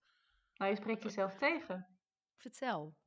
Nou, 0.55 0.71
je 0.71 0.77
spreekt 0.77 1.03
jezelf 1.03 1.35
tegen. 1.35 1.87
Vertel. 2.35 2.97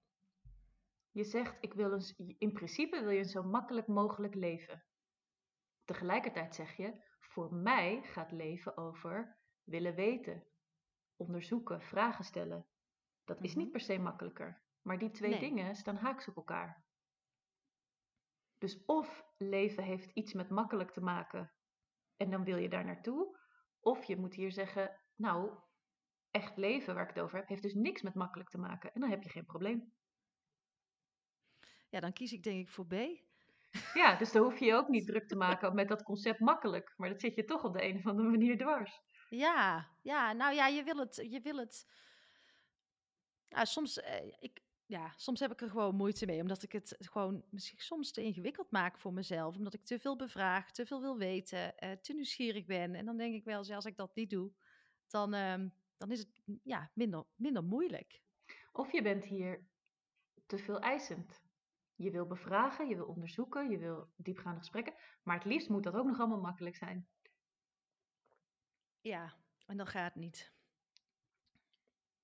Je 1.10 1.24
zegt, 1.24 1.56
ik 1.60 1.74
wil 1.74 1.92
een, 1.92 2.34
in 2.38 2.52
principe 2.52 3.00
wil 3.00 3.10
je 3.10 3.18
een 3.18 3.24
zo 3.24 3.42
makkelijk 3.42 3.86
mogelijk 3.86 4.34
leven. 4.34 4.84
Tegelijkertijd 5.84 6.54
zeg 6.54 6.76
je, 6.76 7.02
voor 7.20 7.54
mij 7.54 8.02
gaat 8.02 8.32
leven 8.32 8.76
over 8.76 9.36
willen 9.64 9.94
weten, 9.94 10.44
onderzoeken, 11.16 11.82
vragen 11.82 12.24
stellen. 12.24 12.66
Dat 13.24 13.40
is 13.42 13.50
Mhm. 13.50 13.58
niet 13.58 13.70
per 13.70 13.80
se 13.80 13.98
makkelijker. 13.98 14.62
Maar 14.82 14.98
die 14.98 15.10
twee 15.10 15.30
Nee. 15.30 15.40
dingen 15.40 15.74
staan 15.76 15.96
haaks 15.96 16.28
op 16.28 16.36
elkaar. 16.36 16.84
Dus 18.58 18.84
of 18.84 19.24
leven 19.36 19.82
heeft 19.84 20.10
iets 20.10 20.32
met 20.32 20.50
makkelijk 20.50 20.90
te 20.92 21.00
maken 21.00 21.52
en 22.16 22.30
dan 22.30 22.44
wil 22.44 22.56
je 22.56 22.68
daar 22.68 22.84
naartoe. 22.84 23.38
Of 23.80 24.04
je 24.04 24.16
moet 24.16 24.34
hier 24.34 24.52
zeggen, 24.52 25.00
nou, 25.16 25.58
echt 26.30 26.56
leven 26.56 26.94
waar 26.94 27.02
ik 27.08 27.14
het 27.14 27.24
over 27.24 27.38
heb, 27.38 27.48
heeft 27.48 27.62
dus 27.62 27.74
niks 27.74 28.02
met 28.02 28.14
makkelijk 28.14 28.50
te 28.50 28.58
maken. 28.58 28.92
En 28.92 29.00
dan 29.00 29.10
heb 29.10 29.22
je 29.22 29.30
geen 29.30 29.46
probleem. 29.46 29.92
Ja, 31.88 32.00
dan 32.00 32.12
kies 32.12 32.32
ik 32.32 32.42
denk 32.42 32.60
ik 32.60 32.70
voor 32.70 32.86
B. 32.86 32.92
Ja, 33.94 34.16
dus 34.16 34.32
dan 34.32 34.42
hoef 34.42 34.58
je 34.58 34.64
je 34.64 34.74
ook 34.74 34.88
niet 34.88 35.06
druk 35.06 35.28
te 35.28 35.36
maken 35.44 35.74
met 35.74 35.88
dat 35.88 36.02
concept 36.02 36.40
makkelijk. 36.40 36.92
Maar 36.96 37.08
dat 37.08 37.20
zit 37.20 37.34
je 37.34 37.44
toch 37.44 37.64
op 37.64 37.72
de 37.72 37.84
een 37.84 37.96
of 37.96 38.06
andere 38.06 38.28
manier 38.28 38.58
dwars. 38.58 39.00
Ja, 39.28 39.88
ja, 40.02 40.32
nou 40.32 40.54
ja, 40.54 40.66
je 40.66 40.82
wil 40.82 40.96
het, 40.96 41.26
je 41.30 41.40
wil 41.40 41.56
het. 41.56 41.86
Nou, 43.52 43.66
soms, 43.66 44.00
eh, 44.00 44.26
ik, 44.38 44.60
ja, 44.86 45.12
soms 45.16 45.40
heb 45.40 45.52
ik 45.52 45.60
er 45.60 45.70
gewoon 45.70 45.94
moeite 45.94 46.26
mee, 46.26 46.40
omdat 46.40 46.62
ik 46.62 46.72
het 46.72 46.96
gewoon 46.98 47.44
misschien 47.50 47.78
soms 47.78 48.12
te 48.12 48.22
ingewikkeld 48.22 48.70
maak 48.70 48.98
voor 48.98 49.12
mezelf, 49.12 49.56
omdat 49.56 49.74
ik 49.74 49.84
te 49.84 49.98
veel 49.98 50.16
bevraag, 50.16 50.70
te 50.70 50.86
veel 50.86 51.00
wil 51.00 51.18
weten, 51.18 51.78
eh, 51.78 51.92
te 51.92 52.12
nieuwsgierig 52.12 52.64
ben. 52.64 52.94
En 52.94 53.04
dan 53.04 53.16
denk 53.16 53.34
ik 53.34 53.44
wel, 53.44 53.58
als 53.58 53.84
ik 53.84 53.96
dat 53.96 54.14
niet 54.14 54.30
doe, 54.30 54.52
dan, 55.06 55.34
ehm, 55.34 55.68
dan 55.96 56.10
is 56.10 56.18
het 56.18 56.40
mm, 56.44 56.60
ja, 56.62 56.90
minder, 56.94 57.24
minder 57.34 57.64
moeilijk. 57.64 58.22
Of 58.72 58.92
je 58.92 59.02
bent 59.02 59.24
hier 59.24 59.66
te 60.46 60.58
veel 60.58 60.80
eisend. 60.80 61.42
Je 61.94 62.10
wil 62.10 62.26
bevragen, 62.26 62.88
je 62.88 62.96
wil 62.96 63.06
onderzoeken, 63.06 63.70
je 63.70 63.78
wil 63.78 64.12
diepgaande 64.16 64.58
gesprekken. 64.58 64.94
Maar 65.22 65.36
het 65.36 65.44
liefst 65.44 65.68
moet 65.68 65.82
dat 65.82 65.94
ook 65.94 66.06
nog 66.06 66.18
allemaal 66.18 66.40
makkelijk 66.40 66.76
zijn. 66.76 67.08
Ja, 69.00 69.34
en 69.66 69.76
dan 69.76 69.86
gaat 69.86 70.14
het 70.14 70.22
niet. 70.22 70.51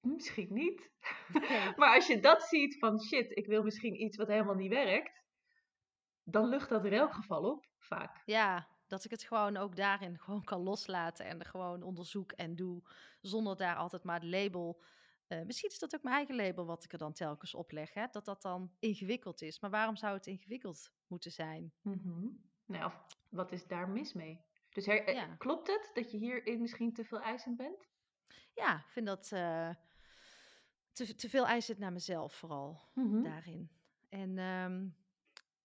Misschien 0.00 0.52
niet. 0.54 0.90
Maar 1.76 1.94
als 1.94 2.06
je 2.06 2.20
dat 2.20 2.42
ziet 2.42 2.78
van 2.78 3.00
shit, 3.00 3.36
ik 3.36 3.46
wil 3.46 3.62
misschien 3.62 4.02
iets 4.02 4.16
wat 4.16 4.28
helemaal 4.28 4.54
niet 4.54 4.70
werkt. 4.72 5.22
Dan 6.22 6.48
lucht 6.48 6.68
dat 6.68 6.84
in 6.84 6.92
elk 6.92 7.14
geval 7.14 7.42
op, 7.50 7.66
vaak. 7.78 8.22
Ja, 8.24 8.68
dat 8.86 9.04
ik 9.04 9.10
het 9.10 9.22
gewoon 9.22 9.56
ook 9.56 9.76
daarin 9.76 10.18
gewoon 10.18 10.44
kan 10.44 10.60
loslaten 10.60 11.26
en 11.26 11.38
er 11.40 11.46
gewoon 11.46 11.82
onderzoek 11.82 12.32
en 12.32 12.56
doe, 12.56 12.82
zonder 13.20 13.56
daar 13.56 13.76
altijd 13.76 14.04
maar 14.04 14.20
het 14.20 14.28
label. 14.30 14.82
eh, 15.26 15.42
misschien 15.42 15.70
is 15.70 15.78
dat 15.78 15.94
ook 15.94 16.02
mijn 16.02 16.16
eigen 16.16 16.36
label 16.36 16.66
wat 16.66 16.84
ik 16.84 16.92
er 16.92 16.98
dan 16.98 17.12
telkens 17.12 17.54
op 17.54 17.70
leg, 17.70 17.94
hè? 17.94 18.06
dat 18.10 18.24
dat 18.24 18.42
dan 18.42 18.72
ingewikkeld 18.78 19.42
is. 19.42 19.60
Maar 19.60 19.70
waarom 19.70 19.96
zou 19.96 20.14
het 20.14 20.26
ingewikkeld 20.26 20.92
moeten 21.06 21.30
zijn? 21.32 21.72
Mhm. 21.82 22.26
Nou, 22.66 22.84
of 22.84 23.06
wat 23.28 23.52
is 23.52 23.66
daar 23.66 23.88
mis 23.88 24.12
mee? 24.12 24.44
Dus 24.70 24.86
her- 24.86 25.04
eh, 25.06 25.14
Ja. 25.14 25.34
klopt 25.34 25.66
het 25.68 25.90
dat 25.94 26.10
je 26.10 26.18
hierin 26.18 26.60
misschien 26.60 26.92
te 26.92 27.04
veel 27.04 27.20
eisend 27.20 27.56
bent? 27.56 27.88
Ja, 28.54 28.76
ik 28.78 28.88
vind 28.88 29.06
dat 29.06 29.32
eh, 29.32 29.70
te, 31.06 31.14
te 31.14 31.28
veel 31.28 31.46
eisend 31.46 31.78
naar 31.78 31.92
mezelf 31.92 32.34
vooral 32.34 32.80
Mhm. 32.94 33.22
daarin. 33.22 33.70
En, 34.08 34.38
ehm, 34.38 34.88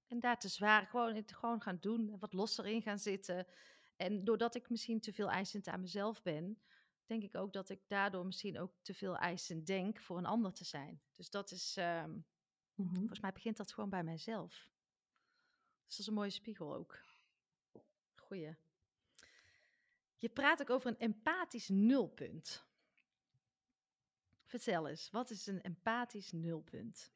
en 0.08 0.20
daar 0.20 0.40
te 0.40 0.48
zwaar 0.48 0.86
gewoon, 0.86 1.16
het 1.16 1.34
gewoon 1.34 1.62
gaan 1.62 1.78
doen 1.80 2.10
en 2.10 2.20
wat 2.20 2.34
losser 2.34 2.66
in 2.66 2.82
gaan 2.82 3.00
zitten. 3.00 3.48
En 3.96 4.24
doordat 4.24 4.56
ik 4.56 4.70
misschien 4.70 5.00
te 5.00 5.14
veel 5.14 5.30
eisend 5.30 5.68
aan 5.68 5.82
mezelf 5.82 6.22
ben, 6.22 6.62
denk 7.06 7.24
ik 7.24 7.36
ook 7.36 7.54
dat 7.54 7.70
ik 7.70 7.82
daardoor 7.88 8.26
misschien 8.26 8.60
ook 8.60 8.74
te 8.82 8.94
veel 8.94 9.18
eisend 9.18 9.66
denk 9.66 10.02
voor 10.02 10.18
een 10.18 10.26
ander 10.26 10.54
te 10.54 10.66
zijn. 10.66 11.02
Dus 11.16 11.30
dat 11.30 11.52
is, 11.52 11.78
ehm, 11.78 12.18
Mhm. 12.76 12.96
volgens 12.96 13.20
mij 13.20 13.32
begint 13.32 13.58
dat 13.58 13.74
gewoon 13.74 13.90
bij 13.90 14.04
mijzelf. 14.04 14.52
Dus 15.86 15.96
dat 15.96 16.00
is 16.00 16.08
een 16.08 16.14
mooie 16.14 16.30
spiegel 16.30 16.74
ook. 16.74 17.02
Goeie. 18.16 18.56
Je 20.16 20.30
praat 20.30 20.62
ook 20.62 20.70
over 20.70 20.90
een 20.90 20.98
empathisch 21.00 21.70
nulpunt. 21.70 22.66
Vertel 24.54 24.88
eens, 24.88 25.10
wat 25.12 25.30
is 25.30 25.48
een 25.48 25.62
empathisch 25.62 26.32
nulpunt? 26.32 27.12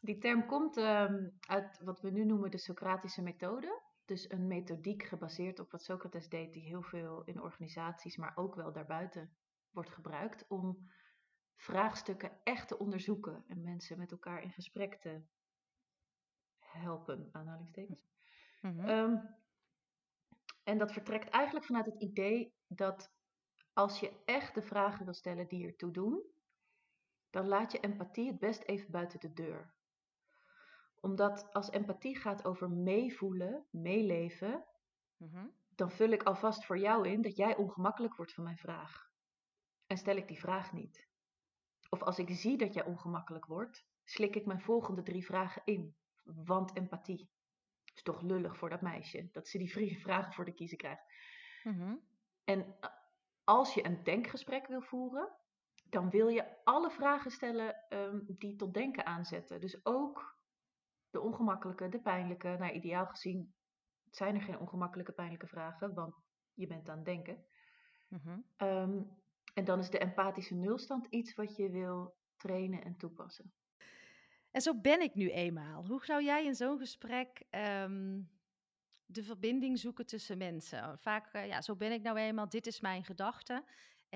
Die 0.00 0.18
term 0.18 0.46
komt 0.46 0.76
ehm, 0.76 1.28
uit 1.40 1.80
wat 1.82 2.00
we 2.00 2.10
nu 2.10 2.24
noemen 2.24 2.50
de 2.50 2.58
Socratische 2.58 3.22
methode. 3.22 3.82
Dus 4.04 4.30
een 4.30 4.46
methodiek 4.46 5.02
gebaseerd 5.02 5.58
op 5.58 5.70
wat 5.70 5.82
Socrates 5.82 6.28
deed, 6.28 6.52
die 6.52 6.62
heel 6.62 6.82
veel 6.82 7.24
in 7.24 7.40
organisaties, 7.40 8.16
maar 8.16 8.36
ook 8.36 8.54
wel 8.54 8.72
daarbuiten 8.72 9.36
wordt 9.70 9.90
gebruikt 9.90 10.46
om 10.48 10.90
vraagstukken 11.56 12.40
echt 12.44 12.68
te 12.68 12.78
onderzoeken 12.78 13.44
en 13.48 13.62
mensen 13.62 13.98
met 13.98 14.10
elkaar 14.10 14.42
in 14.42 14.52
gesprek 14.52 14.94
te 14.94 15.22
helpen, 16.58 17.28
aanhalingstekens. 17.32 18.08
Mhm. 18.62 18.88
Ehm, 18.88 19.16
en 20.64 20.78
dat 20.78 20.92
vertrekt 20.92 21.28
eigenlijk 21.28 21.66
vanuit 21.66 21.86
het 21.86 22.00
idee 22.00 22.54
dat 22.66 23.14
als 23.72 24.00
je 24.00 24.22
echt 24.24 24.54
de 24.54 24.62
vragen 24.62 25.04
wil 25.04 25.14
stellen 25.14 25.48
die 25.48 25.66
ertoe 25.66 25.90
doen, 25.90 26.34
dan 27.36 27.48
laat 27.48 27.72
je 27.72 27.80
empathie 27.80 28.26
het 28.26 28.38
best 28.38 28.62
even 28.62 28.90
buiten 28.90 29.20
de 29.20 29.32
deur. 29.32 29.74
Omdat 31.00 31.52
als 31.52 31.70
empathie 31.70 32.16
gaat 32.16 32.44
over 32.44 32.70
meevoelen, 32.70 33.66
meeleven, 33.70 34.64
Mhm. 35.16 35.46
dan 35.68 35.90
vul 35.90 36.08
ik 36.08 36.22
alvast 36.22 36.64
voor 36.64 36.78
jou 36.78 37.08
in 37.08 37.22
dat 37.22 37.36
jij 37.36 37.56
ongemakkelijk 37.56 38.16
wordt 38.16 38.32
van 38.34 38.44
mijn 38.44 38.56
vraag. 38.56 39.10
En 39.86 39.96
stel 39.96 40.16
ik 40.16 40.28
die 40.28 40.38
vraag 40.38 40.72
niet. 40.72 41.08
Of 41.88 42.02
als 42.02 42.18
ik 42.18 42.30
zie 42.30 42.56
dat 42.58 42.74
jij 42.74 42.84
ongemakkelijk 42.84 43.46
wordt, 43.46 43.86
slik 44.04 44.34
ik 44.36 44.46
mijn 44.46 44.60
volgende 44.60 45.02
drie 45.02 45.24
vragen 45.24 45.62
in. 45.64 45.96
Want 46.24 46.76
empathie. 46.76 47.30
Is 47.94 48.02
toch 48.02 48.20
lullig 48.22 48.56
voor 48.56 48.70
dat 48.70 48.80
meisje, 48.80 49.28
dat 49.32 49.48
ze 49.48 49.58
die 49.58 49.70
drie 49.70 50.00
vragen 50.06 50.32
voor 50.32 50.44
de 50.44 50.54
kiezen 50.54 50.78
krijgt. 50.78 51.02
Mhm. 51.62 51.96
En 52.44 52.76
als 53.44 53.74
je 53.74 53.84
een 53.84 54.02
denkgesprek 54.02 54.66
wil 54.66 54.82
voeren, 54.82 55.36
dan 55.90 56.10
wil 56.10 56.28
je 56.28 56.64
alle 56.64 56.90
vragen 56.90 57.30
stellen 57.30 57.88
ehm, 57.88 58.20
die 58.26 58.56
tot 58.56 58.74
denken 58.74 59.06
aanzetten. 59.06 59.60
Dus 59.60 59.84
ook 59.84 60.38
de 61.10 61.20
ongemakkelijke, 61.20 61.88
de 61.88 62.00
pijnlijke. 62.00 62.56
Nou, 62.58 62.72
ideaal 62.72 63.06
gezien 63.06 63.54
zijn 64.10 64.34
er 64.34 64.42
geen 64.42 64.58
ongemakkelijke, 64.58 65.12
pijnlijke 65.12 65.46
vragen, 65.46 65.94
want 65.94 66.14
je 66.54 66.66
bent 66.66 66.88
aan 66.88 66.96
het 66.96 67.04
denken. 67.04 67.44
Mhm. 68.08 68.38
Ehm, 68.56 69.02
en 69.54 69.64
dan 69.64 69.78
is 69.78 69.90
de 69.90 69.98
empathische 69.98 70.54
nulstand 70.54 71.06
iets 71.06 71.34
wat 71.34 71.56
je 71.56 71.70
wil 71.70 72.16
trainen 72.36 72.84
en 72.84 72.96
toepassen. 72.96 73.52
En 74.50 74.60
zo 74.60 74.80
ben 74.80 75.00
ik 75.00 75.14
nu 75.14 75.30
eenmaal. 75.30 75.86
Hoe 75.86 76.04
zou 76.04 76.24
jij 76.24 76.44
in 76.44 76.54
zo'n 76.54 76.78
gesprek 76.78 77.44
ehm, 77.50 78.20
de 79.06 79.22
verbinding 79.22 79.78
zoeken 79.78 80.06
tussen 80.06 80.38
mensen? 80.38 80.98
Vaak, 80.98 81.32
eh, 81.32 81.46
ja, 81.46 81.62
zo 81.62 81.76
ben 81.76 81.92
ik 81.92 82.02
nou 82.02 82.16
eenmaal, 82.18 82.48
dit 82.48 82.66
is 82.66 82.80
mijn 82.80 83.04
gedachte. 83.04 83.64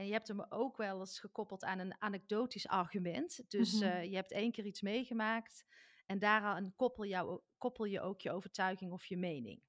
En 0.00 0.06
je 0.06 0.12
hebt 0.12 0.28
hem 0.28 0.40
ook 0.48 0.76
wel 0.76 1.00
eens 1.00 1.20
gekoppeld 1.20 1.64
aan 1.64 1.78
een 1.78 2.00
anekdotisch 2.02 2.68
argument. 2.68 3.50
Dus 3.50 3.72
Mhm. 3.72 3.82
eh, 3.82 4.04
je 4.04 4.14
hebt 4.14 4.32
één 4.32 4.52
keer 4.52 4.64
iets 4.66 4.80
meegemaakt 4.80 5.64
en 6.06 6.18
daaraan 6.18 6.72
koppel, 6.76 7.04
jou, 7.04 7.40
koppel 7.58 7.84
je 7.84 8.00
ook 8.00 8.20
je 8.20 8.30
overtuiging 8.30 8.92
of 8.92 9.04
je 9.06 9.16
mening. 9.16 9.62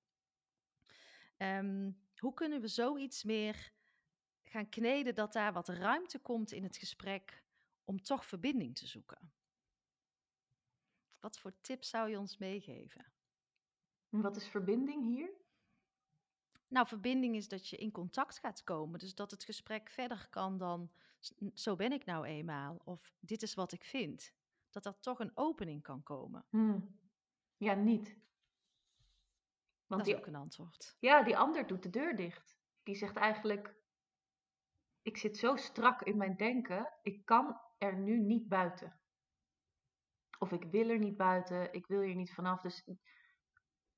Ehm, 1.37 1.91
hoe 2.17 2.33
kunnen 2.33 2.61
we 2.61 2.67
zoiets 2.67 3.23
meer 3.23 3.73
gaan 4.43 4.69
kneden 4.69 5.15
dat 5.15 5.33
daar 5.33 5.53
wat 5.53 5.67
ruimte 5.69 6.19
komt 6.19 6.51
in 6.51 6.63
het 6.63 6.77
gesprek 6.77 7.43
om 7.83 8.01
toch 8.01 8.25
verbinding 8.25 8.75
te 8.75 8.87
zoeken? 8.87 9.33
Wat 11.19 11.39
voor 11.39 11.61
tips 11.61 11.89
zou 11.89 12.09
je 12.09 12.19
ons 12.19 12.37
meegeven? 12.37 13.13
En 14.09 14.21
wat 14.21 14.35
is 14.35 14.47
verbinding 14.47 15.03
hier? 15.15 15.40
Nou, 16.71 16.87
verbinding 16.87 17.35
is 17.35 17.47
dat 17.47 17.67
je 17.67 17.77
in 17.77 17.91
contact 17.91 18.39
gaat 18.39 18.63
komen. 18.63 18.99
Dus 18.99 19.15
dat 19.15 19.31
het 19.31 19.43
gesprek 19.43 19.89
verder 19.89 20.27
kan 20.29 20.57
dan 20.57 20.91
"S- 21.19 21.33
n- 21.43 21.51
zo 21.53 21.75
ben 21.75 21.91
ik 21.91 22.05
nou 22.05 22.25
eenmaal. 22.25 22.81
Of 22.83 23.13
dit 23.19 23.41
is 23.41 23.53
wat 23.53 23.71
ik 23.71 23.83
vind. 23.83 24.33
Dat 24.69 24.85
er 24.85 24.99
toch 24.99 25.19
een 25.19 25.31
opening 25.33 25.81
kan 25.81 26.03
komen. 26.03 26.45
Hmm. 26.49 26.99
Ja, 27.57 27.73
niet. 27.73 28.07
Want 29.87 29.87
dat 29.87 29.99
is 29.99 30.05
die, 30.05 30.15
ook 30.15 30.27
een 30.27 30.35
antwoord. 30.35 30.95
ja, 30.99 31.23
die 31.23 31.37
ander 31.37 31.67
doet 31.67 31.83
de 31.83 31.89
deur 31.89 32.15
dicht. 32.15 32.57
Die 32.83 32.95
zegt 32.95 33.15
eigenlijk, 33.15 33.75
ik 35.01 35.17
zit 35.17 35.37
zo 35.37 35.55
strak 35.55 36.01
in 36.01 36.17
mijn 36.17 36.35
denken, 36.37 36.93
ik 37.01 37.25
kan 37.25 37.61
er 37.77 37.97
nu 37.97 38.19
niet 38.19 38.47
buiten. 38.47 38.99
Of 40.39 40.51
ik 40.51 40.63
wil 40.63 40.89
er 40.89 40.99
niet 40.99 41.17
buiten, 41.17 41.73
ik 41.73 41.87
wil 41.87 42.01
hier 42.01 42.15
niet 42.15 42.33
vanaf. 42.33 42.61
Dus 42.61 42.87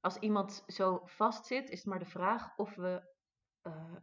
als 0.04 0.18
iemand 0.18 0.64
zo 0.68 1.02
vastzit, 1.06 1.70
is 1.70 1.78
het 1.78 1.88
maar 1.88 2.00
de 2.00 2.06
vraag 2.06 2.58
of 2.58 2.76
we, 2.76 3.14
uh, 3.64 3.96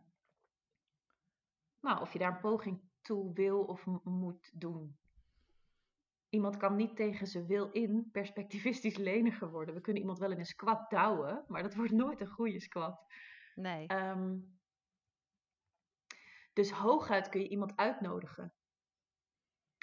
nou, 1.80 2.00
of 2.00 2.12
je 2.12 2.18
daar 2.18 2.34
een 2.34 2.40
poging 2.40 2.80
toe 3.00 3.32
wil 3.32 3.64
of 3.64 3.86
moet 4.04 4.50
doen. 4.60 4.98
Iemand 6.28 6.56
kan 6.56 6.76
niet 6.76 6.96
tegen 6.96 7.26
zijn 7.26 7.46
wil 7.46 7.70
in 7.70 8.08
perspectivistisch 8.12 8.96
leniger 9.10 9.50
worden. 9.50 9.74
We 9.74 9.80
kunnen 9.80 10.02
iemand 10.02 10.18
wel 10.18 10.30
in 10.30 10.38
een 10.38 10.46
squat 10.46 10.90
douwen, 10.90 11.44
maar 11.48 11.62
dat 11.62 11.74
wordt 11.74 11.92
nooit 11.92 12.20
een 12.20 12.30
goede 12.30 12.60
squat. 12.60 13.04
Nee. 13.54 13.92
Um, 13.92 14.58
dus 16.52 16.70
hooguit 16.70 17.28
kun 17.28 17.40
je 17.40 17.48
iemand 17.48 17.76
uitnodigen. 17.76 18.54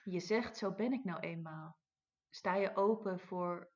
Je 0.03 0.19
zegt, 0.19 0.57
zo 0.57 0.73
ben 0.73 0.93
ik 0.93 1.03
nou 1.03 1.19
eenmaal. 1.19 1.77
Sta 2.29 2.55
je 2.55 2.75
open 2.75 3.19
voor 3.19 3.75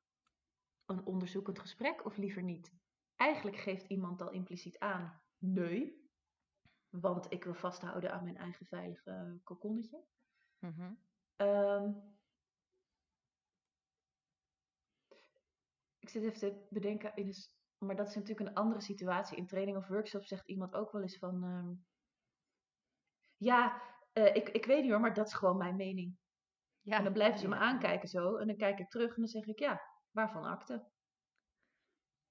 een 0.92 1.06
onderzoekend 1.06 1.58
gesprek 1.58 2.04
of 2.04 2.16
liever 2.16 2.42
niet? 2.42 2.72
Eigenlijk 3.16 3.56
geeft 3.56 3.86
iemand 3.86 4.22
al 4.22 4.30
impliciet 4.30 4.78
aan, 4.78 5.20
nee, 5.38 6.10
want 6.88 7.32
ik 7.32 7.44
wil 7.44 7.54
vasthouden 7.54 8.12
aan 8.12 8.24
mijn 8.24 8.36
eigen 8.36 8.66
veilige 8.66 9.40
kokonnetje. 9.44 10.04
Mhm. 10.58 10.92
Ehm, 11.36 11.92
ik 15.98 16.08
zit 16.08 16.22
even 16.22 16.38
te 16.38 16.66
bedenken, 16.70 17.14
in 17.14 17.26
een, 17.26 17.34
maar 17.78 17.96
dat 17.96 18.08
is 18.08 18.14
natuurlijk 18.14 18.48
een 18.48 18.54
andere 18.54 18.80
situatie. 18.80 19.36
In 19.36 19.46
training 19.46 19.76
of 19.76 19.88
workshop 19.88 20.24
zegt 20.24 20.48
iemand 20.48 20.74
ook 20.74 20.92
wel 20.92 21.02
eens 21.02 21.18
van, 21.18 21.44
ehm, 21.44 21.74
ja, 23.36 23.82
uh, 24.12 24.34
ik, 24.34 24.48
ik 24.48 24.64
weet 24.64 24.82
niet 24.82 24.90
hoor, 24.90 25.00
maar 25.00 25.14
dat 25.14 25.26
is 25.26 25.34
gewoon 25.34 25.56
mijn 25.56 25.76
mening. 25.76 26.16
Ja, 26.80 26.96
en 26.96 27.04
dan 27.04 27.12
blijven 27.12 27.40
ze 27.40 27.48
me 27.48 27.56
aankijken 27.56 28.08
zo. 28.08 28.36
En 28.36 28.46
dan 28.46 28.56
kijk 28.56 28.78
ik 28.78 28.90
terug 28.90 29.08
en 29.08 29.20
dan 29.20 29.26
zeg 29.26 29.46
ik, 29.46 29.58
ja, 29.58 29.80
waarvan 30.12 30.44
akte? 30.44 30.90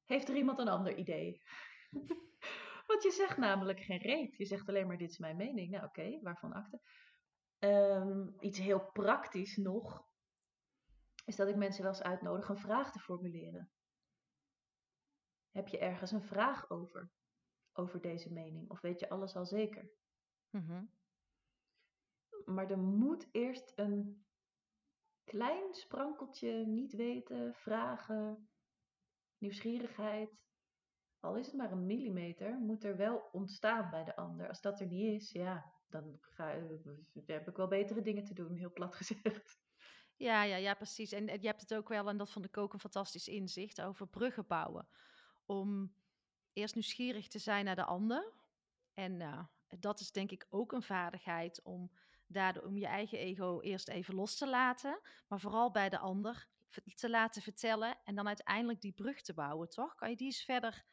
Heeft 0.04 0.30
er 0.30 0.36
iemand 0.36 0.60
een 0.60 0.68
ander 0.68 0.96
idee? 0.96 1.42
Want 2.88 3.04
je 3.04 3.12
zegt 3.12 3.38
namelijk 3.38 3.80
geen 3.80 4.02
reet. 4.02 4.38
Je 4.38 4.46
zegt 4.46 4.70
alleen 4.70 4.88
maar, 4.88 4.98
dit 4.98 5.10
is 5.10 5.18
mijn 5.18 5.38
mening. 5.38 5.72
Nou 5.72 5.86
oké, 5.86 6.20
waarvan 6.22 6.54
akte? 6.54 6.82
Um, 7.60 8.36
iets 8.40 8.60
heel 8.60 8.92
praktisch 8.92 9.58
nog, 9.58 10.06
is 11.26 11.36
dat 11.36 11.48
ik 11.48 11.56
mensen 11.56 11.84
wel 11.84 11.92
eens 11.92 12.02
uitnodig 12.02 12.50
een 12.50 12.58
vraag 12.58 12.92
te 12.92 13.00
formuleren. 13.00 13.72
Heb 15.50 15.68
je 15.68 15.78
ergens 15.78 16.12
een 16.12 16.24
vraag 16.24 16.70
over? 16.70 17.12
Over 17.74 18.02
deze 18.02 18.34
mening? 18.34 18.70
Of 18.70 18.82
weet 18.82 19.00
je 19.00 19.10
alles 19.10 19.36
al 19.36 19.46
zeker? 19.46 19.92
Mm 20.50 21.00
maar 22.46 22.70
er 22.70 22.80
moet 22.80 23.28
eerst 23.32 23.74
een 23.76 24.26
klein 25.32 25.74
sprankeltje 25.74 26.52
niet 26.52 26.94
weten, 26.94 27.54
vragen, 27.54 28.50
nieuwsgierigheid, 29.38 30.30
al 31.20 31.36
is 31.36 31.46
het 31.46 31.56
maar 31.56 31.72
een 31.72 31.86
millimeter, 31.86 32.58
moet 32.60 32.84
er 32.84 32.98
wel 32.98 33.30
ontstaan 33.32 33.90
bij 33.90 34.04
de 34.04 34.16
ander. 34.16 34.48
Als 34.48 34.62
dat 34.62 34.80
er 34.80 34.88
niet 34.88 35.22
is, 35.22 35.32
ja, 35.32 35.74
dan 35.90 36.18
ga, 36.20 36.48
heb 37.26 37.48
ik 37.48 37.56
wel 37.56 37.68
betere 37.68 38.02
dingen 38.02 38.24
te 38.24 38.34
doen, 38.34 38.56
heel 38.56 38.72
plat 38.74 38.96
gezegd. 39.02 39.60
Ja, 40.16 40.44
ja, 40.44 40.56
ja, 40.56 40.74
precies. 40.74 41.12
En, 41.12 41.26
je 41.26 41.48
hebt 41.48 41.62
het 41.62 41.74
ook 41.74 41.90
wel, 41.90 42.10
en 42.10 42.18
dat 42.18 42.32
vond 42.32 42.46
ik 42.46 42.58
ook 42.58 42.74
een 42.74 42.80
fantastisch 42.80 43.28
inzicht, 43.28 43.82
over 43.82 44.08
bruggen 44.08 44.48
bouwen. 44.48 44.88
Om 45.46 45.94
eerst 46.54 46.76
nieuwsgierig 46.76 47.28
te 47.28 47.40
zijn 47.40 47.66
naar 47.66 47.76
de 47.76 47.86
ander. 47.86 48.34
En 48.94 49.20
uh, 49.20 49.44
dat 49.80 50.00
is 50.00 50.12
denk 50.12 50.32
ik 50.32 50.46
ook 50.50 50.72
een 50.72 50.84
vaardigheid 50.84 51.62
om 51.64 51.92
daardoor 52.32 52.64
om 52.64 52.78
je 52.78 52.86
eigen 52.86 53.18
ego 53.18 53.60
eerst 53.60 53.90
even 53.90 54.16
los 54.16 54.38
te 54.38 54.48
laten, 54.48 55.00
maar 55.28 55.40
vooral 55.40 55.72
bij 55.72 55.90
de 55.90 55.98
ander 55.98 56.48
te 56.96 57.10
laten 57.10 57.42
vertellen 57.42 57.98
en 58.04 58.16
dan 58.16 58.28
uiteindelijk 58.28 58.82
die 58.82 58.94
brug 58.94 59.22
te 59.22 59.34
bouwen, 59.34 59.70
toch? 59.70 59.96
Kan 59.96 60.10
je 60.10 60.16
die 60.16 60.26
eens 60.26 60.44
verder 60.44 60.84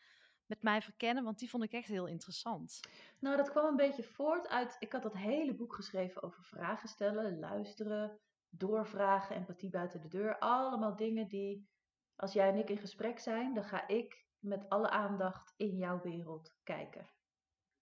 met 0.47 0.63
mij 0.63 0.83
verkennen? 0.83 1.25
Want 1.25 1.39
die 1.39 1.51
vond 1.51 1.65
ik 1.65 1.73
echt 1.73 1.89
heel 1.89 2.07
interessant. 2.07 2.81
Nou, 3.19 3.37
dat 3.37 3.51
kwam 3.51 3.67
een 3.67 3.77
beetje 3.77 4.03
voort 4.03 4.49
uit. 4.49 4.77
Ik 4.79 4.93
had 4.93 5.03
dat 5.03 5.17
hele 5.17 5.55
boek 5.55 5.75
geschreven 5.75 6.23
over 6.23 6.45
vragen 6.45 6.89
stellen, 6.89 7.39
luisteren, 7.39 8.19
doorvragen, 8.49 9.37
empathie 9.37 9.71
buiten 9.71 10.01
de 10.01 10.09
deur. 10.09 10.39
Allemaal 10.39 10.97
dingen 10.97 11.29
die, 11.29 11.69
als 12.17 12.33
jij 12.33 12.49
en 12.49 12.59
ik 12.59 12.71
in 12.71 12.79
gesprek 12.79 13.19
zijn, 13.19 13.55
dan 13.55 13.65
ga 13.65 13.89
ik 13.89 14.27
met 14.39 14.69
alle 14.69 14.91
aandacht 14.91 15.55
in 15.57 15.77
jouw 15.77 16.01
wereld 16.01 16.57
kijken. 16.63 17.09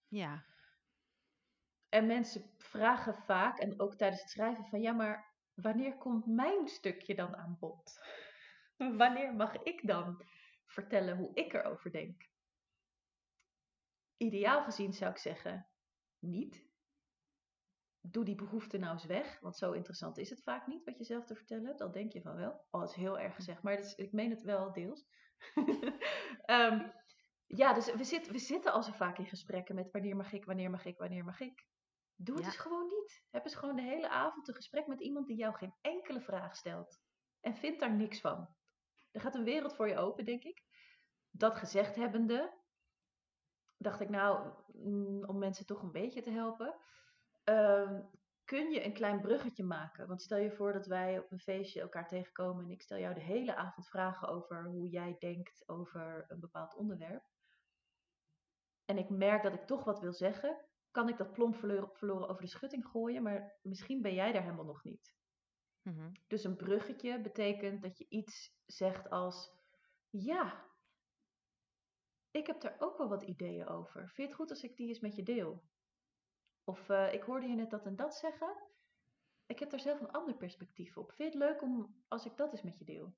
Ja. 0.08 0.44
En 1.96 2.06
mensen 2.06 2.50
vragen 2.56 3.14
vaak, 3.14 3.58
en 3.58 3.80
ook 3.80 3.94
tijdens 3.94 4.20
het 4.20 4.30
schrijven, 4.30 4.64
van 4.64 4.80
ja, 4.80 4.92
maar 4.92 5.34
wanneer 5.54 5.96
komt 5.96 6.26
mijn 6.26 6.68
stukje 6.68 7.14
dan 7.14 7.36
aan 7.36 7.56
bod? 7.60 8.00
wanneer 9.02 9.34
mag 9.34 9.62
ik 9.62 9.86
dan 9.86 10.24
vertellen 10.66 11.16
hoe 11.16 11.34
ik 11.34 11.52
erover 11.52 11.90
denk? 11.90 12.28
Ideaal 14.16 14.64
gezien 14.64 14.92
zou 14.92 15.10
ik 15.10 15.18
zeggen, 15.18 15.68
niet. 16.18 16.64
Doe 18.00 18.24
die 18.24 18.34
behoefte 18.34 18.78
nou 18.78 18.92
eens 18.92 19.06
weg, 19.06 19.40
want 19.40 19.56
zo 19.56 19.72
interessant 19.72 20.18
is 20.18 20.30
het 20.30 20.42
vaak 20.42 20.66
niet 20.66 20.84
wat 20.84 20.98
je 20.98 21.04
zelf 21.04 21.24
te 21.24 21.34
vertellen 21.34 21.66
hebt. 21.66 21.78
Dan 21.78 21.92
denk 21.92 22.12
je 22.12 22.22
van 22.22 22.36
wel. 22.36 22.66
Oh, 22.70 22.80
dat 22.80 22.90
is 22.90 22.96
heel 22.96 23.18
erg 23.18 23.34
gezegd, 23.34 23.62
maar 23.62 23.94
ik 23.96 24.12
meen 24.12 24.30
het 24.30 24.42
wel 24.42 24.72
deels. 24.72 25.06
um, 26.46 26.92
ja, 27.60 27.72
dus 27.72 27.94
we, 27.94 28.04
zit, 28.04 28.30
we 28.30 28.38
zitten 28.38 28.72
al 28.72 28.82
zo 28.82 28.92
vaak 28.92 29.18
in 29.18 29.26
gesprekken 29.26 29.74
met 29.74 29.90
wanneer 29.90 30.16
mag 30.16 30.32
ik, 30.32 30.44
wanneer 30.44 30.70
mag 30.70 30.84
ik, 30.84 30.98
wanneer 30.98 31.24
mag 31.24 31.40
ik. 31.40 31.74
Doe 32.16 32.34
het 32.34 32.44
ja. 32.44 32.50
dus 32.50 32.60
gewoon 32.60 32.86
niet. 32.86 33.24
Heb 33.30 33.44
eens 33.44 33.54
gewoon 33.54 33.76
de 33.76 33.82
hele 33.82 34.08
avond 34.08 34.48
een 34.48 34.54
gesprek 34.54 34.86
met 34.86 35.00
iemand 35.00 35.26
die 35.26 35.36
jou 35.36 35.54
geen 35.54 35.74
enkele 35.80 36.20
vraag 36.20 36.56
stelt. 36.56 37.00
En 37.40 37.56
vind 37.56 37.80
daar 37.80 37.94
niks 37.94 38.20
van. 38.20 38.48
Er 39.12 39.20
gaat 39.20 39.34
een 39.34 39.44
wereld 39.44 39.74
voor 39.74 39.88
je 39.88 39.96
open, 39.96 40.24
denk 40.24 40.42
ik. 40.42 40.64
Dat 41.30 41.56
gezegd 41.56 41.96
hebbende, 41.96 42.54
dacht 43.76 44.00
ik 44.00 44.08
nou, 44.08 44.52
mm, 44.72 45.24
om 45.24 45.38
mensen 45.38 45.66
toch 45.66 45.82
een 45.82 45.92
beetje 45.92 46.22
te 46.22 46.30
helpen, 46.30 46.74
uh, 47.44 48.00
kun 48.44 48.70
je 48.70 48.84
een 48.84 48.92
klein 48.92 49.20
bruggetje 49.20 49.64
maken. 49.64 50.08
Want 50.08 50.22
stel 50.22 50.38
je 50.38 50.52
voor 50.52 50.72
dat 50.72 50.86
wij 50.86 51.18
op 51.18 51.30
een 51.30 51.40
feestje 51.40 51.80
elkaar 51.80 52.08
tegenkomen 52.08 52.64
en 52.64 52.70
ik 52.70 52.82
stel 52.82 52.98
jou 52.98 53.14
de 53.14 53.20
hele 53.20 53.54
avond 53.54 53.88
vragen 53.88 54.28
over 54.28 54.64
hoe 54.64 54.88
jij 54.88 55.16
denkt 55.18 55.62
over 55.68 56.24
een 56.28 56.40
bepaald 56.40 56.74
onderwerp. 56.74 57.24
En 58.84 58.98
ik 58.98 59.08
merk 59.08 59.42
dat 59.42 59.52
ik 59.52 59.66
toch 59.66 59.84
wat 59.84 60.00
wil 60.00 60.12
zeggen, 60.12 60.66
kan 60.96 61.08
ik 61.08 61.16
dat 61.16 61.32
plomp 61.32 61.56
verloren, 61.56 62.28
over 62.28 62.42
de 62.42 62.48
schutting 62.48 62.86
gooien, 62.86 63.22
maar 63.22 63.58
misschien 63.62 64.02
ben 64.02 64.14
jij 64.14 64.32
daar 64.32 64.42
helemaal 64.42 64.64
nog 64.64 64.84
niet. 64.84 65.14
Mm-hmm. 65.82 66.12
Dus 66.26 66.44
een 66.44 66.56
bruggetje 66.56 67.20
betekent 67.20 67.82
dat 67.82 67.98
je 67.98 68.06
iets 68.08 68.56
zegt 68.66 69.10
als: 69.10 69.52
Ja, 70.10 70.64
ik 72.30 72.46
heb 72.46 72.60
daar 72.60 72.76
ook 72.78 72.98
wel 72.98 73.08
wat 73.08 73.22
ideeën 73.22 73.66
over. 73.66 74.00
Vind 74.00 74.16
je 74.16 74.22
het 74.22 74.34
goed 74.34 74.50
als 74.50 74.62
ik 74.62 74.76
die 74.76 74.88
eens 74.88 75.00
met 75.00 75.16
je 75.16 75.22
deel? 75.22 75.62
Of 76.64 76.88
uh, 76.88 77.12
ik 77.12 77.22
hoorde 77.22 77.46
je 77.46 77.54
net 77.54 77.70
dat 77.70 77.86
en 77.86 77.96
dat 77.96 78.14
zeggen. 78.14 78.62
Ik 79.46 79.58
heb 79.58 79.70
daar 79.70 79.80
zelf 79.80 80.00
een 80.00 80.12
ander 80.12 80.36
perspectief 80.36 80.96
op. 80.96 81.12
Vind 81.12 81.32
je 81.32 81.38
het 81.38 81.48
leuk 81.48 81.62
om 81.62 82.04
als 82.08 82.26
ik 82.26 82.36
dat 82.36 82.52
eens 82.52 82.62
met 82.62 82.78
je 82.78 82.84
deel? 82.84 83.16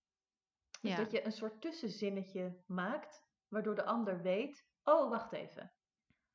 Dus 0.81 0.91
ja. 0.91 0.97
dat 0.97 1.11
je 1.11 1.25
een 1.25 1.33
soort 1.33 1.61
tussenzinnetje 1.61 2.63
maakt, 2.67 3.23
waardoor 3.49 3.75
de 3.75 3.85
ander 3.85 4.23
weet: 4.23 4.67
Oh, 4.85 5.11
wacht 5.11 5.33
even. 5.33 5.73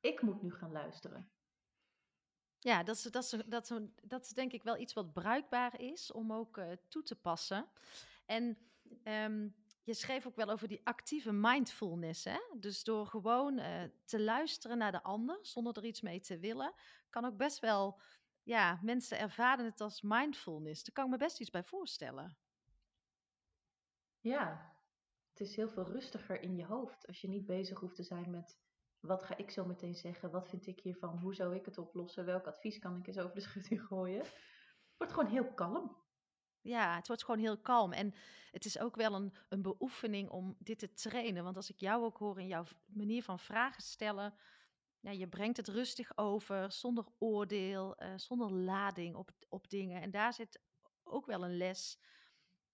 Ik 0.00 0.22
moet 0.22 0.42
nu 0.42 0.52
gaan 0.52 0.72
luisteren. 0.72 1.33
Ja, 2.64 2.82
dat 2.82 2.96
is, 2.96 3.02
dat, 3.02 3.24
is, 3.24 3.36
dat, 3.46 3.80
dat 4.02 4.32
denk 4.34 4.52
ik 4.52 4.62
wel 4.62 4.78
iets 4.78 4.92
wat 4.92 5.12
bruikbaar 5.12 5.80
is 5.80 6.12
om 6.12 6.32
ook 6.32 6.56
uh, 6.56 6.72
toe 6.88 7.02
te 7.02 7.16
passen. 7.16 7.68
En 8.26 8.58
um, 9.04 9.54
je 9.82 9.94
schreef 9.94 10.26
ook 10.26 10.36
wel 10.36 10.50
over 10.50 10.68
die 10.68 10.80
actieve 10.84 11.32
mindfulness. 11.32 12.24
Hè? 12.24 12.38
Dus 12.56 12.84
door 12.84 13.06
gewoon 13.06 13.58
uh, 13.58 13.82
te 14.04 14.20
luisteren 14.20 14.78
naar 14.78 14.92
de 14.92 15.02
ander 15.02 15.38
zonder 15.42 15.76
er 15.76 15.84
iets 15.84 16.00
mee 16.00 16.20
te 16.20 16.38
willen, 16.38 16.74
kan 17.10 17.24
ook 17.24 17.36
best 17.36 17.58
wel, 17.58 18.00
ja, 18.42 18.78
mensen 18.82 19.18
ervaren 19.18 19.64
het 19.64 19.80
als 19.80 20.02
mindfulness. 20.02 20.84
Daar 20.84 20.94
kan 20.94 21.04
ik 21.04 21.10
me 21.10 21.16
best 21.16 21.40
iets 21.40 21.50
bij 21.50 21.64
voorstellen. 21.64 22.36
Ja, 24.20 24.76
het 25.30 25.40
is 25.40 25.56
heel 25.56 25.70
veel 25.70 25.86
rustiger 25.86 26.40
in 26.40 26.56
je 26.56 26.64
hoofd 26.64 27.06
als 27.06 27.20
je 27.20 27.28
niet 27.28 27.46
bezig 27.46 27.80
hoeft 27.80 27.96
te 27.96 28.02
zijn 28.02 28.30
met 28.30 28.58
wat 29.06 29.22
ga 29.22 29.36
ik 29.36 29.50
zo 29.50 29.64
meteen 29.64 29.94
zeggen? 29.94 30.30
Wat 30.30 30.48
vind 30.48 30.66
ik 30.66 30.80
hiervan? 30.80 31.18
Hoe 31.18 31.34
zou 31.34 31.54
ik 31.54 31.64
het 31.64 31.78
oplossen? 31.78 32.24
Welk 32.24 32.46
advies 32.46 32.78
kan 32.78 32.98
ik 32.98 33.06
eens 33.06 33.18
over 33.18 33.34
de 33.34 33.40
schutting 33.48 33.82
gooien? 33.82 34.20
Het 34.20 34.94
wordt 34.96 35.12
gewoon 35.12 35.30
heel 35.30 35.54
kalm. 35.54 35.96
Ja, 36.60 36.96
het 36.96 37.06
wordt 37.06 37.24
gewoon 37.24 37.40
heel 37.40 37.58
kalm. 37.58 37.92
En 37.92 38.14
het 38.50 38.64
is 38.64 38.78
ook 38.78 38.96
wel 38.96 39.14
een, 39.14 39.36
een 39.48 39.62
beoefening 39.62 40.30
om 40.30 40.56
dit 40.58 40.78
te 40.78 40.92
trainen. 40.92 41.44
Want 41.44 41.56
als 41.56 41.70
ik 41.70 41.78
jou 41.78 42.04
ook 42.04 42.18
hoor 42.18 42.40
in 42.40 42.46
jouw 42.46 42.64
manier 42.86 43.22
van 43.22 43.38
vragen 43.38 43.82
stellen, 43.82 44.34
je 45.00 45.28
brengt 45.28 45.56
het 45.56 45.68
rustig 45.68 46.16
over, 46.18 46.72
zonder 46.72 47.06
oordeel, 47.18 48.02
uh, 48.02 48.12
zonder 48.16 48.52
lading 48.52 49.14
op, 49.14 49.30
op 49.48 49.68
dingen. 49.70 50.02
En 50.02 50.10
daar 50.10 50.32
zit 50.32 50.60
ook 51.02 51.26
wel 51.26 51.44
een 51.44 51.56
les, 51.56 51.98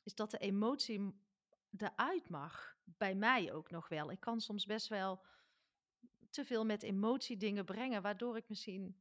is 0.03 0.15
dat 0.15 0.31
de 0.31 0.39
emotie 0.39 1.21
eruit 1.77 2.29
mag. 2.29 2.77
Bij 2.85 3.15
mij 3.15 3.53
ook 3.53 3.71
nog 3.71 3.89
wel. 3.89 4.11
Ik 4.11 4.21
kan 4.21 4.41
soms 4.41 4.67
best 4.67 4.89
wel 4.89 5.25
te 6.31 6.45
veel 6.45 6.65
met 6.65 6.83
emotie 6.83 7.37
dingen 7.37 7.65
brengen, 7.65 8.03
waardoor 8.03 8.37
ik 8.37 8.49
misschien 8.49 9.01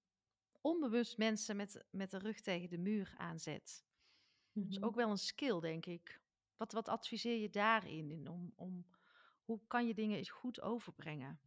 onbewust 0.61 1.17
mensen 1.17 1.55
met, 1.55 1.86
met 1.91 2.11
de 2.11 2.17
rug 2.17 2.41
tegen 2.41 2.69
de 2.69 2.77
muur 2.77 3.13
aanzet. 3.17 3.86
Dat 4.53 4.69
is 4.69 4.82
ook 4.82 4.95
wel 4.95 5.09
een 5.09 5.17
skill, 5.17 5.59
denk 5.59 5.86
ik. 5.86 6.21
Wat, 6.57 6.71
wat 6.71 6.88
adviseer 6.88 7.38
je 7.41 7.49
daarin? 7.49 8.11
In 8.11 8.27
om, 8.27 8.53
om, 8.55 8.86
hoe 9.43 9.59
kan 9.67 9.88
je 9.88 9.93
dingen 9.93 10.17
eens 10.17 10.30
goed 10.30 10.61
overbrengen? 10.61 11.39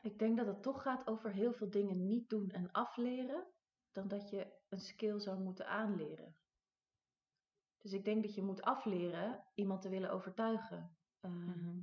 Ik 0.00 0.18
denk 0.18 0.36
dat 0.36 0.46
het 0.46 0.62
toch 0.62 0.82
gaat 0.82 1.06
over 1.06 1.32
heel 1.32 1.52
veel 1.52 1.70
dingen 1.70 2.06
niet 2.06 2.28
doen 2.28 2.50
en 2.50 2.72
afleren, 2.72 3.46
dan 3.92 4.08
dat 4.08 4.30
je 4.30 4.52
een 4.68 4.80
skill 4.80 5.18
zou 5.18 5.40
moeten 5.40 5.66
aanleren. 5.66 6.36
Dus 7.78 7.92
ik 7.92 8.04
denk 8.04 8.22
dat 8.22 8.34
je 8.34 8.42
moet 8.42 8.62
afleren 8.62 9.44
iemand 9.54 9.82
te 9.82 9.88
willen 9.88 10.10
overtuigen. 10.10 10.96
Ehm, 11.20 11.46
Mhm. 11.46 11.80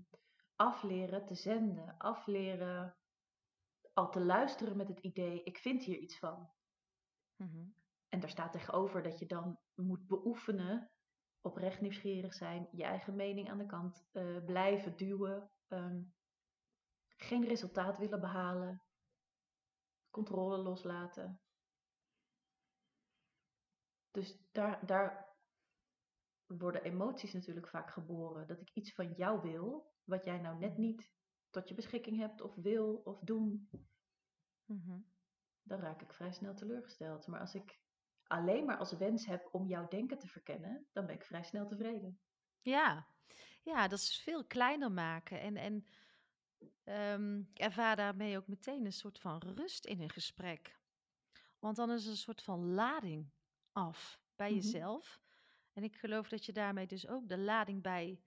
Afleren 0.59 1.25
te 1.25 1.35
zenden. 1.35 1.97
Afleren 1.97 2.95
al 3.93 4.09
te 4.09 4.19
luisteren 4.19 4.77
met 4.77 4.87
het 4.87 4.99
idee, 4.99 5.43
ik 5.43 5.57
vind 5.57 5.83
hier 5.83 5.97
iets 5.97 6.19
van. 6.19 6.49
Mhm. 7.35 7.67
En 8.09 8.19
daar 8.19 8.29
staat 8.29 8.51
tegenover 8.51 9.03
dat 9.03 9.19
je 9.19 9.25
dan 9.25 9.59
moet 9.75 10.07
beoefenen, 10.07 10.91
oprecht 11.41 11.81
nieuwsgierig 11.81 12.33
zijn, 12.33 12.67
je 12.71 12.83
eigen 12.83 13.15
mening 13.15 13.49
aan 13.49 13.57
de 13.57 13.65
kant 13.65 14.07
eh, 14.11 14.45
blijven 14.45 14.97
duwen, 14.97 15.51
ehm, 15.67 16.01
geen 17.07 17.45
resultaat 17.45 17.97
willen 17.97 18.19
behalen, 18.19 18.83
controle 20.09 20.57
loslaten. 20.57 21.41
Dus 24.11 24.37
daar, 24.51 24.85
daar 24.85 25.35
worden 26.45 26.83
emoties 26.83 27.33
natuurlijk 27.33 27.67
vaak 27.67 27.91
geboren. 27.91 28.47
Dat 28.47 28.61
ik 28.61 28.69
iets 28.73 28.93
van 28.93 29.13
jou 29.13 29.41
wil, 29.41 29.97
wat 30.09 30.23
jij 30.25 30.37
nou 30.39 30.57
net 30.57 30.77
niet 30.77 31.11
tot 31.49 31.67
je 31.69 31.75
beschikking 31.75 32.17
hebt, 32.17 32.41
of 32.41 32.55
wil, 32.55 32.95
of 32.95 33.19
doen. 33.19 33.69
Mhm. 34.65 34.99
Dan 35.61 35.79
raak 35.79 36.01
ik 36.01 36.13
vrij 36.13 36.31
snel 36.31 36.53
teleurgesteld. 36.53 37.27
Maar 37.27 37.39
als 37.39 37.55
ik 37.55 37.79
alleen 38.23 38.65
maar 38.65 38.77
als 38.77 38.97
wens 38.97 39.25
heb 39.25 39.49
om 39.51 39.67
jouw 39.67 39.87
denken 39.87 40.19
te 40.19 40.27
verkennen, 40.27 40.87
dan 40.91 41.05
ben 41.05 41.15
ik 41.15 41.23
vrij 41.23 41.43
snel 41.43 41.67
tevreden. 41.67 42.19
Ja. 42.61 43.07
ja, 43.63 43.87
dat 43.87 43.99
is 43.99 44.21
veel 44.21 44.45
kleiner 44.45 44.91
maken. 44.91 45.39
En, 45.41 45.57
en 45.57 45.85
ehm, 46.83 47.43
ervaar 47.53 47.95
daarmee 47.95 48.37
ook 48.37 48.47
meteen 48.47 48.85
een 48.85 48.93
soort 48.93 49.19
van 49.19 49.37
rust 49.37 49.85
in 49.85 50.01
een 50.01 50.09
gesprek. 50.09 50.79
Want 51.59 51.75
dan 51.75 51.91
is 51.91 52.03
er 52.05 52.11
een 52.11 52.17
soort 52.17 52.41
van 52.41 52.73
lading 52.73 53.31
af 53.71 54.21
bij 54.35 54.47
Mhm. 54.51 54.55
jezelf. 54.55 55.21
En 55.73 55.83
ik 55.83 55.95
geloof 55.95 56.29
dat 56.29 56.45
je 56.45 56.51
daarmee 56.51 56.87
dus 56.87 57.07
ook 57.07 57.27
de 57.27 57.37
lading 57.37 57.81
bij 57.81 58.23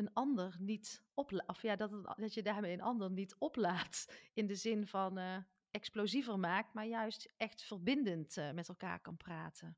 een 0.00 0.12
ander 0.12 0.56
niet 0.58 1.04
oplaat. 1.14 1.48
Of 1.48 1.62
ja, 1.62 1.76
dat, 1.76 1.90
het- 1.90 2.14
dat 2.16 2.34
je 2.34 2.42
daarmee 2.42 2.72
een 2.72 2.80
ander 2.82 3.10
niet 3.10 3.36
oplaat. 3.38 4.06
In 4.32 4.46
de 4.46 4.54
zin 4.54 4.86
van 4.86 5.18
eh, 5.18 5.36
explosiever 5.70 6.38
maakt, 6.38 6.74
maar 6.74 6.86
juist 6.86 7.34
echt 7.36 7.62
verbindend 7.62 8.36
eh, 8.36 8.50
met 8.52 8.68
elkaar 8.68 9.00
kan 9.00 9.16
praten. 9.16 9.76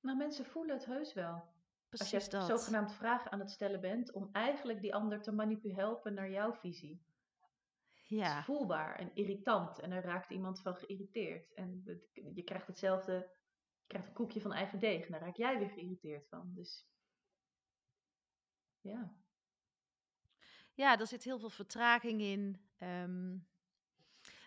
Nou, 0.00 0.16
mensen 0.16 0.44
voelen 0.44 0.76
het 0.76 0.84
heus 0.86 1.12
wel. 1.14 1.32
Als 1.34 2.08
Precies 2.10 2.24
je 2.24 2.30
dat. 2.30 2.46
zogenaamd 2.46 2.92
vragen 2.94 3.30
aan 3.32 3.38
het 3.40 3.50
stellen 3.50 3.80
bent 3.80 4.12
om 4.12 4.28
eigenlijk 4.32 4.80
die 4.80 4.94
ander 4.94 5.22
te 5.22 5.32
manipuleren 5.32 5.84
helpen 5.84 6.14
naar 6.14 6.30
jouw 6.30 6.52
visie. 6.52 7.04
Het 7.92 8.08
Ja, 8.08 8.38
is 8.38 8.44
voelbaar 8.44 8.96
en 8.98 9.14
irritant 9.14 9.78
en 9.78 9.90
er 9.92 10.02
raakt 10.02 10.30
iemand 10.30 10.60
van 10.60 10.76
geïrriteerd. 10.76 11.52
En 11.54 11.82
het- 11.84 12.34
je 12.34 12.42
krijgt 12.42 12.66
hetzelfde, 12.66 13.12
je 13.80 13.86
krijgt 13.86 14.08
een 14.08 14.14
koekje 14.14 14.40
van 14.40 14.52
eigen 14.52 14.78
deeg 14.78 15.04
en 15.06 15.12
daar 15.12 15.20
raak 15.20 15.36
jij 15.36 15.58
weer 15.58 15.70
geïrriteerd 15.70 16.28
van. 16.28 16.52
Dus 16.54 16.88
ja, 18.80 19.14
ja, 20.74 20.98
er 20.98 21.06
zit 21.06 21.24
heel 21.24 21.38
veel 21.38 21.50
vertraging 21.50 22.20
in. 22.20 22.60
ehm, 22.78 23.36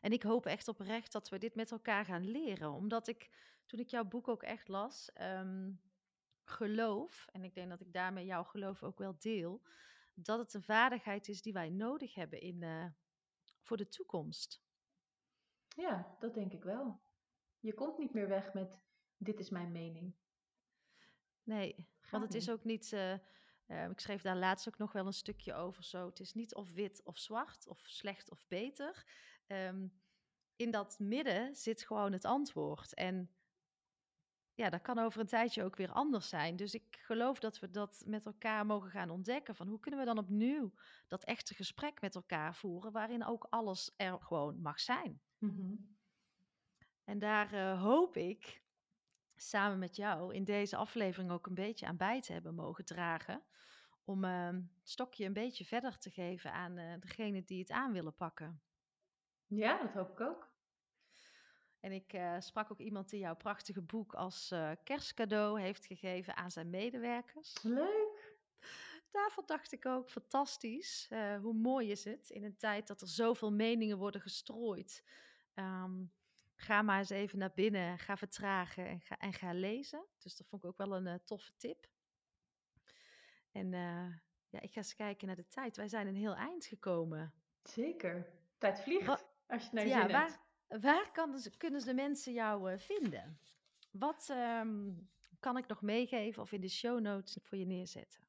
en 0.02 0.12
ik 0.12 0.24
hoop 0.24 0.46
echt 0.46 0.68
oprecht 0.68 1.12
dat 1.12 1.30
we 1.30 1.38
dit 1.38 1.56
met 1.56 1.72
elkaar 1.72 2.06
gaan 2.06 2.30
leren. 2.32 2.72
Omdat 2.72 3.08
ik, 3.08 3.30
toen 3.66 3.80
ik 3.80 3.90
jouw 3.90 4.04
boek 4.06 4.28
ook 4.28 4.44
echt 4.44 4.68
las, 4.68 5.12
ehm, 5.14 5.72
geloof, 6.44 7.28
en 7.32 7.44
ik 7.44 7.54
denk 7.56 7.70
dat 7.70 7.82
ik 7.82 7.94
daarmee 7.94 8.26
jouw 8.26 8.44
geloof 8.44 8.84
ook 8.84 8.98
wel 8.98 9.16
deel, 9.20 9.62
dat 10.16 10.40
het 10.40 10.54
een 10.54 10.64
vaardigheid 10.64 11.28
is 11.28 11.42
die 11.42 11.54
wij 11.54 11.70
nodig 11.70 12.14
hebben 12.14 12.42
in, 12.42 12.64
eh, 12.64 12.86
voor 13.62 13.78
de 13.78 13.88
toekomst. 13.88 14.62
ja, 15.76 16.16
dat 16.20 16.34
denk 16.34 16.54
ik 16.54 16.64
wel. 16.64 17.02
Je 17.60 17.74
komt 17.74 17.98
niet 17.98 18.14
meer 18.14 18.28
weg 18.28 18.54
met 18.54 18.82
dit 19.18 19.40
is 19.40 19.50
mijn 19.50 19.72
mening. 19.72 20.16
Nee, 21.44 21.76
Gaat 22.00 22.12
want 22.12 22.24
het 22.24 22.34
is 22.34 22.50
ook 22.50 22.64
niet. 22.64 22.94
eh, 22.94 23.14
eh, 23.68 23.90
ik 23.90 24.00
schreef 24.00 24.22
daar 24.22 24.38
laatst 24.38 24.68
ook 24.68 24.78
nog 24.78 24.92
wel 24.92 25.06
een 25.06 25.14
stukje 25.14 25.54
over. 25.54 25.84
Zo. 25.84 26.06
Het 26.06 26.20
is 26.20 26.34
niet 26.34 26.56
of 26.56 26.72
wit 26.72 27.02
of 27.04 27.18
zwart, 27.18 27.68
of 27.68 27.80
slecht 27.80 28.30
of 28.32 28.46
beter. 28.48 29.06
Ehm, 29.48 29.88
in 30.56 30.72
dat 30.72 31.00
midden 31.00 31.56
zit 31.56 31.84
gewoon 31.84 32.12
het 32.12 32.26
antwoord. 32.26 32.94
En 32.94 33.32
ja, 34.54 34.70
dat 34.70 34.82
kan 34.82 35.00
over 35.00 35.20
een 35.20 35.28
tijdje 35.28 35.64
ook 35.64 35.76
weer 35.76 35.92
anders 35.92 36.30
zijn. 36.30 36.56
Dus 36.56 36.74
ik 36.74 36.98
geloof 37.00 37.40
dat 37.40 37.60
we 37.60 37.70
dat 37.70 38.04
met 38.06 38.26
elkaar 38.26 38.66
mogen 38.66 38.90
gaan 38.90 39.10
ontdekken. 39.10 39.56
Van 39.56 39.68
hoe 39.68 39.80
kunnen 39.80 40.00
we 40.00 40.06
dan 40.06 40.18
opnieuw 40.18 40.74
dat 41.08 41.24
echte 41.24 41.54
gesprek 41.54 42.02
met 42.02 42.16
elkaar 42.16 42.56
voeren, 42.56 42.92
waarin 42.92 43.26
ook 43.26 43.48
alles 43.50 43.94
er 43.96 44.22
gewoon 44.22 44.62
mag 44.62 44.80
zijn. 44.80 45.22
Mhm. 45.38 45.76
En 47.04 47.20
daar 47.20 47.54
eh, 47.54 47.82
hoop 47.82 48.18
ik 48.18 48.64
samen 49.42 49.80
met 49.80 49.96
jou 49.96 50.34
in 50.34 50.44
deze 50.44 50.76
aflevering 50.76 51.32
ook 51.32 51.48
een 51.48 51.54
beetje 51.54 51.86
aan 51.86 51.98
bij 51.98 52.22
te 52.22 52.34
hebben 52.34 52.56
mogen 52.56 52.86
dragen. 52.86 53.44
Om 54.04 54.24
het 54.24 54.64
stokje 54.84 55.26
een 55.26 55.34
beetje 55.34 55.66
verder 55.66 55.98
te 55.98 56.10
geven 56.10 56.52
aan 56.52 56.78
eh 56.78 57.00
degene 57.00 57.44
die 57.44 57.60
het 57.60 57.72
aan 57.72 57.92
willen 57.92 58.16
pakken. 58.16 58.62
Ja, 59.48 59.78
dat 59.78 59.94
hoop 59.94 60.12
ik 60.12 60.22
ook. 60.22 60.50
En 61.80 61.92
ik 61.92 62.14
eh, 62.14 62.36
sprak 62.40 62.72
ook 62.72 62.80
iemand 62.80 63.10
die 63.10 63.20
jouw 63.20 63.36
prachtige 63.36 63.82
boek 63.82 64.14
als 64.14 64.52
eh, 64.52 64.72
kerstcadeau 64.84 65.62
heeft 65.62 65.86
gegeven 65.86 66.36
aan 66.36 66.52
zijn 66.52 66.70
medewerkers. 66.70 67.64
Leuk. 67.64 68.36
Daarvan 69.12 69.44
dacht 69.46 69.72
ik 69.72 69.86
ook, 69.86 70.10
fantastisch. 70.10 71.10
Hoe 71.42 71.54
mooi 71.54 71.92
is 71.92 72.04
het 72.04 72.30
in 72.30 72.44
een 72.44 72.58
tijd 72.58 72.88
dat 72.88 73.02
er 73.02 73.08
zoveel 73.08 73.52
meningen 73.52 73.98
worden 73.98 74.22
gestrooid. 74.22 75.04
Ehm, 75.54 76.04
ga 76.60 76.82
maar 76.82 77.00
eens 77.00 77.10
even 77.10 77.40
naar 77.40 77.52
binnen, 77.56 78.00
ga 78.00 78.18
vertragen 78.18 78.88
en 78.88 79.02
ga, 79.02 79.18
en 79.18 79.34
ga 79.34 79.54
lezen. 79.54 80.06
Dus 80.20 80.36
dat 80.36 80.48
vond 80.48 80.64
ik 80.64 80.70
ook 80.70 80.78
wel 80.78 80.96
een 80.96 81.08
eh, 81.08 81.16
toffe 81.26 81.52
tip. 81.58 81.88
En 83.52 83.74
eh, 83.74 84.08
ja, 84.50 84.60
ik 84.60 84.72
ga 84.72 84.78
eens 84.78 84.96
kijken 84.96 85.28
naar 85.28 85.36
de 85.36 85.48
tijd. 85.48 85.76
Wij 85.78 85.88
zijn 85.88 86.08
een 86.08 86.16
heel 86.16 86.36
eind 86.36 86.66
gekomen. 86.66 87.34
Zeker. 87.64 88.28
Tijd 88.58 88.80
vliegt 88.82 89.08
als 89.10 89.20
je 89.48 89.56
het 89.64 89.72
naar 89.72 89.84
je 89.84 89.90
ja, 89.90 90.00
hebt. 90.08 90.12
waar, 90.12 90.40
waar 90.82 91.12
kan, 91.12 91.40
ze- 91.40 91.58
kunnen 91.58 91.86
de 91.86 91.94
mensen 91.94 92.34
jou 92.34 92.72
eh, 92.72 92.80
vinden? 92.80 93.40
Wat 93.92 94.30
ehm, 94.30 94.92
kan 95.40 95.58
ik 95.58 95.68
nog 95.68 95.82
meegeven 95.82 96.42
of 96.42 96.52
in 96.52 96.62
de 96.62 96.70
show 96.70 97.00
notes 97.00 97.38
voor 97.42 97.58
je 97.58 97.66
neerzetten? 97.66 98.27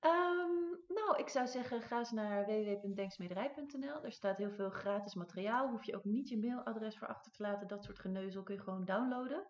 Ehm, 0.00 0.70
nou, 0.88 1.18
ik 1.18 1.28
zou 1.28 1.46
zeggen, 1.46 1.82
ga 1.82 1.98
eens 1.98 2.10
naar 2.10 2.46
www.denksmederij.nl. 2.46 4.04
Er 4.04 4.12
staat 4.12 4.36
heel 4.36 4.50
veel 4.50 4.70
gratis 4.70 5.14
materiaal. 5.14 5.68
Hoef 5.68 5.84
je 5.84 5.96
ook 5.96 6.04
niet 6.04 6.28
je 6.28 6.38
mailadres 6.38 6.98
voor 6.98 7.08
achter 7.08 7.32
te 7.32 7.42
laten. 7.42 7.68
Dat 7.68 7.84
soort 7.84 7.98
geneuzel 7.98 8.42
kun 8.42 8.54
je 8.54 8.60
gewoon 8.60 8.84
downloaden. 8.84 9.46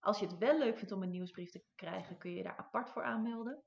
Als 0.00 0.18
je 0.18 0.26
het 0.26 0.38
wel 0.38 0.58
leuk 0.58 0.76
vindt 0.76 0.92
om 0.92 1.02
een 1.02 1.10
nieuwsbrief 1.10 1.50
te 1.50 1.64
krijgen, 1.74 2.18
kun 2.18 2.30
je 2.30 2.36
je 2.36 2.42
daar 2.42 2.56
apart 2.56 2.90
voor 2.90 3.02
aanmelden. 3.02 3.62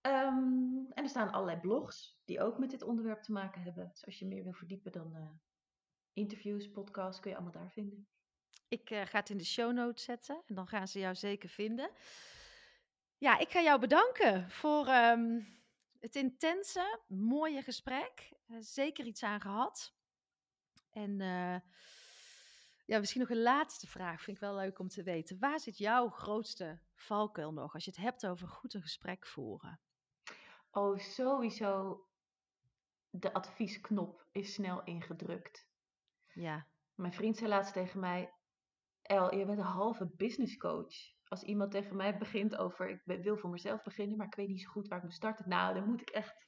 Ehm, 0.00 0.90
en 0.90 1.02
er 1.02 1.08
staan 1.08 1.32
allerlei 1.32 1.60
blogs 1.60 2.20
die 2.24 2.40
ook 2.40 2.58
met 2.58 2.70
dit 2.70 2.82
onderwerp 2.82 3.22
te 3.22 3.32
maken 3.32 3.62
hebben. 3.62 3.88
Dus 3.88 4.06
als 4.06 4.18
je 4.18 4.26
meer 4.26 4.42
wil 4.42 4.52
verdiepen, 4.52 4.92
dan 4.92 5.14
eh, 5.14 5.30
interviews, 6.12 6.70
podcasts, 6.70 7.20
kun 7.20 7.30
je 7.30 7.36
allemaal 7.36 7.54
daar 7.54 7.70
vinden. 7.70 8.08
Ik 8.68 8.90
eh, 8.90 9.06
ga 9.06 9.18
het 9.18 9.30
in 9.30 9.36
de 9.36 9.44
show 9.44 9.72
notes 9.72 10.04
zetten 10.04 10.42
en 10.46 10.54
dan 10.54 10.66
gaan 10.66 10.88
ze 10.88 10.98
jou 10.98 11.14
zeker 11.14 11.48
vinden. 11.48 11.90
Ja, 13.18 13.38
ik 13.38 13.50
ga 13.50 13.60
jou 13.60 13.80
bedanken 13.80 14.50
voor 14.50 14.86
ehm, 14.86 15.40
het 16.00 16.16
intense, 16.16 17.00
mooie 17.06 17.62
gesprek. 17.62 18.32
Eh, 18.46 18.56
zeker 18.60 19.06
iets 19.06 19.22
aan 19.22 19.40
gehad. 19.40 19.94
En 20.90 21.20
eh, 21.20 21.60
ja, 22.86 22.98
misschien 22.98 23.20
nog 23.20 23.30
een 23.30 23.42
laatste 23.42 23.86
vraag. 23.86 24.22
Vind 24.22 24.36
ik 24.36 24.42
wel 24.42 24.54
leuk 24.54 24.78
om 24.78 24.88
te 24.88 25.02
weten. 25.02 25.38
Waar 25.38 25.60
zit 25.60 25.78
jouw 25.78 26.08
grootste 26.08 26.80
valkuil 26.94 27.52
nog 27.52 27.74
als 27.74 27.84
je 27.84 27.90
het 27.90 28.00
hebt 28.00 28.26
over 28.26 28.48
goed 28.48 28.74
een 28.74 28.82
gesprek 28.82 29.26
voeren? 29.26 29.80
Oh, 30.70 30.98
sowieso. 30.98 32.02
De 33.10 33.32
adviesknop 33.32 34.26
is 34.32 34.54
snel 34.54 34.84
ingedrukt. 34.84 35.66
Ja, 36.32 36.66
Mijn 36.94 37.12
vriend 37.12 37.36
zei 37.36 37.48
laatst 37.48 37.72
tegen 37.72 38.00
mij: 38.00 38.34
El, 39.02 39.34
je 39.34 39.44
bent 39.44 39.58
een 39.58 39.64
halve 39.64 40.06
business 40.06 40.56
coach. 40.56 41.16
Als 41.28 41.42
iemand 41.42 41.70
tegen 41.70 41.96
mij 41.96 42.18
begint 42.18 42.56
over: 42.56 42.88
ik 42.88 43.22
wil 43.22 43.36
voor 43.36 43.50
mezelf 43.50 43.82
beginnen, 43.82 44.16
maar 44.16 44.26
ik 44.26 44.34
weet 44.34 44.48
niet 44.48 44.62
zo 44.62 44.70
goed 44.70 44.88
waar 44.88 44.98
ik 44.98 45.04
moet 45.04 45.14
starten. 45.14 45.48
Nou, 45.48 45.74
dan 45.74 45.88
moet 45.88 46.00
ik 46.00 46.10
echt 46.10 46.46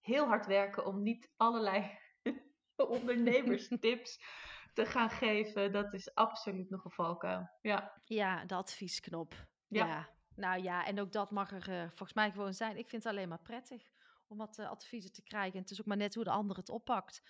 heel 0.00 0.26
hard 0.26 0.46
werken 0.46 0.86
om 0.86 1.02
niet 1.02 1.32
allerlei 1.36 1.98
ondernemerstips 2.76 4.20
te 4.74 4.86
gaan 4.86 5.10
geven. 5.10 5.72
Dat 5.72 5.94
is 5.94 6.14
absoluut 6.14 6.70
nog 6.70 6.84
een 6.84 6.90
valkuil. 6.90 7.50
Ja, 7.60 8.00
ja 8.04 8.44
de 8.44 8.54
adviesknop. 8.54 9.46
Ja. 9.68 9.86
Ja. 9.86 10.08
nou 10.34 10.62
ja, 10.62 10.86
en 10.86 11.00
ook 11.00 11.12
dat 11.12 11.30
mag 11.30 11.50
er 11.50 11.70
eh, 11.70 11.86
volgens 11.86 12.12
mij 12.12 12.30
gewoon 12.30 12.54
zijn. 12.54 12.76
Ik 12.76 12.88
vind 12.88 13.04
het 13.04 13.12
alleen 13.12 13.28
maar 13.28 13.42
prettig 13.42 13.90
om 14.26 14.38
wat 14.38 14.58
eh, 14.58 14.70
adviezen 14.70 15.12
te 15.12 15.22
krijgen. 15.22 15.52
En 15.52 15.60
het 15.60 15.70
is 15.70 15.80
ook 15.80 15.86
maar 15.86 15.96
net 15.96 16.14
hoe 16.14 16.24
de 16.24 16.30
ander 16.30 16.56
het 16.56 16.68
oppakt. 16.68 17.22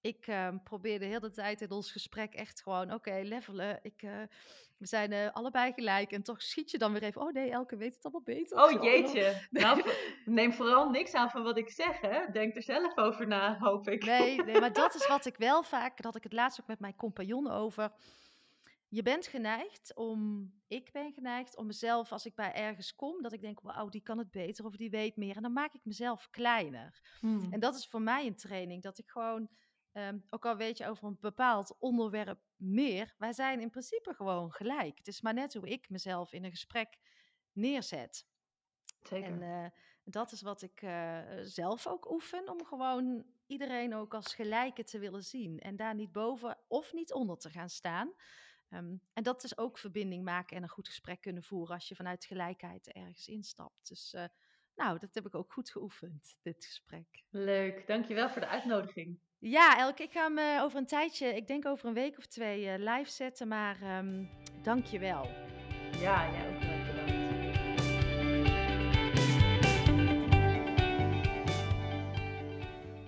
Ik 0.00 0.26
uh, 0.26 0.48
probeer 0.64 0.98
de 0.98 1.04
hele 1.04 1.30
tijd 1.30 1.60
in 1.60 1.70
ons 1.70 1.92
gesprek 1.92 2.34
echt 2.34 2.62
gewoon, 2.62 2.92
oké, 2.92 3.20
levelen. 3.22 3.78
Ik, 3.82 4.02
uh, 4.02 4.22
we 4.78 4.86
zijn 4.86 5.12
uh, 5.12 5.30
allebei 5.32 5.72
gelijk. 5.72 6.12
En 6.12 6.22
toch 6.22 6.42
schiet 6.42 6.70
je 6.70 6.78
dan 6.78 6.92
weer 6.92 7.02
even, 7.02 7.20
oh 7.20 7.32
nee, 7.32 7.50
Elke 7.50 7.76
weet 7.76 7.94
het 7.94 8.04
allemaal 8.04 8.22
beter. 8.22 8.62
Oh 8.62 8.82
jeetje. 8.82 9.42
nou, 9.50 9.82
neem 10.24 10.52
vooral 10.52 10.90
niks 10.90 11.14
aan 11.14 11.30
van 11.30 11.42
wat 11.42 11.58
ik 11.58 11.70
zeg, 11.70 12.00
hè. 12.00 12.20
Denk 12.32 12.56
er 12.56 12.62
zelf 12.62 12.96
over 12.96 13.26
na, 13.26 13.58
hoop 13.58 13.88
ik. 13.88 14.04
Nee, 14.04 14.42
nee, 14.42 14.60
maar 14.60 14.72
dat 14.72 14.94
is 14.94 15.06
wat 15.06 15.26
ik 15.26 15.36
wel 15.48 15.62
vaak, 15.62 15.96
dat 15.96 16.04
had 16.04 16.16
ik 16.16 16.22
het 16.22 16.32
laatst 16.32 16.60
ook 16.60 16.66
met 16.66 16.80
mijn 16.80 16.96
compagnon 16.96 17.50
over. 17.50 17.92
Je 18.90 19.02
bent 19.02 19.26
geneigd 19.26 19.94
om, 19.94 20.50
ik 20.68 20.92
ben 20.92 21.12
geneigd 21.12 21.56
om 21.56 21.66
mezelf, 21.66 22.12
als 22.12 22.26
ik 22.26 22.34
bij 22.34 22.52
ergens 22.52 22.94
kom, 22.94 23.22
dat 23.22 23.32
ik 23.32 23.40
denk, 23.40 23.60
wauw, 23.60 23.88
die 23.88 24.02
kan 24.02 24.18
het 24.18 24.30
beter 24.30 24.64
of 24.64 24.76
die 24.76 24.90
weet 24.90 25.16
meer. 25.16 25.36
En 25.36 25.42
dan 25.42 25.52
maak 25.52 25.74
ik 25.74 25.84
mezelf 25.84 26.28
kleiner. 26.30 27.00
Hmm. 27.20 27.46
En 27.50 27.60
dat 27.60 27.74
is 27.74 27.86
voor 27.86 28.02
mij 28.02 28.26
een 28.26 28.36
training, 28.36 28.82
dat 28.82 28.98
ik 28.98 29.08
gewoon 29.08 29.48
Um, 29.98 30.24
ook 30.30 30.46
al 30.46 30.56
weet 30.56 30.78
je 30.78 30.86
over 30.86 31.04
een 31.04 31.18
bepaald 31.20 31.76
onderwerp 31.78 32.40
meer, 32.56 33.14
wij 33.18 33.32
zijn 33.32 33.60
in 33.60 33.70
principe 33.70 34.14
gewoon 34.14 34.52
gelijk. 34.52 34.98
Het 34.98 35.06
is 35.06 35.20
maar 35.20 35.34
net 35.34 35.54
hoe 35.54 35.68
ik 35.68 35.88
mezelf 35.88 36.32
in 36.32 36.44
een 36.44 36.50
gesprek 36.50 36.98
neerzet. 37.52 38.26
Zeker. 39.02 39.28
En 39.28 39.42
uh, 39.42 39.66
dat 40.04 40.32
is 40.32 40.42
wat 40.42 40.62
ik 40.62 40.82
uh, 40.82 41.20
zelf 41.42 41.86
ook 41.86 42.10
oefen, 42.10 42.48
om 42.48 42.64
gewoon 42.64 43.24
iedereen 43.46 43.94
ook 43.94 44.14
als 44.14 44.34
gelijke 44.34 44.84
te 44.84 44.98
willen 44.98 45.22
zien. 45.22 45.58
En 45.58 45.76
daar 45.76 45.94
niet 45.94 46.12
boven 46.12 46.58
of 46.68 46.92
niet 46.92 47.12
onder 47.12 47.38
te 47.38 47.50
gaan 47.50 47.70
staan. 47.70 48.12
Um, 48.70 49.00
en 49.12 49.22
dat 49.22 49.44
is 49.44 49.58
ook 49.58 49.78
verbinding 49.78 50.24
maken 50.24 50.56
en 50.56 50.62
een 50.62 50.68
goed 50.68 50.88
gesprek 50.88 51.20
kunnen 51.20 51.42
voeren 51.42 51.74
als 51.74 51.88
je 51.88 51.94
vanuit 51.94 52.24
gelijkheid 52.24 52.92
ergens 52.92 53.28
instapt. 53.28 53.88
Dus 53.88 54.14
uh, 54.14 54.24
nou, 54.74 54.98
dat 54.98 55.14
heb 55.14 55.26
ik 55.26 55.34
ook 55.34 55.52
goed 55.52 55.70
geoefend, 55.70 56.36
dit 56.42 56.64
gesprek. 56.64 57.24
Leuk, 57.30 57.86
dankjewel 57.86 58.30
voor 58.30 58.40
de 58.40 58.48
uitnodiging. 58.48 59.20
Ja, 59.40 59.78
Elke, 59.78 60.02
ik 60.02 60.12
ga 60.12 60.22
hem 60.22 60.38
uh, 60.38 60.62
over 60.62 60.78
een 60.78 60.86
tijdje, 60.86 61.36
ik 61.36 61.46
denk 61.46 61.66
over 61.66 61.88
een 61.88 61.94
week 61.94 62.18
of 62.18 62.26
twee, 62.26 62.64
uh, 62.64 62.74
live 62.76 63.10
zetten. 63.10 63.48
Maar 63.48 63.98
um, 63.98 64.28
dank 64.62 64.84
je 64.84 64.98
wel. 64.98 65.30
Ja, 66.00 66.30
jij 66.30 66.48
ook 66.48 66.60
wel 66.60 66.78
bedankt. 66.86 67.16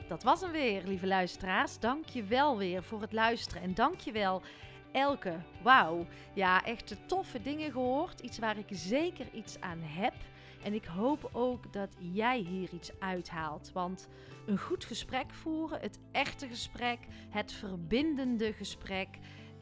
Dat 0.08 0.22
was 0.22 0.40
hem 0.40 0.50
weer, 0.50 0.82
lieve 0.84 1.06
luisteraars. 1.06 1.78
Dank 1.78 2.08
je 2.08 2.24
wel 2.24 2.58
weer 2.58 2.82
voor 2.82 3.00
het 3.00 3.12
luisteren. 3.12 3.62
En 3.62 3.74
dank 3.74 4.00
je 4.00 4.12
wel, 4.12 4.42
Elke. 4.92 5.40
Wauw. 5.62 6.06
Ja, 6.34 6.64
echt 6.64 6.96
toffe 7.06 7.42
dingen 7.42 7.72
gehoord. 7.72 8.20
Iets 8.20 8.38
waar 8.38 8.58
ik 8.58 8.68
zeker 8.68 9.26
iets 9.32 9.60
aan 9.60 9.80
heb. 9.82 10.14
En 10.62 10.74
ik 10.74 10.84
hoop 10.84 11.28
ook 11.32 11.72
dat 11.72 11.96
jij 11.98 12.38
hier 12.38 12.68
iets 12.72 12.92
uithaalt. 12.98 13.70
Want 13.72 14.08
een 14.46 14.58
goed 14.58 14.84
gesprek 14.84 15.30
voeren, 15.30 15.80
het 15.80 15.98
echte 16.12 16.48
gesprek, 16.48 16.98
het 17.30 17.52
verbindende 17.52 18.52
gesprek. 18.52 19.08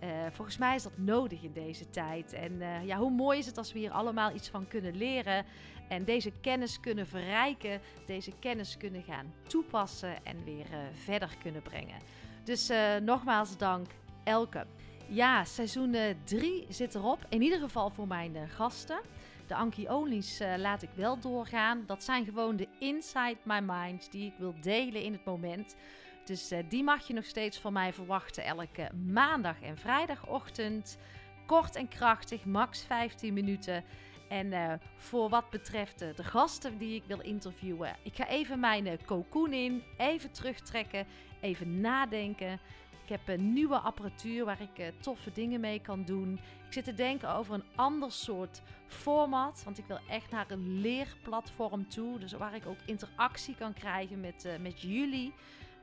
Uh, 0.03 0.09
volgens 0.31 0.59
mij 0.59 0.75
is 0.75 0.83
dat 0.83 0.99
nodig 0.99 1.43
in 1.43 1.53
deze 1.53 1.91
tijd. 1.91 2.33
En 2.33 2.53
uh, 2.53 2.87
ja, 2.87 2.99
hoe 2.99 3.11
mooi 3.11 3.39
is 3.39 3.47
het 3.47 3.59
als 3.59 3.73
we 3.73 3.79
hier 3.79 3.91
allemaal 3.91 4.35
iets 4.35 4.49
van 4.49 4.69
kunnen 4.69 4.97
leren 4.97 5.45
en 5.89 6.05
deze 6.05 6.33
kennis 6.41 6.81
kunnen 6.81 7.07
verrijken, 7.07 7.81
deze 8.07 8.33
kennis 8.39 8.77
kunnen 8.77 9.03
gaan 9.03 9.33
toepassen 9.47 10.25
en 10.25 10.45
weer 10.45 10.67
uh, 10.71 10.79
verder 10.93 11.37
kunnen 11.43 11.63
brengen. 11.63 11.99
Dus 12.45 12.73
nogmaals 13.03 13.57
dank, 13.57 13.87
Elke. 14.25 14.67
Ja, 15.09 15.45
seizoen 15.45 15.97
3 16.25 16.67
zit 16.69 16.95
erop, 16.95 17.27
in 17.29 17.43
ieder 17.43 17.59
geval 17.59 17.91
voor 17.91 18.07
mijn 18.07 18.49
gasten. 18.49 19.01
De 19.49 19.55
Anki 19.55 19.89
Only's 19.89 20.41
uh, 20.41 20.55
laat 20.57 20.83
ik 20.83 20.89
wel 20.95 21.19
doorgaan. 21.19 21.83
Dat 21.87 22.05
zijn 22.05 22.25
gewoon 22.25 22.57
de 22.57 22.69
inside 22.79 23.37
my 23.43 23.61
mind 23.63 24.11
die 24.13 24.27
ik 24.27 24.35
wil 24.39 24.55
delen 24.61 25.03
in 25.03 25.13
het 25.13 25.25
moment. 25.25 25.77
Dus 26.25 26.53
uh, 26.53 26.59
die 26.69 26.83
mag 26.83 27.07
je 27.07 27.15
nog 27.15 27.25
steeds 27.25 27.59
van 27.59 27.73
mij 27.73 27.93
verwachten 27.93 28.45
elke 28.45 28.91
maandag 29.07 29.63
en 29.63 29.79
vrijdagochtend. 29.79 30.99
Kort 31.47 31.77
en 31.77 31.89
krachtig, 31.89 32.45
max 32.45 32.85
15 32.85 33.35
minuten. 33.35 33.85
En 34.29 34.47
uh, 34.47 34.73
voor 34.97 35.29
wat 35.29 35.51
betreft 35.51 35.99
de 35.99 36.25
gasten 36.25 36.79
die 36.79 36.95
ik 36.95 37.05
wil 37.07 37.21
interviewen, 37.21 37.97
ik 38.03 38.15
ga 38.15 38.29
even 38.29 38.61
mijn 38.61 38.99
cocoon 39.05 39.53
in, 39.53 39.83
even 39.97 40.33
terugtrekken, 40.33 41.07
even 41.41 41.81
nadenken. 41.81 42.61
Ik 43.09 43.19
heb 43.25 43.39
een 43.39 43.53
nieuwe 43.53 43.79
apparatuur 43.79 44.45
waar 44.45 44.61
ik 44.61 44.79
uh, 44.79 44.87
toffe 45.01 45.33
dingen 45.33 45.61
mee 45.61 45.81
kan 45.81 46.05
doen. 46.05 46.33
Ik 46.67 46.73
zit 46.73 46.85
te 46.85 46.95
denken 46.95 47.35
over 47.35 47.55
een 47.55 47.65
ander 47.75 48.13
soort 48.13 48.63
format. 48.87 49.63
Want 49.65 49.79
ik 49.79 49.85
wil 49.87 49.99
echt 50.09 50.31
naar 50.31 50.51
een 50.51 50.81
leerplatform 50.81 51.89
toe. 51.89 52.19
Dus 52.19 52.33
waar 52.33 52.55
ik 52.55 52.67
ook 52.67 52.77
interactie 52.87 53.55
kan 53.55 53.73
krijgen 53.73 54.21
met, 54.21 54.45
uh, 54.45 54.53
met 54.57 54.81
jullie. 54.81 55.33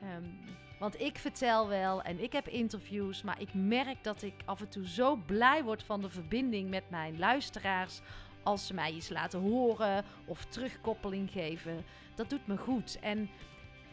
Um, 0.04 0.40
want 0.80 1.00
ik 1.00 1.18
vertel 1.18 1.68
wel 1.68 2.02
en 2.02 2.24
ik 2.24 2.34
heb 2.34 2.48
interviews. 2.48 3.22
Maar 3.22 3.42
ik 3.42 3.54
merk 3.54 4.04
dat 4.04 4.22
ik 4.22 4.36
af 4.46 4.62
en 4.62 4.70
toe 4.70 4.88
zo 4.88 5.16
blij 5.16 5.64
word 5.64 5.84
van 5.84 6.02
de 6.02 6.10
verbinding 6.10 6.70
met 6.70 6.90
mijn 6.90 7.20
luisteraars. 7.20 8.02
Als 8.44 8.68
ze 8.68 8.74
mij 8.74 8.92
iets 8.92 9.10
laten 9.10 9.40
horen 9.40 10.06
of 10.26 10.46
terugkoppeling 10.46 11.32
geven. 11.32 11.86
Dat 12.16 12.30
doet 12.30 12.48
me 12.48 12.58
goed. 12.58 13.00
En 13.00 13.30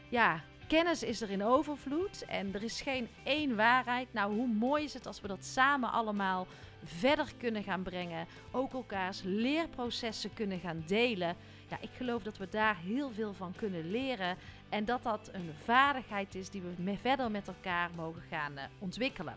ja, 0.08 0.42
kennis 0.72 1.02
is 1.02 1.20
er 1.20 1.30
in 1.30 1.44
overvloed 1.44 2.24
en 2.24 2.54
er 2.54 2.62
is 2.62 2.80
geen 2.80 3.08
één 3.22 3.56
waarheid. 3.56 4.12
Nou, 4.12 4.34
hoe 4.34 4.46
mooi 4.46 4.84
is 4.84 4.94
het 4.94 5.06
als 5.06 5.20
we 5.20 5.28
dat 5.28 5.44
samen 5.44 5.92
allemaal 5.92 6.46
verder 6.84 7.32
kunnen 7.38 7.62
gaan 7.62 7.82
brengen. 7.82 8.26
Ook 8.50 8.72
elkaars 8.72 9.22
leerprocessen 9.24 10.34
kunnen 10.34 10.58
gaan 10.58 10.82
delen. 10.86 11.36
Ja, 11.68 11.76
ik 11.80 11.90
geloof 11.96 12.22
dat 12.22 12.36
we 12.36 12.48
daar 12.50 12.76
heel 12.76 13.10
veel 13.10 13.34
van 13.34 13.54
kunnen 13.56 13.90
leren. 13.90 14.36
En 14.68 14.84
dat 14.84 15.02
dat 15.02 15.30
een 15.32 15.50
vaardigheid 15.64 16.34
is 16.34 16.50
die 16.50 16.62
we 16.62 16.96
verder 17.00 17.30
met 17.30 17.48
elkaar 17.48 17.90
mogen 17.96 18.22
gaan 18.30 18.52
uh, 18.52 18.62
ontwikkelen. 18.78 19.36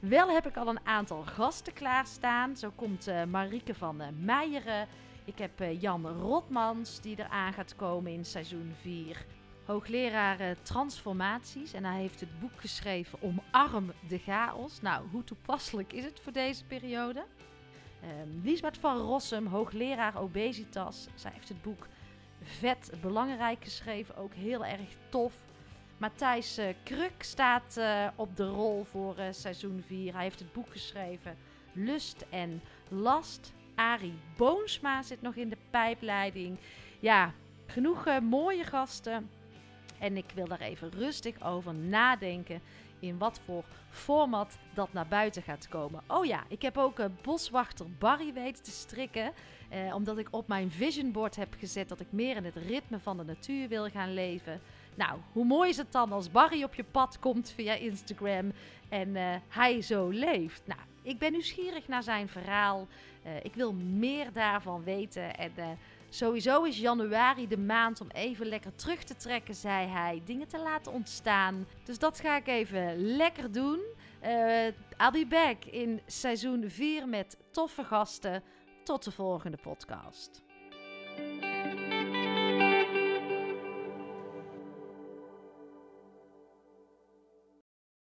Wel 0.00 0.30
heb 0.30 0.46
ik 0.46 0.56
al 0.56 0.68
een 0.68 0.86
aantal 0.86 1.22
gasten 1.22 1.72
klaarstaan. 1.72 2.56
Zo 2.56 2.72
komt 2.74 3.08
uh, 3.08 3.24
Marieke 3.24 3.74
van 3.74 4.00
uh, 4.00 4.06
Meijeren. 4.18 4.88
Ik 5.24 5.38
heb 5.38 5.80
Jan 5.80 6.06
Rotmans 6.06 7.00
die 7.00 7.18
eraan 7.18 7.52
gaat 7.52 7.76
komen 7.76 8.12
in 8.12 8.24
seizoen 8.24 8.74
4 8.80 9.36
hoogleraar 9.68 10.40
eh, 10.40 10.50
transformaties. 10.62 11.72
En 11.72 11.84
hij 11.84 12.00
heeft 12.00 12.20
het 12.20 12.40
boek 12.40 12.60
geschreven 12.60 13.18
Omarm 13.22 13.92
de 14.08 14.18
chaos. 14.18 14.80
Nou, 14.80 15.08
hoe 15.10 15.24
toepasselijk 15.24 15.92
is 15.92 16.04
het 16.04 16.20
voor 16.20 16.32
deze 16.32 16.64
periode? 16.64 17.24
Um, 18.02 18.40
Liesbeth 18.44 18.78
van 18.78 18.96
Rossum, 18.96 19.46
hoogleraar 19.46 20.20
obesitas. 20.20 21.08
Zij 21.14 21.30
heeft 21.34 21.48
het 21.48 21.62
boek 21.62 21.86
Vet 22.42 22.92
Belangrijk 23.00 23.64
geschreven, 23.64 24.16
ook 24.16 24.34
heel 24.34 24.64
erg 24.64 24.88
tof. 25.08 25.34
Matthijs 25.98 26.58
uh, 26.58 26.66
Kruk 26.82 27.22
staat 27.22 27.76
uh, 27.78 28.06
op 28.14 28.36
de 28.36 28.48
rol 28.48 28.84
voor 28.84 29.18
uh, 29.18 29.24
seizoen 29.30 29.82
4. 29.86 30.12
Hij 30.12 30.22
heeft 30.22 30.38
het 30.38 30.52
boek 30.52 30.70
geschreven 30.70 31.36
Lust 31.72 32.24
en 32.30 32.62
Last. 32.88 33.52
Arie 33.74 34.18
Boonsma 34.36 35.02
zit 35.02 35.22
nog 35.22 35.34
in 35.34 35.48
de 35.48 35.58
pijpleiding. 35.70 36.58
Ja, 36.98 37.32
genoeg 37.66 38.20
mooie 38.20 38.64
gasten. 38.64 39.30
En 39.98 40.16
ik 40.16 40.30
wil 40.34 40.46
daar 40.46 40.60
even 40.60 40.90
rustig 40.90 41.42
over 41.42 41.74
nadenken 41.74 42.60
in 43.00 43.18
wat 43.18 43.40
voor 43.44 43.64
format 43.90 44.58
dat 44.74 44.92
naar 44.92 45.06
buiten 45.06 45.42
gaat 45.42 45.68
komen. 45.68 46.02
Oh 46.06 46.24
ja, 46.24 46.44
ik 46.48 46.62
heb 46.62 46.76
ook 46.76 46.98
een 46.98 47.16
boswachter 47.22 47.86
Barry 47.98 48.32
weten 48.32 48.64
te 48.64 48.70
strikken. 48.70 49.32
Eh, 49.68 49.94
omdat 49.94 50.18
ik 50.18 50.28
op 50.30 50.48
mijn 50.48 50.70
vision 50.70 51.12
board 51.12 51.36
heb 51.36 51.54
gezet 51.58 51.88
dat 51.88 52.00
ik 52.00 52.06
meer 52.10 52.36
in 52.36 52.44
het 52.44 52.56
ritme 52.56 52.98
van 52.98 53.16
de 53.16 53.24
natuur 53.24 53.68
wil 53.68 53.88
gaan 53.88 54.14
leven. 54.14 54.60
Nou, 54.94 55.18
hoe 55.32 55.44
mooi 55.44 55.70
is 55.70 55.76
het 55.76 55.92
dan 55.92 56.12
als 56.12 56.30
Barry 56.30 56.62
op 56.62 56.74
je 56.74 56.84
pad 56.84 57.18
komt 57.18 57.50
via 57.50 57.74
Instagram 57.74 58.52
en 58.88 59.08
uh, 59.08 59.34
hij 59.48 59.82
zo 59.82 60.08
leeft? 60.08 60.62
Nou, 60.64 60.80
ik 61.02 61.18
ben 61.18 61.32
nieuwsgierig 61.32 61.88
naar 61.88 62.02
zijn 62.02 62.28
verhaal. 62.28 62.86
Uh, 63.26 63.36
ik 63.42 63.54
wil 63.54 63.72
meer 63.72 64.32
daarvan 64.32 64.84
weten 64.84 65.36
en 65.36 65.52
Sowieso 66.10 66.62
is 66.64 66.78
januari 66.78 67.48
de 67.48 67.58
maand 67.58 68.00
om 68.00 68.08
even 68.10 68.46
lekker 68.46 68.74
terug 68.74 69.02
te 69.04 69.16
trekken, 69.16 69.54
zei 69.54 69.86
hij. 69.86 70.22
Dingen 70.24 70.48
te 70.48 70.58
laten 70.58 70.92
ontstaan. 70.92 71.66
Dus 71.84 71.98
dat 71.98 72.20
ga 72.20 72.36
ik 72.36 72.46
even 72.46 73.16
lekker 73.16 73.52
doen. 73.52 73.80
Uh, 74.24 74.66
I'll 74.98 75.10
be 75.12 75.26
back 75.28 75.64
in 75.64 76.00
seizoen 76.06 76.70
4 76.70 77.08
met 77.08 77.36
toffe 77.50 77.84
gasten. 77.84 78.42
Tot 78.84 79.04
de 79.04 79.12
volgende 79.12 79.58
podcast. 79.62 80.42